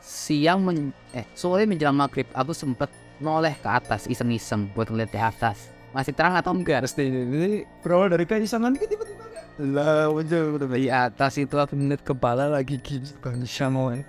Siang 0.00 0.64
men 0.64 0.94
eh 1.12 1.26
sore 1.36 1.68
menjelang 1.68 1.92
maghrib 1.92 2.24
aku 2.32 2.56
sempet 2.56 2.88
noleh 3.20 3.52
ke 3.60 3.68
atas 3.68 4.08
iseng-iseng 4.08 4.70
buat 4.72 4.88
ngeliat 4.88 5.10
di 5.12 5.20
atas. 5.20 5.68
Masih 5.90 6.14
terang 6.14 6.38
atau 6.38 6.54
enggak? 6.54 6.86
Pasti. 6.86 7.04
Ini 7.04 7.66
berawal 7.82 8.14
dari 8.14 8.24
keisangan 8.24 8.72
ini 8.72 8.86
tiba-tiba 8.86 9.20
lah 9.60 10.08
muncul 10.08 10.56
udah 10.56 10.68
di 10.72 10.88
atas 10.88 11.36
itu 11.36 11.52
aku 11.52 11.76
ngeliat 11.76 12.00
kepala 12.00 12.48
lagi 12.48 12.80
gini 12.80 13.12
bang 13.20 13.44
Samuel. 13.44 14.00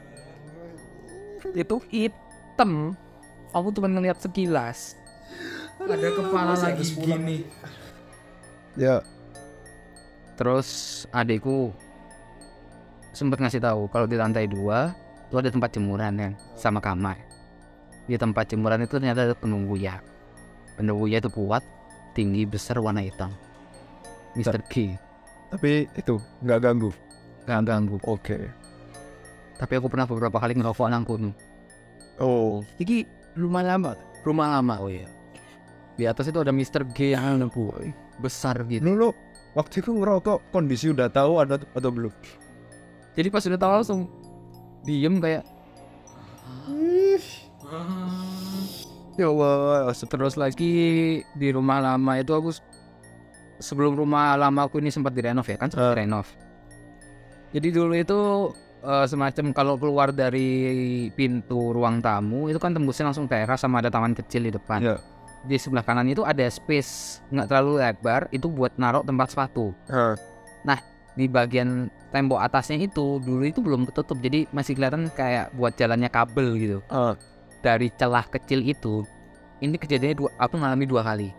itu 1.52 1.76
hitam. 1.92 2.96
Aku 3.52 3.68
cuma 3.76 3.92
ngeliat 3.92 4.16
sekilas. 4.24 4.96
Ada 5.76 6.08
kepala 6.16 6.56
lagi 6.56 6.88
gini 6.96 7.44
Ya. 8.80 9.04
terus 10.40 11.04
adikku 11.12 11.76
sempet 13.12 13.44
ngasih 13.44 13.62
tahu 13.62 13.92
kalau 13.92 14.08
di 14.08 14.16
lantai 14.16 14.48
dua 14.48 14.96
itu 15.28 15.36
ada 15.38 15.52
tempat 15.52 15.70
jemuran 15.76 16.16
kan 16.16 16.32
sama 16.56 16.80
kamar 16.80 17.20
di 18.08 18.16
tempat 18.16 18.48
jemuran 18.50 18.82
itu 18.84 18.96
ternyata 18.98 19.28
ada 19.28 19.36
penunggu 19.36 19.76
ya 19.76 20.00
penunggu 20.80 21.12
ya 21.12 21.20
itu 21.20 21.30
kuat 21.30 21.62
tinggi 22.16 22.48
besar 22.48 22.80
warna 22.80 23.04
hitam 23.04 23.32
Mr. 24.36 24.64
K 24.72 24.96
Tapi 25.52 25.92
itu 26.00 26.16
nggak 26.48 26.60
ganggu. 26.64 26.92
gak 27.44 27.62
ganggu 27.68 28.00
Oke. 28.08 28.48
tapi 29.60 29.74
aku 29.78 29.92
pernah 29.92 30.08
beberapa 30.08 30.40
kali 30.40 30.56
ngerokok 30.58 30.88
kono 31.04 31.32
Oh. 32.22 32.62
Iki 32.78 33.10
rumah 33.34 33.66
lama 33.66 33.98
rumah 34.22 34.60
lama 34.60 34.78
oh 34.78 34.92
iya 34.92 35.10
di 35.98 36.06
atas 36.10 36.30
itu 36.30 36.38
ada 36.42 36.54
Mr. 36.54 36.86
G 36.94 37.14
yang 37.14 37.46
boy 37.50 37.92
besar 38.22 38.62
gitu 38.66 38.82
Lu, 38.82 38.94
lu 38.96 39.10
waktu 39.52 39.82
itu 39.82 39.92
ngerokok 39.92 40.38
kondisi 40.50 40.88
udah 40.88 41.10
tahu 41.10 41.42
ada 41.42 41.58
atau 41.58 41.90
belum? 41.90 42.14
jadi 43.12 43.28
pas 43.28 43.44
udah 43.44 43.60
tahu 43.60 43.72
langsung 43.76 44.02
diem 44.82 45.18
kayak 45.18 45.44
Ya 49.14 49.28
Allah. 49.28 49.92
terus 49.94 50.36
lagi 50.36 50.72
di 51.32 51.48
rumah 51.52 51.78
lama 51.80 52.16
itu 52.16 52.32
aku 52.32 52.50
sebelum 53.60 53.94
rumah 53.96 54.34
lama 54.34 54.66
aku 54.66 54.80
ini 54.80 54.90
sempat 54.90 55.12
direnov 55.12 55.46
ya 55.46 55.56
kan 55.56 55.68
sempat 55.68 55.94
Ah. 55.94 55.96
renov 55.96 56.28
jadi 57.52 57.68
dulu 57.70 57.94
itu 57.94 58.20
eh, 58.82 59.06
semacam 59.06 59.46
kalau 59.52 59.76
keluar 59.76 60.10
dari 60.10 60.50
pintu 61.12 61.70
ruang 61.70 62.00
tamu 62.00 62.48
itu 62.48 62.58
kan 62.58 62.72
tembusnya 62.72 63.06
langsung 63.06 63.28
teras 63.28 63.62
sama 63.62 63.78
ada 63.78 63.92
taman 63.92 64.16
kecil 64.16 64.48
di 64.48 64.52
depan 64.52 64.80
Ya. 64.82 64.96
Di 65.42 65.58
sebelah 65.58 65.82
kanan 65.82 66.06
itu 66.06 66.22
ada 66.22 66.46
space 66.46 67.22
nggak 67.34 67.50
terlalu 67.50 67.82
lebar 67.82 68.30
itu 68.30 68.46
buat 68.46 68.78
naruh 68.78 69.02
tempat 69.02 69.34
sepatu. 69.34 69.74
Ah. 69.90 70.16
di 71.12 71.28
bagian 71.28 71.92
tembok 72.16 72.40
atasnya 72.40 72.88
itu 72.88 73.20
dulu 73.20 73.44
itu 73.44 73.60
belum 73.60 73.84
ketutup 73.84 74.16
jadi 74.24 74.48
masih 74.56 74.80
kelihatan 74.80 75.12
kayak 75.12 75.52
buat 75.58 75.76
jalannya 75.76 76.08
kabel 76.08 76.48
gitu. 76.56 76.80
Ah. 76.88 77.18
dari 77.62 77.94
celah 77.94 78.26
kecil 78.26 78.66
itu 78.66 79.06
ini 79.62 79.78
kejadiannya 79.78 80.18
dua, 80.18 80.30
aku 80.42 80.58
ngalami 80.58 80.86
dua 80.90 81.06
kali. 81.06 81.30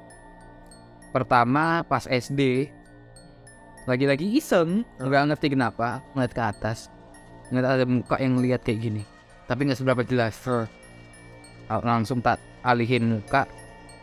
Pertama 1.11 1.83
pas 1.83 2.07
SD 2.07 2.71
lagi-lagi 3.89 4.39
iseng 4.39 4.87
nggak 5.03 5.35
ngerti 5.35 5.47
kenapa 5.59 5.99
ngeliat 6.15 6.31
ke 6.31 6.43
atas 6.43 6.87
ngeliat 7.51 7.67
ada 7.67 7.85
muka 7.85 8.15
yang 8.23 8.39
lihat 8.39 8.63
kayak 8.63 8.79
gini 8.79 9.03
tapi 9.51 9.67
nggak 9.67 9.79
seberapa 9.79 10.03
jelas. 10.07 10.39
Aku 11.67 11.85
langsung 11.87 12.23
tak 12.23 12.39
alihin 12.63 13.19
muka 13.19 13.45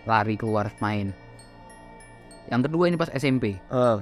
lari 0.08 0.36
keluar 0.36 0.72
main. 0.80 1.12
Yang 2.50 2.70
kedua 2.70 2.90
ini 2.90 2.98
pas 2.98 3.12
SMP 3.14 3.58
Ah. 3.70 4.02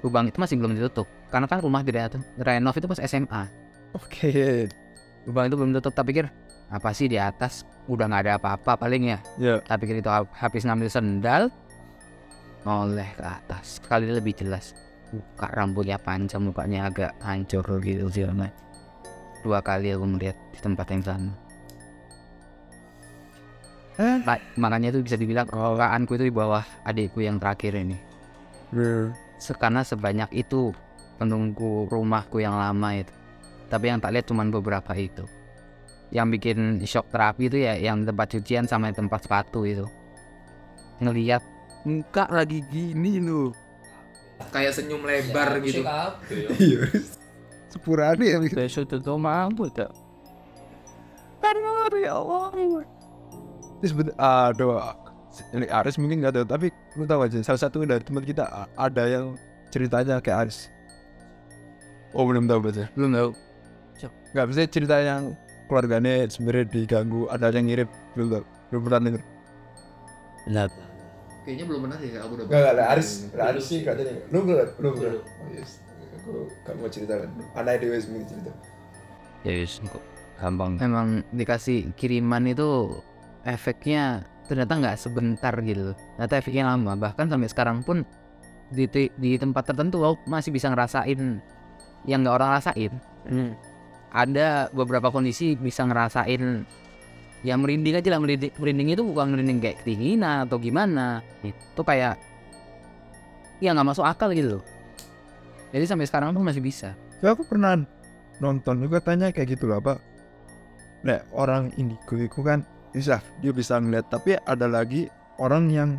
lubang 0.00 0.28
itu 0.28 0.36
masih 0.40 0.56
belum 0.56 0.76
ditutup. 0.76 1.06
Karena 1.30 1.46
kan 1.46 1.62
rumah 1.62 1.86
di 1.86 1.94
renov 2.42 2.74
itu 2.74 2.86
pas 2.90 2.98
SMA 2.98 3.42
Oke. 3.94 4.66
lubang 5.28 5.46
itu 5.46 5.56
belum 5.56 5.70
tutup 5.78 5.94
tak 5.94 6.10
pikir 6.10 6.26
apa 6.70 6.90
sih 6.90 7.06
di 7.06 7.16
atas? 7.18 7.62
Udah 7.86 8.06
nggak 8.06 8.22
ada 8.26 8.32
apa-apa 8.38 8.78
paling 8.78 9.14
ya? 9.14 9.18
Ya. 9.38 9.58
tak 9.62 9.82
pikir 9.82 10.02
itu 10.02 10.10
hab- 10.10 10.30
habis 10.34 10.66
ngambil 10.66 10.88
sendal 10.90 11.42
noleh 12.66 13.08
ke 13.16 13.24
atas. 13.24 13.80
Sekali 13.80 14.10
lebih 14.10 14.36
jelas. 14.36 14.74
Muka 15.10 15.50
rambutnya 15.50 15.98
panjang 15.98 16.38
mukanya 16.46 16.86
agak 16.86 17.12
hancur 17.18 17.66
gitu 17.82 18.06
sih 18.14 18.22
dua 19.40 19.64
kali 19.64 19.92
aku 19.96 20.04
melihat 20.04 20.36
di 20.52 20.58
tempat 20.60 20.86
yang 20.92 21.02
sama 21.04 21.32
Eh? 24.00 24.16
Ma- 24.24 24.40
makanya 24.56 24.88
itu 24.96 25.04
bisa 25.04 25.20
dibilang 25.20 25.44
kekaanku 25.44 26.16
itu 26.16 26.32
di 26.32 26.34
bawah 26.34 26.64
adikku 26.88 27.20
yang 27.20 27.36
terakhir 27.36 27.76
ini. 27.76 28.00
Hmm. 28.72 29.12
Se- 29.36 29.56
karena 29.56 29.84
sebanyak 29.84 30.32
itu 30.32 30.72
penunggu 31.20 31.84
rumahku 31.92 32.40
yang 32.40 32.56
lama 32.56 32.96
itu. 32.96 33.12
Tapi 33.68 33.92
yang 33.92 34.00
tak 34.00 34.16
lihat 34.16 34.24
cuman 34.24 34.48
beberapa 34.48 34.96
itu. 34.96 35.28
Yang 36.10 36.26
bikin 36.40 36.58
shock 36.88 37.12
terapi 37.12 37.52
itu 37.52 37.60
ya 37.60 37.76
yang 37.76 38.02
tempat 38.08 38.34
cucian 38.34 38.64
sama 38.64 38.88
yang 38.88 39.04
tempat 39.04 39.28
sepatu 39.28 39.68
itu. 39.68 39.84
Ngelihat 41.04 41.44
muka 41.84 42.24
lagi 42.32 42.64
gini 42.72 43.20
loh. 43.20 43.52
Kayak 44.48 44.80
senyum 44.80 45.04
lebar 45.04 45.60
gitu. 45.60 45.84
iya. 46.56 46.88
Sepurane 47.68 48.24
ya 48.26 48.40
besok 48.40 48.88
tuh 48.90 49.14
mampu 49.14 49.70
tak 49.70 49.92
aduh 51.90 51.98
ya 51.98 52.12
Allah 52.14 52.50
betul 53.80 54.12
aduh 54.20 54.76
ini 55.56 55.66
Aris 55.70 55.96
mungkin 55.96 56.20
nggak 56.20 56.34
tahu 56.36 56.46
tapi 56.46 56.66
lu 56.98 57.04
tahu 57.06 57.20
aja 57.24 57.38
salah 57.40 57.60
satu 57.60 57.86
dari 57.86 58.02
teman 58.02 58.26
kita 58.26 58.68
ada 58.74 59.04
yang 59.06 59.38
ceritanya 59.70 60.18
kayak 60.18 60.46
Aris. 60.46 60.66
Oh 62.10 62.26
belum 62.26 62.50
tahu 62.50 62.60
baca 62.66 62.90
belum 62.98 63.10
tahu. 63.14 63.30
Nggak 64.34 64.46
bisa 64.50 64.60
cerita 64.66 64.96
yang 64.98 65.34
keluarganya 65.70 66.26
sebenarnya 66.26 66.66
diganggu 66.66 67.30
ada 67.30 67.54
yang 67.54 67.70
ngirim 67.70 67.88
belum 68.18 68.28
tahu 68.34 68.44
belum 68.74 68.82
pernah 68.90 69.00
denger. 69.06 69.22
Nah. 70.50 70.66
Kayaknya 71.40 71.64
belum 71.72 71.80
pernah 71.88 71.96
sih 71.96 72.10
aku 72.18 72.32
udah 72.36 72.44
nggak 72.46 72.60
nggak 72.60 72.74
ada 72.74 72.84
Aris 72.92 73.08
Aris 73.32 73.64
sih 73.64 73.80
katanya. 73.86 74.14
Lu 74.34 74.38
belum 74.42 74.68
belum 74.76 74.92
belum. 74.98 75.22
Oh, 75.22 75.48
yes. 75.54 75.80
aku 76.20 76.52
gak 76.66 76.74
mau 76.76 76.90
cerita. 76.90 77.14
Kan 77.22 77.30
anak 77.56 77.80
dewa 77.80 77.96
mungkin 78.10 78.26
cerita. 78.28 78.52
Ya 79.46 79.54
kok 79.64 80.04
gampang. 80.36 80.72
Memang 80.76 81.08
dikasih 81.32 81.96
kiriman 81.96 82.44
itu 82.50 83.00
efeknya 83.46 84.24
ternyata 84.46 84.72
nggak 84.76 84.96
sebentar 84.98 85.54
gitu. 85.62 85.94
Ternyata 86.16 86.34
efeknya 86.36 86.64
lama. 86.74 86.92
Bahkan 86.98 87.30
sampai 87.30 87.48
sekarang 87.48 87.86
pun 87.86 88.02
di, 88.70 88.86
di 88.90 89.30
tempat 89.38 89.70
tertentu 89.70 90.02
aku 90.02 90.22
masih 90.26 90.50
bisa 90.54 90.70
ngerasain 90.70 91.40
yang 92.06 92.18
nggak 92.24 92.36
orang 92.36 92.50
rasain. 92.58 92.92
Ada 94.10 94.74
beberapa 94.74 95.14
kondisi 95.14 95.54
bisa 95.54 95.86
ngerasain 95.86 96.66
ya 97.46 97.54
merinding 97.56 98.00
aja 98.00 98.08
lah. 98.10 98.20
Merinding, 98.20 98.52
merinding 98.58 98.88
itu 98.98 99.02
bukan 99.06 99.26
merinding 99.32 99.58
kayak 99.62 99.76
kedinginan 99.82 100.48
atau 100.48 100.58
gimana. 100.58 101.22
Itu 101.46 101.82
kayak 101.86 102.18
ya 103.62 103.70
nggak 103.70 103.88
masuk 103.94 104.04
akal 104.04 104.34
gitu. 104.34 104.58
Loh 104.58 104.64
jadi 105.70 105.84
sampai 105.86 106.06
sekarang 106.06 106.34
pun 106.34 106.42
masih 106.42 106.62
bisa. 106.62 106.98
Ya 107.22 107.30
aku 107.34 107.46
pernah 107.46 107.78
nonton 108.42 108.82
juga 108.82 108.98
tanya 108.98 109.30
kayak 109.30 109.58
gitu 109.58 109.70
loh 109.70 109.78
apa? 109.78 110.02
Nek 111.06 111.30
orang 111.32 111.70
indigo 111.78 112.18
itu 112.18 112.40
kan 112.42 112.66
bisa 112.90 113.22
dia 113.40 113.52
bisa 113.54 113.78
ngeliat. 113.78 114.06
Tapi 114.10 114.36
ada 114.42 114.66
lagi 114.66 115.06
orang 115.38 115.64
yang 115.70 115.90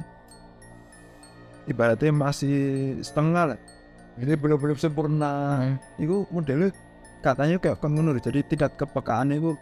ibaratnya 1.65 2.11
masih 2.13 2.97
setengah 3.01 3.55
lah. 3.55 3.59
Ini 4.19 4.35
belum-belum 4.35 4.77
sempurna. 4.77 5.63
Itu 5.95 6.27
modelnya 6.29 6.75
katanya 7.21 7.57
kayak 7.61 7.79
ngono 7.79 8.17
jadi 8.17 8.43
tingkat 8.43 8.75
kepekaan 8.75 9.31
itu 9.31 9.55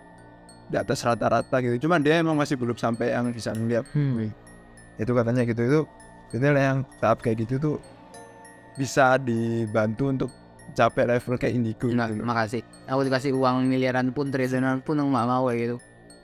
di 0.69 0.77
atas 0.77 1.01
rata-rata 1.05 1.61
gitu. 1.61 1.87
Cuman 1.87 2.01
dia 2.01 2.21
emang 2.21 2.37
masih 2.37 2.57
belum 2.57 2.77
sampai 2.77 3.13
yang 3.13 3.29
bisa 3.33 3.53
ngeliat. 3.53 3.85
Itu 4.97 5.11
katanya 5.13 5.45
gitu. 5.45 5.61
Itu 5.63 5.81
itu 6.29 6.45
yang 6.45 6.85
tahap 7.01 7.25
kayak 7.25 7.45
gitu 7.45 7.57
tuh 7.57 7.75
bisa 8.77 9.17
dibantu 9.17 10.13
untuk 10.13 10.29
capai 10.77 11.03
level 11.09 11.35
kayak 11.35 11.53
indigo. 11.57 11.89
Nah, 11.89 12.07
gitu. 12.09 12.21
makasih. 12.21 12.61
Aku 12.85 13.01
dikasih 13.03 13.31
uang 13.33 13.65
miliaran 13.65 14.13
pun, 14.13 14.29
triliunan 14.29 14.85
pun 14.85 15.01
nggak 15.01 15.27
mau 15.27 15.49
kayak 15.49 15.59
gitu. 15.59 15.77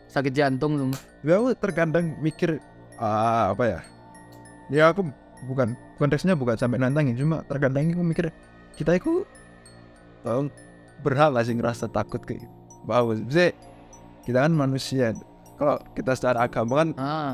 Sakit 0.09 0.33
jantung 0.33 0.77
tuh. 0.77 0.89
Ya 1.25 1.41
aku 1.41 1.55
terkadang 1.57 2.15
mikir 2.21 2.61
ah, 3.01 3.51
apa 3.51 3.63
ya? 3.65 3.79
Ya 4.71 4.83
aku 4.89 5.05
bukan 5.45 5.77
konteksnya 6.01 6.33
bukan 6.33 6.57
sampai 6.57 6.81
nantangin 6.81 7.15
cuma 7.19 7.45
terkadang 7.45 7.93
aku 7.93 8.01
mikir 8.01 8.25
kita 8.75 8.97
itu 8.97 9.23
oh, 10.25 10.49
berhak 11.03 11.35
gak 11.35 11.45
sih 11.45 11.55
ngerasa 11.55 11.85
takut 11.91 12.23
kayak 12.23 12.45
gitu. 12.45 12.55
Wow, 12.85 13.17
bisa 13.17 13.51
kita 14.25 14.45
kan 14.45 14.53
manusia. 14.53 15.13
Kalau 15.55 15.79
kita 15.95 16.11
secara 16.13 16.45
agama 16.45 16.73
kan 16.83 16.89
Ah, 16.99 17.33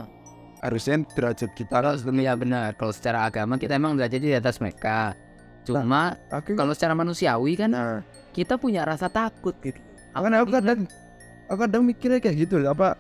harusnya 0.61 1.01
derajat 1.17 1.51
kita 1.57 1.82
kan 1.82 2.15
ya 2.17 2.34
benar. 2.38 2.78
Kalau 2.78 2.93
secara 2.93 3.26
agama 3.26 3.57
kita 3.57 3.76
emang 3.76 3.97
derajatnya 3.97 4.30
di 4.36 4.38
atas 4.38 4.61
mereka. 4.61 5.17
Cuma 5.65 6.17
aku 6.34 6.57
kalau 6.57 6.74
secara 6.74 6.97
manusiawi 6.97 7.53
kan 7.57 7.69
nah, 7.74 8.01
kita 8.34 8.57
punya 8.57 8.82
rasa 8.82 9.11
takut 9.11 9.53
gitu. 9.61 9.78
aku 10.11 10.24
kan 10.28 10.34
aku 10.36 10.49
kadang 10.51 10.80
aku 11.51 11.67
kadang 11.67 11.83
mikirnya 11.83 12.23
kayak 12.23 12.47
gitu 12.47 12.63
loh, 12.63 12.71
apa 12.71 12.95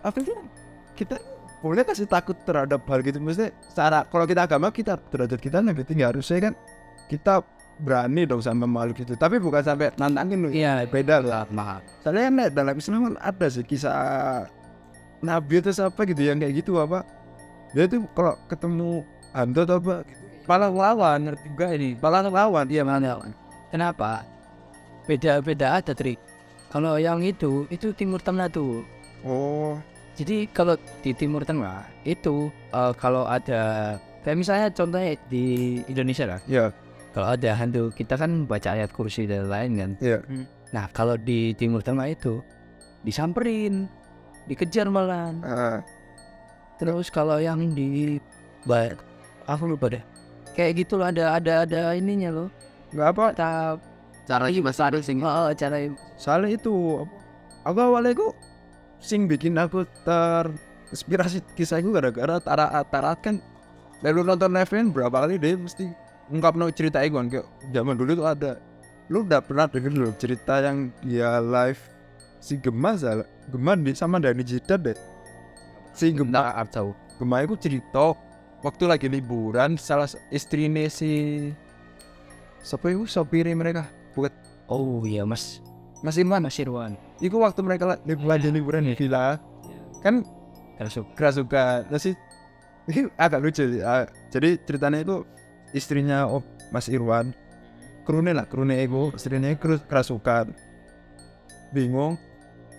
apa 0.00 0.16
kita 0.96 1.20
boleh 1.60 1.84
kasih 1.84 2.08
takut 2.08 2.36
terhadap 2.48 2.80
hal 2.88 3.04
gitu? 3.04 3.20
Maksudnya 3.20 3.52
secara 3.68 4.08
kalau 4.08 4.24
kita 4.24 4.48
agama 4.48 4.72
kita 4.72 4.96
derajat 5.12 5.36
kita 5.36 5.60
lebih 5.60 5.84
tinggi. 5.84 6.08
Harusnya 6.08 6.48
kan 6.48 6.54
kita 7.12 7.44
berani 7.84 8.24
dong 8.24 8.40
sama 8.40 8.64
makhluk 8.64 9.04
itu. 9.04 9.12
Tapi 9.12 9.36
bukan 9.36 9.60
sampai 9.60 9.92
nantangin 10.00 10.48
loh. 10.48 10.52
Iya, 10.52 10.88
beda 10.88 11.20
lah 11.20 11.44
maaf. 11.52 11.84
soalnya 12.00 12.32
kan 12.32 12.36
dalam 12.56 12.74
Islam 12.80 13.12
kan 13.12 13.14
ada 13.20 13.46
sih 13.52 13.64
kisah 13.64 14.48
nabi 15.20 15.60
atau 15.60 15.72
siapa 15.76 16.00
gitu 16.08 16.24
yang 16.24 16.40
kayak 16.40 16.64
gitu 16.64 16.80
apa. 16.80 17.04
Dia 17.76 17.84
tuh 17.84 18.08
kalau 18.16 18.40
ketemu 18.48 19.04
hantu 19.36 19.60
atau 19.68 19.76
apa 19.84 19.94
gitu, 20.08 20.24
malah 20.48 21.16
ngerti 21.20 21.46
juga 21.52 21.66
ini? 21.76 21.90
Malah 22.00 22.20
ngelawan. 22.24 22.66
Iya 22.72 22.82
mana 22.88 23.20
kenapa? 23.68 24.24
Beda 25.04 25.44
beda 25.44 25.76
ada 25.76 25.92
trik 25.92 26.29
kalau 26.70 26.96
yang 26.96 27.18
itu 27.20 27.66
itu 27.68 27.90
timur 27.92 28.22
tengah 28.22 28.46
tuh. 28.46 28.86
Oh. 29.26 29.74
Jadi 30.14 30.46
kalau 30.54 30.78
di 31.02 31.10
timur 31.12 31.42
tengah 31.42 31.82
itu 32.06 32.48
eh, 32.70 32.92
kalau 32.94 33.26
ada 33.26 33.94
kayak 34.22 34.38
misalnya 34.38 34.68
contohnya 34.70 35.18
di 35.26 35.78
Indonesia 35.90 36.24
lah. 36.30 36.40
Ya 36.46 36.70
kalau 37.10 37.34
ada 37.34 37.50
hantu 37.58 37.90
kita 37.90 38.14
kan 38.14 38.46
baca 38.46 38.78
ayat 38.78 38.94
kursi 38.94 39.26
dan 39.26 39.50
lain 39.50 39.70
kan. 39.76 39.90
Ya 39.98 40.22
nah 40.70 40.86
kalau 40.94 41.18
di 41.18 41.50
timur 41.58 41.82
tengah 41.82 42.06
itu 42.06 42.38
disamperin 43.02 43.90
dikejar 44.46 44.86
malah 44.86 45.34
ah, 45.42 45.82
terus 46.78 47.10
kalau 47.10 47.42
yang 47.42 47.74
di 47.74 48.22
aku 49.50 49.74
lupa 49.74 49.90
deh. 49.90 50.04
Kayak 50.54 50.86
gitu 50.86 50.94
loh 50.98 51.10
ada 51.10 51.34
ada 51.34 51.66
ada 51.66 51.80
ininya 51.98 52.30
loh. 52.30 52.48
Nggak 52.94 53.08
apa? 53.10 53.26
Tak 53.34 53.89
Cara 54.30 54.46
besar 54.46 54.94
sih. 55.02 55.18
oh, 55.18 55.50
cara 55.58 55.90
soalnya 56.14 56.54
itu 56.54 57.02
aku 57.66 57.78
awalnya 57.82 58.14
aku 58.14 58.30
sing 59.02 59.26
bikin 59.26 59.58
aku 59.58 59.82
terinspirasi 60.06 61.42
kisah 61.58 61.82
itu 61.82 61.90
gara-gara 61.90 62.38
Tara 62.38 62.78
Tarat 62.86 63.18
kan 63.26 63.42
lalu 64.06 64.22
nonton 64.22 64.54
Neven 64.54 64.94
berapa 64.94 65.26
kali 65.26 65.34
dia 65.40 65.58
mesti 65.58 65.90
ungkap 66.30 66.54
no 66.54 66.70
cerita 66.70 67.02
itu 67.02 67.18
kan 67.18 67.26
kayak 67.26 67.46
zaman 67.74 67.98
dulu 67.98 68.22
tuh 68.22 68.28
ada 68.30 68.62
lu 69.10 69.26
udah 69.26 69.42
pernah 69.42 69.66
denger 69.66 69.90
dulu 69.98 70.14
cerita 70.14 70.62
yang 70.62 70.94
dia 71.02 71.42
live 71.42 71.82
si 72.38 72.54
Gema 72.54 72.94
salah 72.94 73.26
Gema 73.50 73.74
di 73.74 73.92
sama 73.98 74.22
Dani 74.22 74.46
Jidat 74.46 74.78
deh 74.78 74.98
si 75.90 76.14
Gema 76.14 76.54
Nggak 76.54 76.70
tahu. 76.70 76.94
Gema 77.18 77.42
itu 77.42 77.58
cerita 77.58 78.14
waktu 78.62 78.84
lagi 78.86 79.10
liburan 79.10 79.74
salah 79.74 80.06
istrinya 80.30 80.86
si 80.86 81.50
siapa 82.62 82.92
itu 82.92 83.08
sopirnya 83.08 83.56
mereka 83.56 83.99
oh 84.68 85.00
iya 85.06 85.24
mas. 85.24 85.62
Mas 86.00 86.16
Irwan? 86.16 86.40
Mas 86.44 86.56
Irwan. 86.56 86.96
Iku 87.20 87.40
waktu 87.40 87.60
mereka 87.60 87.84
la- 87.84 88.00
lib- 88.08 88.24
lagi 88.24 88.48
liburan 88.48 88.88
di 88.88 88.96
villa. 88.96 89.36
Kan 90.00 90.24
Kerasup. 90.80 91.12
kerasukan 91.12 91.92
terus 91.92 92.08
sih 92.08 92.14
ini 92.88 93.12
agak 93.20 93.44
lucu 93.44 93.60
sih. 93.68 93.84
Ah, 93.84 94.08
jadi 94.32 94.56
ceritanya 94.64 95.04
itu 95.04 95.28
istrinya 95.76 96.24
oh, 96.24 96.40
Mas 96.72 96.88
Irwan. 96.88 97.36
Krune 98.08 98.32
lah 98.32 98.48
krune 98.48 98.80
itu 98.80 99.12
istrinya 99.12 99.52
kerus- 99.60 99.84
kerasukan 99.84 100.56
bingung. 101.70 102.16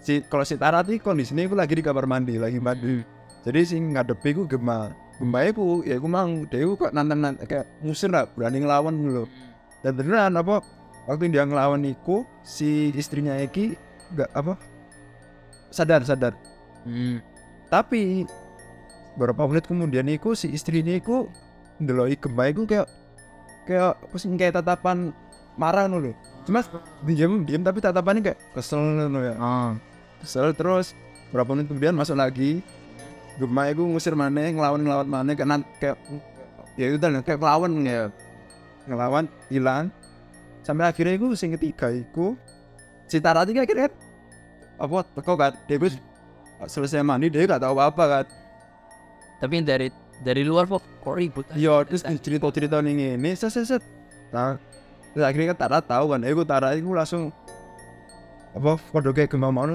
Si 0.01 0.25
kalau 0.25 0.41
si 0.41 0.57
Tarat 0.57 0.89
ini 0.89 0.97
kondisinya 0.97 1.45
itu 1.45 1.53
lagi 1.53 1.77
di 1.77 1.85
kamar 1.85 2.09
mandi 2.09 2.41
lagi 2.41 2.57
mandi. 2.57 3.05
Jadi 3.45 3.59
si 3.61 3.77
ngadepi 3.77 4.33
ku 4.33 4.43
gema 4.49 4.89
gema 5.21 5.45
itu 5.45 5.85
ya 5.85 6.01
aku 6.01 6.09
mang 6.09 6.49
dia 6.49 6.65
itu 6.65 6.73
kok 6.73 6.89
nantang 6.89 7.21
nantang 7.21 7.45
kayak 7.45 7.69
ngusir 7.85 8.09
lah 8.09 8.25
berani 8.33 8.65
ngelawan 8.65 8.97
dulu 8.97 9.23
dan 9.85 9.93
beneran 9.93 10.33
apa 10.33 10.65
waktu 11.09 11.33
dia 11.33 11.45
ngelawan 11.45 11.81
iku 11.85 12.25
si 12.45 12.93
istrinya 12.93 13.37
Eki 13.39 13.77
nggak 14.13 14.29
apa? 14.35 14.53
Sadar 15.71 16.03
sadar. 16.03 16.35
Hmm. 16.81 17.21
tapi 17.69 18.25
beberapa 19.13 19.45
menit 19.45 19.69
kemudian 19.69 20.09
iku 20.09 20.33
si 20.33 20.49
istrinya 20.49 20.97
iku 20.97 21.29
ndeloi 21.77 22.17
gemah 22.17 22.49
iku 22.49 22.65
kayak 22.65 22.89
kayak 23.69 24.01
sih 24.17 24.33
kayak 24.33 24.59
tatapan 24.59 25.13
marah 25.55 25.85
dulu 25.85 26.11
cuma 26.43 26.65
diam 27.05 27.45
diam 27.45 27.61
tapi 27.61 27.79
tatapannya 27.85 28.33
kayak 28.33 28.39
kesel 28.57 28.81
ngono 28.81 29.19
ya. 29.21 29.35
Oh. 29.37 29.71
kesel 30.25 30.57
terus 30.57 30.97
berapa 31.29 31.53
menit 31.53 31.69
kemudian 31.69 31.93
masuk 31.93 32.17
lagi 32.17 32.65
gemah 33.37 33.69
iku 33.71 33.85
ngusir 33.87 34.17
mana 34.17 34.49
ngelawan 34.49 34.81
ngelawan 34.81 35.07
mana 35.07 35.31
kayak 35.37 35.63
kayak 35.77 35.97
ya 36.75 36.85
itu 36.91 36.97
kayak 36.97 37.39
ngelawan 37.39 37.71
ya. 37.85 38.09
Ngelawan 38.89 39.25
hilang 39.53 39.93
sampai 40.61 40.89
akhirnya 40.89 41.17
iku 41.17 41.33
sing 41.33 41.53
ketiga 41.57 41.89
iku 41.89 42.37
si 43.09 43.17
Tarati 43.19 43.51
kan 43.51 43.65
akhirnya 43.65 43.89
apa? 44.81 45.05
Teko 45.13 45.33
kan? 45.37 45.53
Dia 45.69 45.77
iku 45.77 45.87
selesai 46.65 47.05
mandi 47.05 47.29
dia 47.29 47.45
gak 47.45 47.61
tahu 47.61 47.77
apa 47.77 47.83
apa 47.89 48.03
kan. 48.07 48.25
Tapi 49.41 49.61
dari 49.65 49.87
dari 50.21 50.45
luar 50.45 50.69
kok 50.69 50.81
kok 51.01 51.17
ribut 51.17 51.45
Iya, 51.57 51.81
terus 51.85 52.05
cerita 52.21 52.47
cerita 52.53 52.77
nih 52.81 53.17
ini, 53.17 53.33
set 53.33 53.49
set 53.53 53.65
set. 53.65 53.83
Nah, 54.29 54.57
terus 55.13 55.25
akhirnya 55.25 55.53
kan 55.53 55.57
Tara 55.65 55.79
tahu 55.81 56.13
kan. 56.13 56.21
Aku 56.21 56.45
Tara 56.45 56.77
itu 56.77 56.93
langsung 56.93 57.33
apa 58.51 58.77
kode 58.91 59.09
kayak 59.15 59.31
Gemma 59.33 59.49
mau 59.49 59.65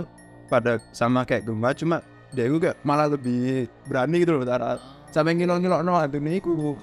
pada 0.46 0.78
sama 0.92 1.26
kayak 1.26 1.48
Gemma 1.48 1.72
cuma 1.72 2.04
dia 2.30 2.46
itu 2.46 2.60
kayak 2.60 2.76
malah 2.84 3.10
lebih 3.10 3.66
berani 3.90 4.22
gitu 4.22 4.38
loh 4.38 4.46
Tara. 4.46 4.78
Sampai 5.10 5.34
ngilong-ngilong 5.34 5.82
no 5.82 5.98
Anthony 5.98 6.38
itu 6.38 6.76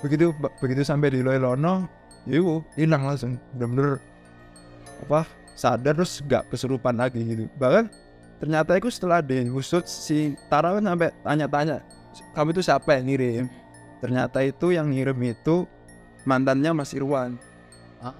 begitu 0.00 0.32
begitu 0.58 0.82
sampai 0.82 1.12
di 1.12 1.20
Loilono 2.26 2.64
itu 2.64 2.64
hilang 2.76 3.02
langsung. 3.06 3.40
Bener-bener 3.56 4.02
apa 5.06 5.24
sadar 5.56 5.96
terus 5.96 6.20
nggak 6.20 6.48
kesurupan 6.52 6.96
lagi 6.96 7.20
gitu. 7.24 7.44
Bahkan 7.56 7.88
ternyata 8.40 8.76
itu 8.76 8.88
setelah 8.88 9.20
diusut 9.20 9.84
si 9.84 10.36
Tara 10.48 10.76
kan 10.76 10.84
sampai 10.84 11.12
tanya-tanya 11.24 11.84
kamu 12.34 12.56
itu 12.56 12.62
siapa 12.64 12.96
yang 12.98 13.04
ngirim? 13.06 13.44
Ternyata 14.00 14.38
itu 14.42 14.72
yang 14.72 14.88
ngirim 14.90 15.18
itu 15.20 15.68
mantannya 16.24 16.72
Mas 16.72 16.92
Irwan. 16.96 17.36
Ah. 18.00 18.16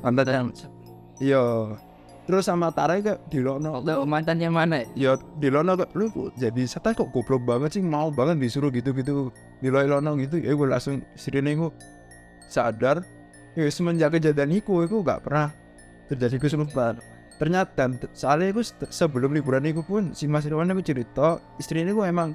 mantan 0.00 0.26
yang 0.28 0.48
iya. 1.20 1.44
Terus 2.24 2.46
sama 2.46 2.70
Tara 2.70 2.94
kayak 3.02 3.26
di 3.26 3.42
Lono 3.42 3.82
Lo 3.82 4.06
mantannya 4.06 4.48
mana? 4.54 4.86
ya 4.94 5.18
di 5.36 5.50
Lono 5.50 5.74
lu 5.98 6.30
jadi 6.38 6.62
setan? 6.62 6.94
Kok 6.94 7.10
goblok 7.10 7.42
banget 7.42 7.76
sih? 7.76 7.82
Mau 7.82 8.08
banget 8.14 8.38
disuruh 8.38 8.70
gitu-gitu 8.70 9.34
di 9.60 9.68
Lono 9.68 10.14
gitu. 10.16 10.38
Ya 10.38 10.54
gue 10.54 10.68
langsung 10.68 11.02
sirine 11.18 11.58
gue 11.58 11.70
sadar 12.50 13.06
ya 13.54 13.66
semenjak 13.66 14.12
kejadian 14.12 14.50
itu 14.52 14.74
gue 14.82 15.00
gak 15.00 15.22
pernah 15.22 15.54
terjadi 16.06 16.36
kesurupan 16.36 16.98
ternyata 17.38 17.70
dan 17.72 17.96
t- 17.96 18.10
soalnya 18.12 18.52
se- 18.60 18.74
sebelum 18.90 19.32
liburan 19.32 19.64
itu 19.64 19.80
pun 19.80 20.12
si 20.12 20.26
Mas 20.26 20.44
Irwan 20.44 20.68
itu 20.70 20.92
cerita 20.92 21.38
istrinya 21.56 21.90
gue 21.90 22.04
emang 22.04 22.34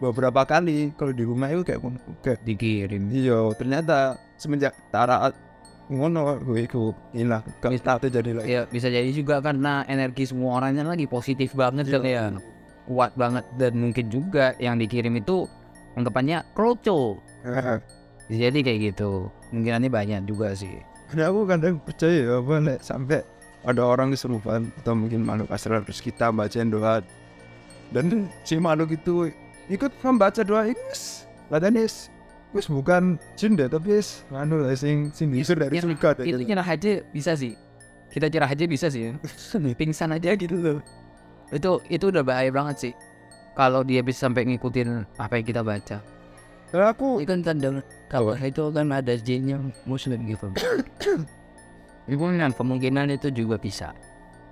beberapa 0.00 0.42
kali 0.42 0.90
kalau 0.92 1.14
di 1.14 1.22
rumah 1.22 1.46
itu 1.46 1.62
kayak 1.62 1.80
kayak 2.20 2.40
Dikirim. 2.42 3.06
iya 3.08 3.38
ternyata 3.54 4.18
semenjak 4.34 4.74
Tara 4.90 5.30
ngono 5.86 6.40
gue 6.40 6.64
itu 6.64 6.90
hilang 7.12 7.44
gak 7.60 7.76
terjadi 8.02 8.30
lagi 8.34 8.46
Ya 8.48 8.60
bisa 8.66 8.88
jadi 8.88 9.06
juga 9.12 9.38
karena 9.38 9.84
energi 9.86 10.26
semua 10.26 10.58
orangnya 10.58 10.82
lagi 10.82 11.06
positif 11.06 11.52
banget 11.52 11.86
Iya. 11.86 11.94
kali 11.94 12.10
ya. 12.10 12.24
Kuat 12.82 13.14
banget 13.14 13.44
dan 13.56 13.78
mungkin 13.78 14.10
juga 14.10 14.58
yang 14.58 14.74
dikirim 14.74 15.14
itu 15.14 15.46
anggapannya 15.94 16.42
kroco. 16.50 17.22
Bisa 18.26 18.50
jadi 18.50 18.58
kayak 18.58 18.78
gitu. 18.90 19.30
Kemungkinannya 19.52 19.92
banyak 19.92 20.20
juga 20.24 20.56
sih. 20.56 20.80
Karena 21.12 21.28
aku 21.28 21.44
kadang 21.44 21.76
percaya 21.76 22.24
ya 22.24 22.40
apa 22.40 22.54
nek 22.56 22.80
sampai 22.80 23.20
ada 23.68 23.84
orang 23.84 24.16
kesurupan 24.16 24.72
atau 24.80 24.96
mungkin 24.96 25.28
makhluk 25.28 25.52
astral 25.52 25.84
terus 25.84 26.00
kita 26.00 26.32
bacain 26.32 26.72
doa 26.72 27.04
dan 27.92 28.32
si 28.42 28.56
makhluk 28.56 28.96
itu 28.96 29.28
ikut 29.68 29.92
membaca 30.02 30.40
doa 30.42 30.72
itu 30.72 30.80
katanya 31.52 31.84
wis 32.56 32.66
bukan 32.66 33.20
jin 33.36 33.54
deh 33.54 33.68
tapi 33.68 34.00
wis 34.00 34.24
nganu 34.32 34.64
lah 34.64 34.72
sing 34.72 35.12
sing 35.12 35.28
diusir 35.28 35.60
dari 35.60 35.76
Yang- 35.76 35.94
surga 35.94 36.08
deh. 36.16 36.24
Itu 36.32 36.36
nyerah 36.48 36.64
aja 36.64 36.92
bisa 37.12 37.32
sih. 37.36 37.52
Kita 38.08 38.28
cerah 38.28 38.48
aja 38.48 38.64
bisa 38.64 38.88
sih. 38.88 39.12
Pingsan 39.80 40.16
aja 40.16 40.32
gitu 40.32 40.56
loh. 40.56 40.78
Itu 41.52 41.84
itu 41.92 42.08
udah 42.08 42.24
bahaya 42.24 42.48
banget 42.48 42.76
sih. 42.88 42.92
Kalau 43.52 43.84
dia 43.84 44.00
bisa 44.00 44.28
sampai 44.28 44.48
ngikutin 44.48 45.20
apa 45.20 45.36
yang 45.36 45.44
kita 45.44 45.60
baca. 45.60 46.00
Nah, 46.72 46.88
aku 46.88 47.20
Ini 47.20 47.28
kan 47.28 47.40
tanda 47.44 47.68
kalau 48.12 48.36
itu 48.36 48.64
kan 48.68 48.86
ada 48.92 49.16
jin 49.16 49.42
yang 49.48 49.62
muslim 49.88 50.20
gitu. 50.28 50.52
Kemungkinan 52.12 52.52
kemungkinan 52.52 53.08
itu 53.16 53.32
juga 53.32 53.56
bisa. 53.56 53.96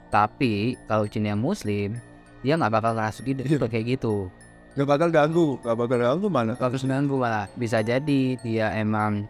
Tapi 0.08 0.80
kalau 0.88 1.04
jin 1.04 1.28
yang 1.28 1.38
muslim, 1.38 2.00
dia 2.40 2.56
nggak 2.56 2.72
bakal 2.72 2.96
ngerasukin 2.96 3.44
Iya. 3.44 3.68
kayak 3.68 4.00
gitu. 4.00 4.32
gak 4.70 4.86
bakal 4.86 5.10
ganggu 5.10 5.58
gak 5.66 5.74
bakal 5.74 5.98
ganggu 5.98 6.26
mana 6.30 6.54
Kalau 6.54 6.78
ganggu 6.78 7.18
malah 7.18 7.50
bisa 7.58 7.82
jadi 7.82 8.38
dia 8.38 8.70
emang 8.78 9.26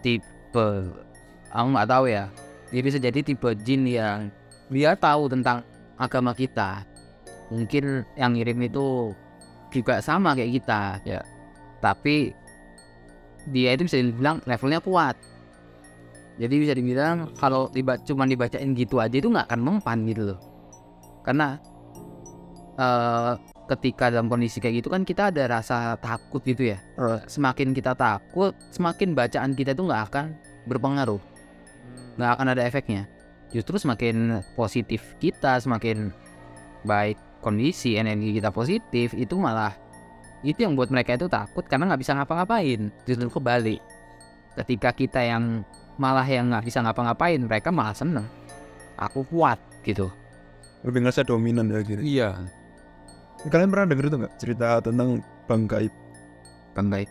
tipe 0.00 0.68
aku 1.52 1.66
nggak 1.70 1.88
tahu 1.92 2.04
ya. 2.08 2.24
Dia 2.72 2.80
bisa 2.82 2.96
jadi 2.96 3.20
tipe 3.20 3.52
jin 3.62 3.84
yang 3.84 4.32
dia 4.72 4.96
tahu 4.96 5.28
tentang 5.28 5.60
agama 6.00 6.32
kita. 6.32 6.88
Mungkin 7.52 8.06
yang 8.16 8.32
ngirim 8.32 8.58
itu 8.64 9.12
juga 9.68 10.00
sama 10.00 10.32
kayak 10.32 10.52
kita 10.62 10.82
ya. 11.04 11.20
Tapi 11.84 12.39
dia 13.48 13.72
itu 13.72 13.88
bisa 13.88 13.96
dibilang 13.96 14.44
levelnya 14.44 14.84
kuat. 14.84 15.16
Jadi 16.40 16.54
bisa 16.56 16.72
dibilang 16.76 17.32
kalau 17.36 17.68
diba 17.72 17.96
cuma 18.04 18.24
dibacain 18.24 18.72
gitu 18.76 19.00
aja 19.00 19.12
itu 19.12 19.28
nggak 19.28 19.48
akan 19.48 19.60
mempan 19.60 20.04
gitu 20.08 20.32
loh. 20.32 20.38
Karena 21.24 21.60
eh, 22.80 23.32
ketika 23.70 24.10
dalam 24.10 24.26
kondisi 24.26 24.58
kayak 24.58 24.82
gitu 24.82 24.88
kan 24.90 25.06
kita 25.06 25.30
ada 25.30 25.46
rasa 25.46 25.94
takut 26.02 26.42
gitu 26.42 26.74
ya 26.74 26.82
semakin 27.30 27.70
kita 27.70 27.94
takut, 27.94 28.50
semakin 28.74 29.14
bacaan 29.14 29.54
kita 29.54 29.78
itu 29.78 29.86
nggak 29.86 30.02
akan 30.10 30.34
berpengaruh, 30.66 31.22
nggak 32.18 32.30
akan 32.34 32.46
ada 32.50 32.62
efeknya. 32.66 33.06
Justru 33.50 33.78
semakin 33.78 34.42
positif 34.54 35.14
kita, 35.22 35.58
semakin 35.58 36.10
baik 36.86 37.18
kondisi 37.42 37.98
energi 37.98 38.38
kita 38.38 38.50
positif, 38.50 39.14
itu 39.14 39.34
malah 39.38 39.74
itu 40.40 40.64
yang 40.64 40.72
buat 40.72 40.88
mereka 40.88 41.16
itu 41.16 41.28
takut 41.28 41.64
karena 41.68 41.92
nggak 41.92 42.00
bisa 42.00 42.12
ngapa-ngapain. 42.16 42.88
Justru 43.04 43.28
kebalik, 43.28 43.80
ketika 44.56 44.90
kita 44.96 45.20
yang 45.20 45.64
malah 46.00 46.24
yang 46.24 46.48
nggak 46.48 46.64
bisa 46.64 46.80
ngapa-ngapain, 46.80 47.40
mereka 47.44 47.68
malah 47.68 47.92
seneng. 47.92 48.26
Aku 48.96 49.24
kuat 49.28 49.60
gitu. 49.84 50.08
lebih 50.80 51.04
ngerasa 51.04 51.28
dominan 51.28 51.68
ya 51.68 51.84
gitu 51.84 52.00
Iya. 52.00 52.40
kalian 53.52 53.68
pernah 53.68 53.84
denger 53.84 54.08
itu 54.08 54.16
nggak 54.16 54.34
cerita 54.40 54.80
tentang 54.80 55.20
bang 55.44 55.68
gaib 55.68 55.92
Kan 56.72 56.88
baik. 56.88 57.08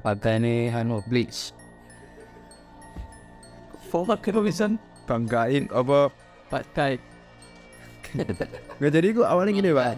Pada 0.00 0.40
ini 0.40 0.72
anu 0.72 1.04
bleach. 1.04 1.52
Forward 3.92 4.24
ke 4.24 4.32
bisa 4.40 4.72
bang 5.08 5.24
gaib 5.24 5.68
apa 5.72 6.12
pakai 6.48 7.00
nggak 8.80 8.92
jadi 8.92 9.06
aku 9.12 9.22
awalnya 9.24 9.52
gini 9.52 9.70
pak 9.72 9.92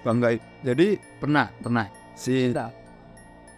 bang 0.00 0.18
gaib 0.18 0.40
jadi 0.62 0.86
Pernah, 1.18 1.46
pernah. 1.58 1.86
si 2.14 2.52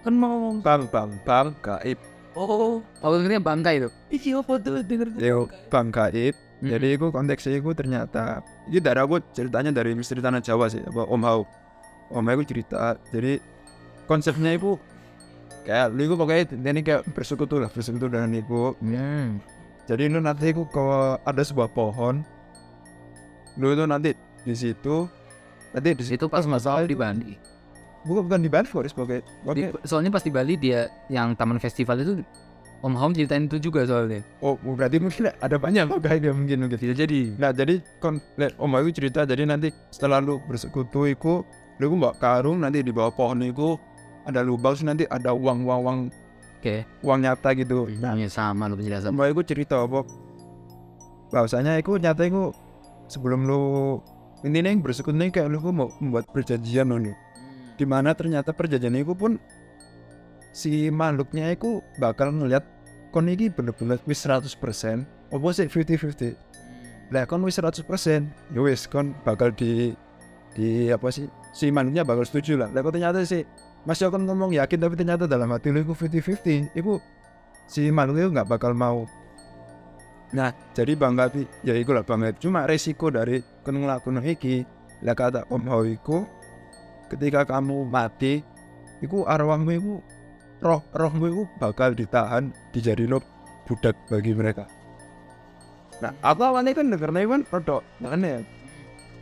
kan 0.03 0.15
mau 0.15 0.59
bang 0.59 0.83
bang 0.91 1.11
bang 1.23 1.49
gaib 1.61 1.99
oh 2.35 2.81
Oh, 3.03 3.19
ini 3.19 3.37
bangkai 3.37 3.83
itu. 3.83 3.89
iya 4.09 4.39
foto 4.41 4.81
denger 4.81 5.11
Yo, 5.19 5.51
Bang 5.69 5.91
Gaib. 5.91 6.33
Mm-mm. 6.63 6.71
Jadi 6.71 6.87
itu 6.95 7.07
konteksnya 7.11 7.59
itu 7.59 7.71
ternyata 7.75 8.41
itu 8.71 8.79
dari 8.79 9.03
aku 9.03 9.19
ceritanya 9.35 9.75
dari 9.75 9.93
misteri 9.93 10.23
tanah 10.23 10.39
Jawa 10.39 10.71
sih, 10.71 10.79
apa 10.79 11.03
Om 11.05 11.23
Hau. 11.27 11.43
Om 12.09 12.23
Hau 12.25 12.35
itu 12.39 12.55
cerita. 12.55 12.95
Jadi 13.11 13.43
konsepnya 14.07 14.55
itu 14.55 14.79
kayak 15.67 15.91
lu 15.91 16.07
itu 16.07 16.15
pokoknya 16.15 16.43
ini 16.71 16.81
kayak 16.81 17.03
bersekutu 17.11 17.59
lah, 17.59 17.67
bersekutu 17.69 18.07
dengan 18.07 18.31
ibu. 18.33 18.79
Hmm. 18.79 19.43
Jadi 19.91 20.07
lu 20.07 20.23
nanti 20.23 20.55
itu 20.55 20.63
kalau 20.71 21.19
ada 21.21 21.43
sebuah 21.43 21.69
pohon, 21.69 22.23
lu 23.59 23.75
itu 23.75 23.83
nanti 23.85 24.15
di 24.47 24.55
situ 24.55 25.11
nanti 25.73 25.89
di 25.93 26.05
situ 26.05 26.21
Itu 26.21 26.27
pas 26.29 26.45
masalah 26.45 26.85
di 26.85 26.95
Bali. 26.95 27.35
bukan 28.03 28.23
bukan 28.27 28.41
di 28.41 28.51
Banford 28.51 28.87
sebagai 28.89 29.23
Di- 29.53 29.71
oke 29.71 29.85
soalnya 29.85 30.11
pas 30.11 30.21
di 30.21 30.31
Bali 30.31 30.55
dia 30.55 30.87
yang 31.09 31.33
taman 31.33 31.57
festival 31.57 31.99
itu 31.99 32.21
Om 32.83 32.99
Hom 32.99 33.15
ceritain 33.15 33.47
itu 33.47 33.63
juga 33.63 33.87
soalnya. 33.87 34.27
oh 34.43 34.59
berarti 34.59 34.99
mungkin 34.99 35.31
ada 35.31 35.55
banyak 35.55 35.87
loh 35.87 36.03
gaib 36.03 36.27
yang 36.27 36.35
mungkin 36.35 36.67
mungkin 36.67 36.75
Bisa 36.77 36.99
jadi. 36.99 37.31
Nah 37.39 37.55
jadi 37.55 37.79
kon 38.03 38.19
om 38.59 38.73
aku 38.75 38.91
cerita 38.91 39.23
jadi 39.23 39.47
nanti 39.47 39.71
setelah 39.89 40.19
lu 40.19 40.43
bersekutu 40.43 41.07
iku 41.07 41.47
lu 41.79 41.95
bawa 41.95 42.11
karung 42.19 42.59
nanti 42.59 42.83
di 42.83 42.91
bawah 42.91 43.15
pohon 43.15 43.39
iku 43.47 43.79
ada 44.27 44.43
lubang 44.43 44.75
terus 44.75 44.83
nanti 44.83 45.07
ada 45.07 45.31
uang 45.31 45.63
uang 45.63 45.81
uang 45.83 45.99
Oke. 46.59 46.83
uang 47.03 47.23
nyata 47.23 47.55
gitu. 47.55 47.87
Namanya 48.03 48.27
sama 48.27 48.67
lu 48.67 48.75
penjelasan. 48.75 49.15
Om 49.15 49.31
aku 49.31 49.47
cerita 49.47 49.79
apa 49.79 50.03
bahwasanya 51.31 51.79
iku 51.79 51.97
nyata 51.97 52.27
iku 52.27 52.51
sebelum 53.07 53.47
lu 53.47 53.63
intinya 54.43 54.71
yang 54.71 54.83
bersekutu 54.83 55.15
ini 55.17 55.31
kayak 55.31 55.49
lu 55.51 55.59
mau 55.71 55.91
membuat 56.03 56.27
perjanjian 56.31 56.91
loh 56.91 56.99
nih. 56.99 57.17
Di 57.79 57.85
mana 57.89 58.15
ternyata 58.15 58.51
perjanjian 58.55 58.95
iku 58.99 59.15
pun 59.15 59.39
si 60.53 60.93
makhluknya 60.93 61.55
iku 61.57 61.81
bakal 61.97 62.31
ngeliat 62.35 62.63
kon 63.11 63.29
iki 63.29 63.49
bener-bener 63.49 63.97
wis 64.05 64.25
100% 64.25 64.53
apa 65.33 65.47
sih 65.57 65.67
50-50 65.69 66.37
lah 67.13 67.25
kon 67.25 67.41
wis 67.45 67.57
100% 67.57 67.89
ya 68.53 68.61
wis 68.61 68.85
kon 68.89 69.17
bakal 69.25 69.49
di 69.53 69.97
di 70.53 70.93
apa 70.93 71.09
sih 71.09 71.29
si 71.57 71.73
makhluknya 71.73 72.05
bakal 72.05 72.25
setuju 72.29 72.61
lah. 72.61 72.69
Lah 72.73 72.85
ternyata 72.85 73.25
sih 73.25 73.45
masih 73.89 74.13
kon 74.13 74.29
ngomong 74.29 74.53
yakin 74.55 74.79
tapi 74.79 74.95
ternyata 74.95 75.25
dalam 75.25 75.49
hati 75.51 75.73
lu 75.73 75.83
itu 75.83 75.97
50-50 75.97 76.77
itu 76.77 77.01
si 77.67 77.89
makhluk 77.89 78.17
itu 78.21 78.29
nggak 78.31 78.49
bakal 78.49 78.77
mau 78.77 79.09
nah 80.33 80.51
jadi 80.73 80.97
bang 80.97 81.15
Gabi 81.17 81.45
ya 81.61 81.77
iku 81.77 81.93
lah 81.93 82.05
bang 82.05 82.25
Gabi 82.25 82.39
cuma 82.41 82.65
resiko 82.65 83.13
dari 83.13 83.45
kon 83.65 83.77
ngelakuin 83.77 84.25
iki 84.25 84.65
lah 85.05 85.13
kata 85.13 85.45
om 85.53 85.63
Hao 85.69 85.85
iku 85.85 86.25
ketika 87.13 87.45
kamu 87.45 87.85
mati 87.85 88.41
iku 89.05 89.29
arwahmu 89.29 89.71
iku 89.77 89.95
roh 90.65 90.81
rohmu 90.97 91.25
iku 91.29 91.43
bakal 91.61 91.93
ditahan 91.93 92.49
dijadiin 92.73 93.21
budak 93.69 93.97
bagi 94.09 94.33
mereka 94.33 94.65
Nah, 96.03 96.11
aku 96.19 96.43
awalnya 96.43 96.75
kan 96.75 96.91
dengernya 96.91 97.31
kan 97.31 97.43
rodok 97.47 97.87
aneh. 98.03 98.43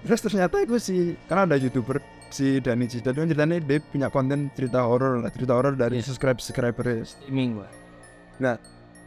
Terus 0.01 0.25
ternyata 0.25 0.65
itu 0.65 0.81
si 0.81 1.13
karena 1.29 1.45
ada 1.45 1.61
youtuber 1.61 2.01
si 2.33 2.57
Dani 2.57 2.89
Cita 2.89 3.13
itu 3.13 3.21
ceritanya 3.21 3.61
dia 3.61 3.85
punya 3.85 4.09
konten 4.09 4.49
cerita 4.57 4.81
horor 4.89 5.21
lah, 5.21 5.29
cerita 5.29 5.53
horor 5.61 5.77
dari 5.77 6.01
Iya. 6.01 6.09
subscribe 6.09 6.41
subscriber 6.41 7.05
Streaming 7.05 7.61
gua. 7.61 7.69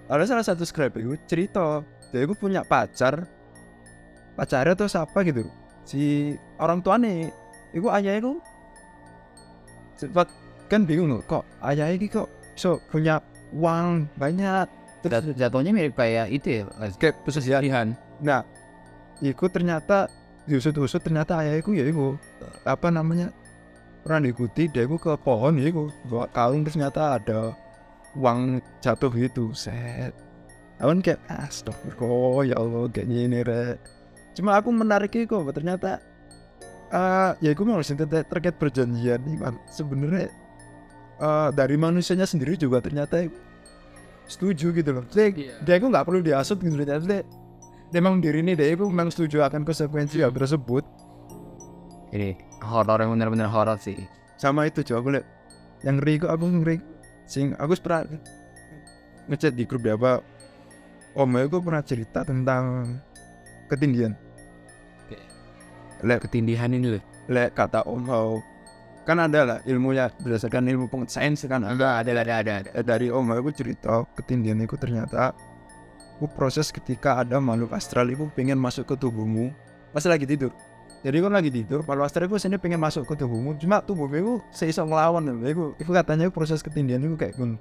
Ada 0.08 0.24
salah 0.28 0.46
satu 0.46 0.64
scribe 0.68 1.00
itu 1.00 1.16
cerita 1.28 1.82
dia 2.12 2.28
itu 2.28 2.36
punya 2.38 2.62
pacar. 2.62 3.26
Pacarnya 4.34 4.74
tuh 4.74 4.90
siapa 4.90 5.22
gitu? 5.26 5.46
Si 5.86 6.34
orang 6.58 6.82
tuanya 6.82 7.30
itu 7.74 7.88
ayahnya 7.90 8.22
itu 8.22 8.34
sempat 9.98 10.28
kan 10.70 10.90
bingung 10.90 11.10
loh 11.14 11.22
kok 11.22 11.46
ayahnya 11.62 12.02
ini 12.02 12.08
kok 12.10 12.30
so 12.58 12.82
punya 12.90 13.22
uang 13.54 14.10
banyak? 14.18 14.68
Jat- 15.04 15.36
jatuhnya 15.36 15.76
mirip 15.76 16.00
kayak 16.00 16.32
itu 16.32 16.64
ya 16.64 16.90
kayak 16.96 17.28
pesugihan 17.28 17.92
Nah, 18.24 18.48
iku 19.20 19.52
ternyata 19.52 20.08
diusut-usut 20.48 21.04
ternyata 21.04 21.44
ayahku 21.44 21.76
ya 21.76 21.88
iku 21.88 22.16
apa 22.64 22.88
namanya 22.92 23.32
pernah 24.04 24.28
diikuti 24.28 24.68
dia 24.68 24.84
ke 24.84 25.16
pohon 25.24 25.56
ya 25.60 25.72
iku 25.72 25.88
bawa 26.08 26.28
kalung 26.32 26.68
terus 26.68 26.76
ternyata 26.76 27.20
ada 27.20 27.56
uang 28.14 28.62
jatuh 28.80 29.10
gitu 29.14 29.52
set. 29.54 30.14
Awan 30.82 31.00
kayak 31.00 31.22
astagfirullah 31.30 32.44
ya 32.50 32.56
Allah 32.60 32.90
kayak 32.92 33.08
gini 33.08 33.40
re 33.42 33.78
cuma 34.34 34.58
aku 34.58 34.74
menarik 34.74 35.14
iku 35.14 35.46
ternyata 35.54 36.02
eh 36.90 37.32
ya 37.40 37.54
iku 37.54 37.62
mau 37.64 37.78
terkait, 37.80 38.26
terkait 38.26 38.56
perjanjian 38.58 39.22
nih 39.22 39.38
sebenarnya 39.70 40.28
eh, 41.22 41.50
dari 41.54 41.78
manusianya 41.78 42.26
sendiri 42.26 42.58
juga 42.58 42.82
ternyata 42.82 43.30
setuju 44.26 44.72
gitu 44.74 44.90
loh. 44.96 45.06
Dia, 45.12 45.30
Iya. 45.30 45.54
dia 45.62 45.76
itu 45.78 45.86
nggak 45.88 46.06
perlu 46.08 46.20
diasut 46.24 46.58
gitu 46.60 46.74
loh. 46.74 46.86
Ternyata 46.88 47.22
memang 47.94 48.20
diri 48.24 48.42
ini 48.42 48.58
dia 48.58 48.74
itu 48.74 48.88
memang 48.90 49.14
setuju 49.14 49.46
akan 49.46 49.64
konsekuensi 49.64 50.24
hal 50.24 50.34
tersebut. 50.34 50.84
Ini 52.14 52.38
horor 52.62 52.98
yang 53.02 53.12
bener-bener 53.18 53.50
horor 53.50 53.78
sih. 53.78 53.98
Sama 54.38 54.66
itu 54.70 54.82
coba 54.86 54.98
aku 55.02 55.10
lihat 55.18 55.26
yang 55.84 55.98
ngeri 56.00 56.14
kok 56.22 56.32
aku 56.34 56.46
ngeri 56.50 56.78
sing 57.34 57.58
aku 57.58 57.74
pernah 57.82 58.06
ngechat 59.26 59.58
di 59.58 59.66
grup 59.66 59.90
ya 59.90 59.98
apa 59.98 60.22
om 61.18 61.34
aku 61.34 61.58
pernah 61.66 61.82
cerita 61.82 62.22
tentang 62.22 62.94
ketindihan 63.66 64.14
lek 66.06 66.30
ketindihan 66.30 66.70
ini 66.70 66.94
loh 66.94 67.04
lek 67.26 67.58
kata 67.58 67.90
om 67.90 68.06
Hao 68.06 68.54
kan 69.04 69.20
ada 69.20 69.42
lah 69.44 69.58
ilmunya 69.68 70.14
berdasarkan 70.16 70.64
ilmu 70.64 70.88
pengetahuan 70.88 71.36
sains 71.36 71.44
kan 71.44 71.60
ada. 71.68 72.00
Ada 72.00 72.24
ada 72.24 72.34
ada 72.40 72.54
ada. 72.64 72.72
Eh, 72.72 72.86
dari 72.88 73.12
om 73.12 73.28
aku 73.36 73.52
cerita 73.52 74.08
ketindihan 74.16 74.64
itu 74.64 74.80
ternyata 74.80 75.36
itu 76.16 76.26
proses 76.32 76.72
ketika 76.72 77.20
ada 77.20 77.44
makhluk 77.44 77.76
astral 77.76 78.08
itu 78.08 78.32
pengen 78.32 78.56
masuk 78.56 78.88
ke 78.88 78.96
tubuhmu. 78.96 79.52
Pas 79.92 80.08
lagi 80.08 80.24
tidur 80.24 80.56
jadi 81.04 81.20
kan 81.20 81.36
lagi 81.36 81.52
tidur 81.52 81.84
makhluk 81.84 82.08
astral 82.08 82.32
itu 82.32 82.40
sini 82.40 82.56
pengen 82.56 82.80
masuk 82.80 83.04
ke 83.04 83.20
tubuhmu. 83.20 83.60
Cuma 83.60 83.84
tubuhmu 83.84 84.16
itu 84.16 84.34
seisa 84.56 84.88
ngelawan 84.88 85.28
lho. 85.28 85.36
itu 85.44 85.64
itu 85.84 85.92
katanya 85.92 86.32
proses 86.32 86.64
ketindihan 86.64 87.04
itu 87.04 87.20
kayak 87.20 87.36
gun 87.36 87.60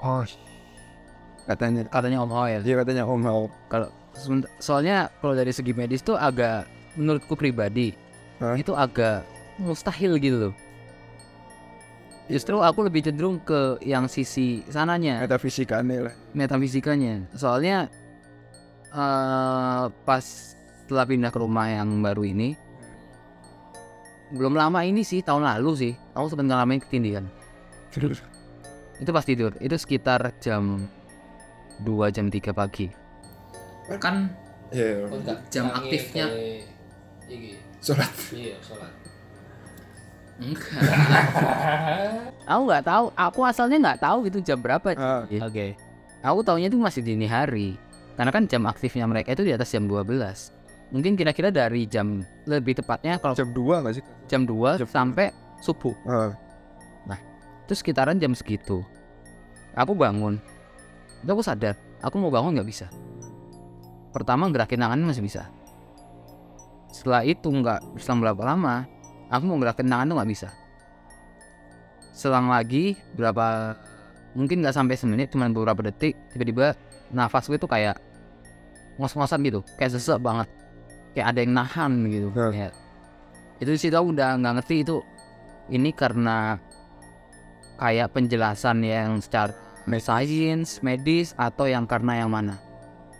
oh 0.00 0.24
katanya. 1.44 1.84
Katanya 1.92 2.24
Om 2.24 2.32
Hoel. 2.32 2.64
Dia 2.64 2.80
katanya 2.80 3.04
om 3.04 3.20
Hao 3.20 3.52
kalau 3.68 3.92
soalnya 4.56 5.12
kalau 5.20 5.36
dari 5.36 5.52
segi 5.52 5.76
medis 5.76 6.00
tuh 6.00 6.16
agak 6.16 6.64
menurutku 6.96 7.36
pribadi 7.36 7.92
Hah? 8.40 8.56
itu 8.56 8.72
agak 8.72 9.28
mustahil 9.60 10.16
gitu 10.16 10.48
loh. 10.48 10.54
Justru 12.32 12.56
aku 12.64 12.88
lebih 12.88 13.04
cenderung 13.04 13.44
ke 13.44 13.76
yang 13.84 14.08
sisi 14.08 14.64
sananya. 14.72 15.20
Metafisikanya 15.20 16.08
lah. 16.08 16.14
Metafisikanya. 16.32 17.28
Soalnya 17.36 17.92
eh 18.88 19.84
pas 20.08 20.53
setelah 20.84 21.08
pindah 21.08 21.32
ke 21.32 21.40
rumah 21.40 21.64
yang 21.72 22.04
baru 22.04 22.28
ini. 22.28 22.52
Belum 24.36 24.52
lama 24.52 24.84
ini 24.84 25.00
sih 25.00 25.24
tahun 25.24 25.48
lalu 25.48 25.72
sih 25.80 25.92
aku 26.12 26.28
sempat 26.28 26.44
ngalamin 26.44 26.80
ketindihan. 26.84 27.24
Itu 29.00 29.10
pas 29.10 29.24
tidur 29.24 29.56
itu 29.64 29.72
sekitar 29.80 30.36
jam 30.44 30.84
2 31.80 32.12
jam 32.12 32.28
3 32.28 32.52
pagi. 32.52 32.92
Kan 33.96 34.28
ya 34.68 35.08
jam 35.48 35.72
aktifnya. 35.72 36.28
sholat. 37.80 38.12
Iya, 38.32 38.56
sholat. 38.60 38.92
enggak. 40.34 40.72
Aku 42.52 42.60
nggak 42.66 42.84
tahu 42.84 43.04
aku 43.14 43.40
asalnya 43.46 43.76
nggak 43.80 44.00
tahu 44.02 44.18
itu 44.28 44.38
jam 44.44 44.58
berapa. 44.60 44.92
Ah, 44.98 45.24
oke. 45.24 45.66
Aku 46.20 46.40
taunya 46.44 46.68
itu 46.68 46.76
masih 46.76 47.00
dini 47.00 47.24
hari. 47.24 47.76
Karena 48.18 48.34
kan 48.34 48.44
jam 48.44 48.66
aktifnya 48.68 49.08
mereka 49.08 49.32
itu 49.32 49.46
di 49.46 49.52
atas 49.54 49.72
jam 49.72 49.86
12 49.86 50.53
mungkin 50.94 51.18
kira-kira 51.18 51.50
dari 51.50 51.90
jam 51.90 52.22
lebih 52.46 52.78
tepatnya 52.78 53.18
kalau 53.18 53.34
jam 53.34 53.50
dua 53.50 53.82
nggak 53.82 53.94
sih? 53.98 54.04
Jam 54.30 54.46
2 54.46 54.78
Jam- 54.78 54.86
sampai 54.86 55.34
subuh. 55.58 55.92
Ah, 56.06 56.30
itu 57.66 57.72
sekitaran 57.74 58.20
jam 58.20 58.36
segitu 58.36 58.84
aku 59.74 59.96
bangun. 59.96 60.38
Itu 61.24 61.34
aku 61.34 61.42
sadar 61.42 61.74
aku 62.04 62.14
mau 62.22 62.30
bangun 62.30 62.54
nggak 62.54 62.68
bisa. 62.68 62.86
Pertama 64.14 64.46
gerakin 64.54 64.84
tangan 64.84 65.02
masih 65.02 65.24
bisa. 65.24 65.50
Setelah 66.94 67.26
itu 67.26 67.50
nggak 67.50 67.98
selang 67.98 68.22
berapa 68.22 68.38
lama 68.46 68.86
aku 69.32 69.42
mau 69.50 69.58
gerakin 69.58 69.90
tangan 69.90 70.06
tuh 70.12 70.16
nggak 70.20 70.30
bisa. 70.30 70.48
Selang 72.14 72.46
lagi 72.52 72.94
berapa 73.18 73.74
mungkin 74.38 74.62
nggak 74.62 74.76
sampai 74.76 74.94
semenit 74.94 75.34
cuma 75.34 75.50
beberapa 75.50 75.82
detik 75.82 76.14
tiba-tiba 76.30 76.78
nafas 77.10 77.50
gue 77.50 77.58
tuh 77.58 77.70
kayak 77.70 77.98
ngos-ngosan 78.98 79.42
gitu 79.42 79.62
kayak 79.78 79.94
sesek 79.94 80.22
banget 80.22 80.46
kayak 81.14 81.26
ada 81.32 81.38
yang 81.40 81.52
nahan 81.54 81.92
gitu 82.10 82.28
Ya. 82.34 82.50
Kayak- 82.50 82.76
itu 83.62 83.70
sih 83.78 83.90
aku 83.94 84.10
udah 84.12 84.34
nggak 84.36 84.54
ngerti 84.60 84.76
itu 84.82 84.96
ini 85.70 85.94
karena 85.94 86.58
kayak 87.78 88.12
penjelasan 88.12 88.82
yang 88.82 89.22
secara 89.22 89.54
sains 90.02 90.82
medis 90.82 91.32
atau 91.38 91.70
yang 91.70 91.86
karena 91.86 92.24
yang 92.24 92.30
mana 92.30 92.58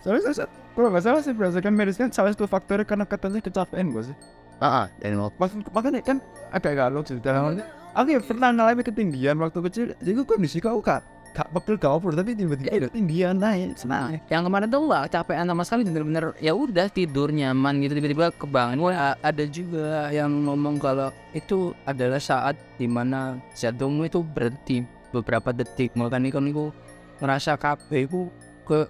soalnya 0.03 0.47
kalau 0.75 0.91
nggak 0.91 1.05
salah 1.07 1.23
sih 1.23 1.33
berdasarkan 1.33 1.73
medis 1.73 1.95
kan 1.95 2.11
salah 2.11 2.35
satu 2.35 2.51
faktornya 2.51 2.83
karena 2.83 3.07
katanya 3.07 3.39
kecapean 3.41 3.95
gue 3.95 4.11
sih 4.11 4.17
ah 4.59 4.91
dan 4.99 5.19
waktu 5.23 5.39
Mas, 5.39 5.53
makanya 5.71 6.01
kan 6.03 6.19
agak 6.55 6.79
galau 6.79 7.03
cerita 7.03 7.35
awalnya. 7.35 7.67
Aku 7.95 8.11
ya 8.11 8.19
pernah 8.23 8.51
ngalamin 8.51 8.83
ketinggian 8.83 9.39
waktu 9.39 9.59
kecil. 9.71 9.87
Jadi 10.03 10.11
gue 10.19 10.27
kondisi 10.27 10.59
kau 10.59 10.83
gak 10.83 11.03
gak 11.35 11.51
pegel 11.51 11.77
gak 11.77 11.93
over 11.99 12.15
tapi 12.15 12.39
tiba-tiba 12.39 12.87
ketinggian 12.87 13.43
naik. 13.43 13.75
nah 13.85 14.15
yang 14.31 14.47
kemarin 14.47 14.71
tuh 14.71 14.87
nggak 14.87 15.05
capean 15.11 15.51
sama 15.51 15.63
sekali 15.67 15.83
bener-bener 15.83 16.31
ya 16.39 16.55
udah 16.55 16.87
tidur 16.87 17.35
nyaman 17.35 17.83
gitu 17.83 17.99
tiba-tiba 17.99 18.31
kebangun 18.39 18.79
Wah, 18.79 19.19
ada 19.19 19.45
juga 19.51 20.15
yang 20.15 20.31
ngomong 20.47 20.79
kalau 20.79 21.11
itu 21.35 21.75
adalah 21.83 22.23
saat 22.23 22.55
di 22.79 22.87
mana 22.87 23.43
jantungmu 23.59 24.07
itu 24.07 24.23
berhenti 24.23 24.87
beberapa 25.11 25.51
detik. 25.51 25.95
Makanya 25.99 26.31
kan 26.31 26.47
aku 26.51 26.71
ngerasa 27.19 27.59
kabeh 27.59 28.07
itu 28.07 28.31
ke 28.63 28.87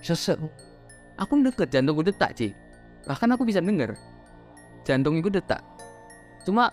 sesek. 0.00 0.38
aku 1.18 1.42
deket 1.42 1.68
jantungku 1.74 2.06
detak 2.06 2.32
sih 2.38 2.54
bahkan 3.08 3.32
aku 3.32 3.48
bisa 3.48 3.64
denger 3.64 3.96
jantung 4.84 5.16
itu 5.16 5.32
detak 5.32 5.64
cuma 6.44 6.68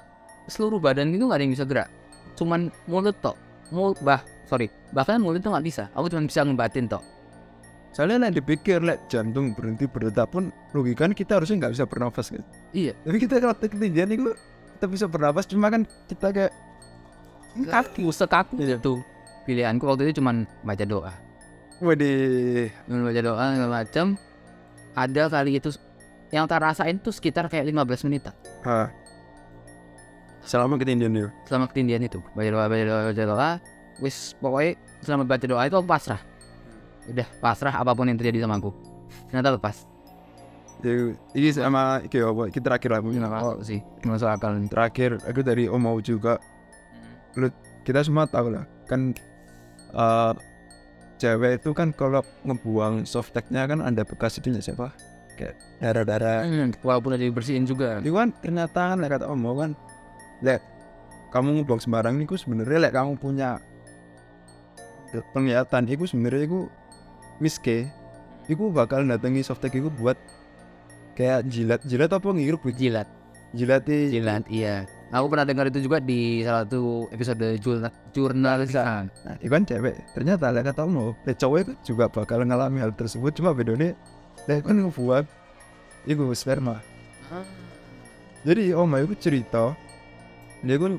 seluruh 0.51 0.77
badan 0.77 1.15
itu 1.15 1.23
nggak 1.25 1.39
ada 1.39 1.43
yang 1.47 1.53
bisa 1.55 1.65
gerak 1.65 1.89
cuman 2.35 2.67
mulut 2.85 3.15
tok 3.23 3.39
mulut 3.71 3.97
bah 4.03 4.21
sorry 4.45 4.71
bahkan 4.93 5.21
mulut 5.21 5.41
tuh 5.41 5.51
nggak 5.51 5.65
bisa. 5.65 5.83
Aku 5.93 6.09
cuma 6.09 6.25
bisa 6.25 6.45
ngebatin 6.45 6.87
tok 6.89 7.15
Soalnya 7.95 8.27
lah 8.27 8.31
dipikir 8.35 8.83
lah 8.83 8.99
jantung 9.07 9.55
berhenti 9.55 9.87
berdetak 9.87 10.27
pun 10.27 10.51
logika 10.75 11.07
kita 11.15 11.39
harusnya 11.39 11.63
nggak 11.63 11.73
bisa 11.79 11.85
bernafas 11.87 12.27
kan. 12.27 12.43
iya. 12.75 12.91
Tapi 13.07 13.23
kita 13.23 13.39
kalau 13.39 13.55
ketinggian 13.55 14.11
itu 14.11 14.35
kita 14.75 14.85
bisa 14.91 15.05
bernafas 15.07 15.47
cuma 15.47 15.71
kan 15.71 15.87
kita 16.11 16.27
kayak 16.35 16.51
kaku 17.71 18.11
sekaku 18.11 18.59
gitu. 18.59 18.99
Pilihanku 19.47 19.87
waktu 19.87 20.11
itu 20.11 20.19
cuman 20.19 20.43
baca 20.67 20.83
doa. 20.83 21.15
Waduh. 21.79 22.67
Baca 22.83 23.21
doa 23.23 23.45
segala 23.55 23.71
macam 23.79 24.05
ada 24.91 25.23
kali 25.31 25.51
itu 25.55 25.71
yang 26.35 26.51
tak 26.51 26.67
rasain 26.67 26.99
tuh 26.99 27.15
sekitar 27.15 27.47
kayak 27.47 27.63
15 27.63 28.11
menit 28.11 28.27
ha. 28.67 28.91
Selama 30.43 30.75
ketinggian 30.75 31.15
itu. 31.15 31.31
selama 31.47 31.71
ketindihan 31.71 32.03
itu. 32.03 32.19
Baca 32.35 32.49
doa 32.51 32.65
baca 32.67 32.83
doa 32.83 33.01
baca 33.07 33.23
doa 33.23 33.51
wis 34.03 34.35
pokoknya 34.39 34.79
selama 35.03 35.23
baca 35.23 35.45
doa 35.47 35.63
itu 35.67 35.75
aku 35.77 35.87
pasrah 35.87 36.21
udah 37.09 37.27
pasrah 37.37 37.73
apa 37.73 37.91
pun 37.93 38.09
yang 38.09 38.17
terjadi 38.17 38.45
sama 38.45 38.57
aku. 38.57 38.73
Ternyata 39.29 39.57
lepas. 39.57 39.85
Jadi 40.81 41.17
ini 41.37 41.49
sama 41.53 42.01
iki 42.03 42.19
apa? 42.21 42.49
Kita 42.51 42.65
terakhir 42.73 42.89
lah 42.97 43.01
mungkin 43.01 43.25
oh, 43.25 43.31
masuk 43.31 43.57
sih. 43.65 43.79
Masuk 44.03 44.27
akal 44.29 44.57
nih 44.57 44.69
terakhir 44.69 45.11
aku 45.23 45.41
dari 45.45 45.69
Om 45.69 45.81
Mau 45.81 45.97
juga. 46.01 46.41
Kita 47.85 48.01
semua 48.01 48.25
tahu 48.25 48.57
lah 48.57 48.65
kan 48.89 49.13
eh 49.95 50.33
cewek 51.15 51.63
itu 51.63 51.71
kan 51.71 51.95
kalau 51.95 52.19
ngebuang 52.43 53.07
softteknya 53.07 53.65
kan 53.69 53.79
ada 53.81 54.03
bekas 54.03 54.41
itunya 54.41 54.59
siapa? 54.59 54.91
Kayak 55.35 55.55
darah-darah. 55.83 56.47
Hmm, 56.47 56.71
walaupun 56.81 57.15
udah 57.15 57.21
dibersihin 57.21 57.63
juga. 57.67 57.99
Itu 58.01 58.15
kan 58.15 58.33
ternyata 58.41 58.93
kan 58.93 58.97
like 58.99 59.13
kata 59.13 59.29
Om 59.29 59.39
Mau 59.39 59.55
kan 59.55 59.71
lek 60.43 60.61
kamu 61.31 61.63
ngebuang 61.63 61.81
sembarang 61.83 62.15
itu 62.19 62.35
sebenarnya 62.39 62.89
lek 62.89 62.93
kamu 62.95 63.19
punya 63.19 63.59
penglihatan 65.33 65.83
itu 65.89 66.09
sebenarnya 66.09 66.49
itu 66.49 66.59
miske 67.39 67.89
itu 68.45 68.63
bakal 68.69 69.01
datangi 69.05 69.41
softtek 69.41 69.77
itu 69.77 69.89
buat 69.89 70.17
kayak 71.17 71.47
jilat 71.49 71.81
jilat 71.87 72.11
apa 72.11 72.27
ngirup 72.29 72.61
jilat 72.75 73.07
jilat 73.55 73.87
jilat 73.87 74.43
iya 74.51 74.85
Aku 75.13 75.29
pernah 75.29 75.45
dengar 75.45 75.69
itu 75.69 75.79
juga 75.85 76.01
di 76.01 76.41
salah 76.41 76.65
satu 76.65 77.07
episode 77.13 77.45
jurnal 77.61 77.93
jurnalisme. 78.09 78.83
Nah, 79.05 79.35
itu 79.37 79.47
kan 79.53 79.63
cewek. 79.63 79.95
Ternyata 80.17 80.49
lek 80.49 80.65
kata 80.67 80.83
mau, 80.89 81.13
lek 81.23 81.37
cowok 81.37 81.57
itu 81.61 81.73
juga 81.93 82.09
bakal 82.09 82.41
ngalami 82.41 82.81
hal 82.81 82.91
tersebut. 82.91 83.31
Cuma 83.37 83.53
bedanya, 83.53 83.93
lek 84.49 84.65
kan 84.65 84.75
ngebuat 84.75 85.23
itu 86.09 86.25
sperma. 86.33 86.81
Jadi 88.43 88.73
om 88.73 88.91
itu 88.97 89.15
cerita, 89.21 89.77
dia 90.65 90.75
kan 90.81 90.93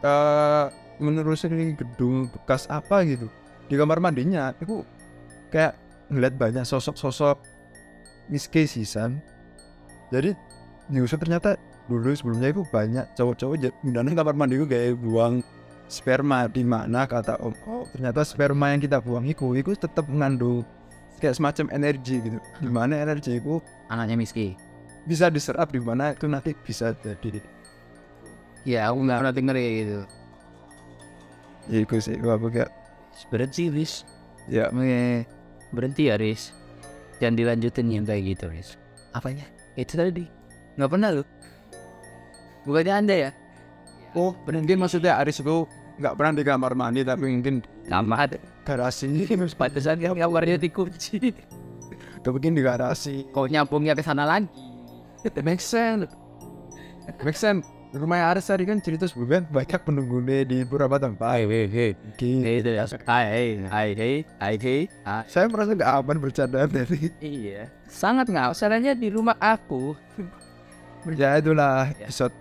eh 0.00 0.66
menelusuri 1.02 1.74
gedung 1.74 2.30
bekas 2.30 2.70
apa 2.70 3.02
gitu 3.04 3.26
di 3.66 3.74
kamar 3.74 3.98
mandinya. 3.98 4.54
Itu 4.62 4.86
kayak 5.50 5.76
ngeliat 6.08 6.34
banyak 6.38 6.64
sosok-sosok 6.64 7.36
miske 8.30 8.64
sisan. 8.64 9.18
Jadi 10.14 10.32
diusut 10.88 11.18
ternyata 11.18 11.58
dulu 11.90 12.14
sebelumnya 12.14 12.54
itu 12.54 12.62
banyak 12.70 13.04
cowok-cowok 13.18 13.74
gunanya 13.82 14.14
kamar 14.14 14.34
mandi 14.38 14.54
itu 14.60 14.66
kayak 14.70 14.96
buang 15.02 15.42
sperma 15.90 16.46
di 16.46 16.62
mana 16.62 17.04
kata 17.04 17.36
om 17.42 17.52
oh 17.66 17.84
ternyata 17.90 18.22
sperma 18.22 18.70
yang 18.72 18.80
kita 18.80 19.02
buang 19.02 19.26
itu 19.26 19.58
itu 19.58 19.74
tetap 19.74 20.06
mengandung 20.06 20.62
kayak 21.18 21.36
semacam 21.36 21.68
energi 21.74 22.22
gitu 22.22 22.38
di 22.38 22.70
mana 22.70 23.02
energi 23.02 23.42
itu 23.42 23.58
Anaknya 23.90 24.14
Miski. 24.14 24.54
bisa 25.04 25.26
diserap 25.28 25.74
di 25.74 25.82
mana 25.82 26.14
itu 26.14 26.30
nanti 26.30 26.54
bisa 26.54 26.94
jadi 27.02 27.42
Ya, 28.62 28.86
aku 28.94 29.02
nggak 29.02 29.18
pernah 29.18 29.34
denger 29.34 29.56
gitu. 29.58 30.00
Ya 31.70 31.78
itu 31.82 31.96
sih 31.98 32.16
gua 32.18 32.34
aku 32.38 32.48
kayak 32.50 32.70
Berhenti, 33.28 33.68
Riz. 33.68 34.08
ya 34.48 34.72
Oke, 34.72 35.28
berhenti 35.70 36.08
ya, 36.08 36.16
Riz. 36.16 36.50
Jangan 37.20 37.36
dilanjutin 37.36 37.86
yang 37.92 38.04
kayak 38.08 38.22
gitu, 38.34 38.48
Riz. 38.48 38.80
Apanya? 39.12 39.44
Itu 39.76 40.00
tadi. 40.00 40.24
Nggak 40.80 40.90
pernah 40.90 41.08
lu. 41.12 41.22
Bukannya 42.64 42.94
anda 42.94 43.16
ya? 43.28 43.30
oh 44.12 44.36
mungkin 44.44 44.76
maksudnya 44.76 45.16
Aris 45.20 45.40
itu 45.40 45.64
nggak 45.96 46.14
pernah 46.20 46.32
di 46.36 46.44
kamar 46.44 46.72
mandi 46.76 47.00
tapi 47.00 47.32
mungkin 47.32 47.64
Sama 47.88 48.28
garasi 48.64 49.08
Pantesan 49.60 49.96
yang 50.04 50.16
kamarnya 50.16 50.60
dikunci. 50.60 51.32
atau 52.20 52.30
mungkin 52.36 52.54
di 52.54 52.62
garasi 52.62 53.26
Kok 53.32 53.48
nyambungnya 53.50 53.96
ke 53.96 54.04
sana 54.04 54.28
lagi? 54.28 54.46
make 55.40 55.64
sense 55.64 56.12
make 57.24 57.38
sense 57.38 57.64
rumah 57.92 58.32
Aris 58.32 58.48
tadi 58.48 58.64
kan 58.64 58.80
cerita 58.80 59.04
sebelumnya 59.04 59.44
banyak 59.52 59.80
penunggunya 59.84 60.48
di 60.48 60.64
beberapa 60.64 60.96
tempat 60.96 61.44
hei, 61.44 61.68
hei. 61.68 61.90
Hei, 62.16 62.64
ya. 62.64 62.88
Hai, 63.04 63.24
hei, 63.28 63.48
hai, 63.68 63.88
hei, 63.92 64.14
hai, 64.40 64.54
hei. 64.56 64.80
Ah, 65.04 65.20
saya 65.28 65.44
merasa 65.52 65.76
nggak 65.76 65.92
aman 66.00 66.16
bercanda 66.16 66.64
dari 66.64 67.12
Iya. 67.20 67.68
Sangat 67.92 68.32
nggak. 68.32 68.56
Masalahnya 68.56 68.96
di 68.96 69.12
rumah 69.12 69.36
aku. 69.36 69.92
ya 71.20 71.36
itulah 71.36 71.92
episode 72.00 72.32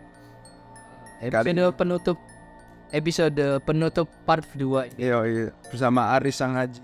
Episode 1.22 1.76
penutup 1.78 2.18
episode 2.92 3.46
penutup 3.64 4.08
part 4.26 4.44
2 4.58 4.96
ini. 4.96 5.00
iya, 5.00 5.18
iya. 5.24 5.48
bersama 5.70 6.12
Aris 6.18 6.36
sang 6.36 6.60
haji 6.60 6.82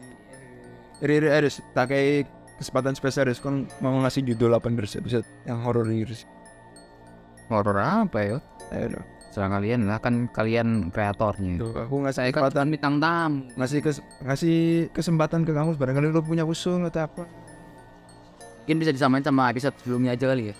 Riri 1.04 1.30
Aris 1.30 1.60
tak 1.76 1.92
kayak 1.92 2.30
kesempatan 2.56 2.96
spesial 2.96 3.28
Aris 3.28 3.44
kan 3.44 3.68
mau 3.84 3.98
ngasih 4.02 4.24
judul 4.24 4.56
apa 4.56 4.72
nih 4.72 4.88
episode 4.88 5.28
yang 5.44 5.62
horor 5.66 5.90
ini 5.90 6.08
Aris 6.08 6.24
Horor 7.48 7.80
apa 7.80 8.20
ya? 8.20 8.38
Ayo 8.72 8.88
dong 8.94 9.08
Serang 9.28 9.54
kalian 9.54 9.86
lah 9.86 10.02
kan 10.02 10.26
kalian 10.34 10.90
kreatornya. 10.90 11.62
Tuh, 11.62 11.70
aku 11.86 12.02
ngasih 12.02 12.18
Saya 12.18 12.30
kan 12.34 12.42
kesempatan 12.50 12.68
bintang 12.74 12.96
tamu. 12.98 13.38
ngasih 13.54 13.80
kes- 13.86 14.06
ngasih 14.26 14.58
kesempatan 14.90 15.46
ke 15.46 15.52
kamu 15.54 15.78
barangkali 15.78 16.10
lo 16.10 16.26
punya 16.26 16.42
usul 16.42 16.82
atau 16.82 17.06
apa 17.06 17.24
Mungkin 18.66 18.78
bisa 18.82 18.90
disamain 18.90 19.22
sama 19.22 19.48
episode 19.48 19.78
sebelumnya 19.78 20.18
aja 20.18 20.26
kali 20.26 20.52
ya. 20.52 20.56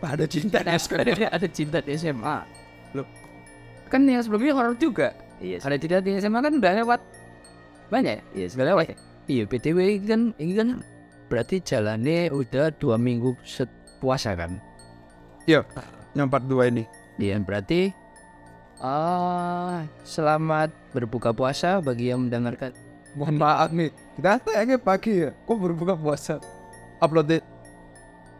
apa 0.00 0.16
ada 0.16 0.24
cinta 0.24 0.64
ada 0.64 1.46
cinta 1.46 1.78
di 1.78 1.92
SMA. 1.92 2.36
Loh. 2.96 3.04
Kan 3.86 4.08
yang 4.08 4.24
sebelumnya 4.24 4.56
horor 4.56 4.72
juga. 4.80 5.12
Iya. 5.36 5.60
Ada 5.60 5.76
cinta 5.76 6.00
di 6.00 6.16
SMA 6.16 6.40
kan 6.40 6.56
udah 6.56 6.72
lewat 6.80 7.00
banyak 7.92 8.12
ya? 8.16 8.22
Iya, 8.32 8.46
sudah 8.48 8.64
lewat 8.72 8.84
ya. 8.88 8.96
Iya, 9.28 9.42
PTW 9.44 9.78
ini 10.00 10.06
kan 10.08 10.20
ini 10.40 10.52
kan 10.56 10.68
berarti 11.28 11.60
jalannya 11.60 12.32
udah 12.32 12.72
dua 12.72 12.96
minggu 12.96 13.36
set 13.44 13.68
puasa 14.00 14.32
kan? 14.32 14.56
yang 16.10 16.26
part 16.26 16.42
2 16.42 16.70
ini 16.70 16.84
Iya, 17.20 17.36
berarti 17.36 17.92
ah 18.80 19.84
selamat 20.08 20.72
berbuka 20.96 21.36
puasa 21.36 21.84
bagi 21.84 22.08
yang 22.08 22.24
mendengarkan. 22.26 22.72
mohon 23.12 23.36
maaf 23.36 23.74
nih 23.74 23.90
kita 24.16 24.38
tayangnya 24.40 24.78
pagi 24.80 25.26
ya 25.26 25.34
kok 25.34 25.58
berbuka 25.58 25.98
puasa 25.98 26.38
upload 27.02 27.28
it 27.36 27.44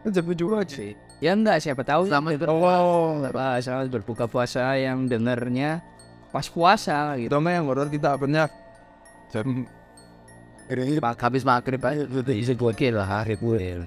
kan 0.01 0.09
jam 0.09 0.25
tujuh 0.25 0.57
aja 0.57 0.95
Ya 1.21 1.37
enggak, 1.37 1.61
siapa 1.61 1.85
tahu 1.85 2.09
selamat 2.09 2.41
berpuasa. 2.41 2.81
oh 2.81 3.21
Ah, 3.37 3.61
selamat 3.61 3.87
berbuka 3.93 4.25
puasa 4.25 4.73
yang 4.73 5.05
dengernya 5.05 5.85
pas 6.33 6.49
puasa 6.49 7.13
gitu. 7.21 7.29
itu 7.29 7.37
mah 7.37 7.53
yang 7.53 7.69
horor 7.69 7.91
kita 7.93 8.17
apanya 8.17 8.49
jam 9.29 9.67
habis 11.21 11.43
maghrib 11.45 11.83
aja 11.83 12.07
isi 12.33 12.55
gokil 12.57 12.97
lah 12.97 13.21
hari 13.21 13.37
gue. 13.37 13.85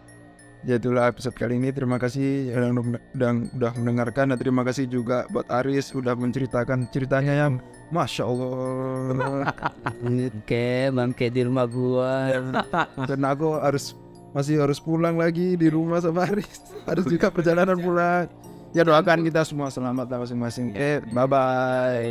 Ya 0.65 0.77
itulah 0.81 1.09
episode 1.09 1.37
kali 1.37 1.57
ini. 1.61 1.71
Terima 1.71 1.97
kasih 2.01 2.53
yang 2.53 2.77
udah, 3.15 3.31
udah, 3.55 3.73
mendengarkan 3.79 4.33
dan 4.35 4.39
terima 4.41 4.65
kasih 4.65 4.89
juga 4.89 5.29
buat 5.31 5.47
Aris 5.49 5.93
udah 5.93 6.17
menceritakan 6.17 6.89
ceritanya 6.91 7.47
yang 7.47 7.53
masya 7.93 8.25
Allah. 8.27 9.53
Oke, 10.43 10.91
bangke 10.91 11.27
di 11.31 11.41
rumah 11.45 11.69
gua. 11.69 12.33
dan 13.09 13.21
aku 13.25 13.57
harus 13.61 13.97
masih 14.35 14.59
harus 14.59 14.83
pulang 14.83 15.15
lagi 15.15 15.55
di 15.55 15.69
rumah 15.71 16.03
sama 16.03 16.27
Aris. 16.27 16.61
Harus 16.89 17.07
juga 17.07 17.31
perjalanan 17.31 17.79
pulang. 17.79 18.27
Ya 18.75 18.83
doakan 18.83 19.23
kita 19.23 19.47
semua 19.47 19.71
selamat 19.71 20.11
masing-masing. 20.11 20.75
Eh 20.75 20.99
bye 21.15 21.31
bye 21.31 22.11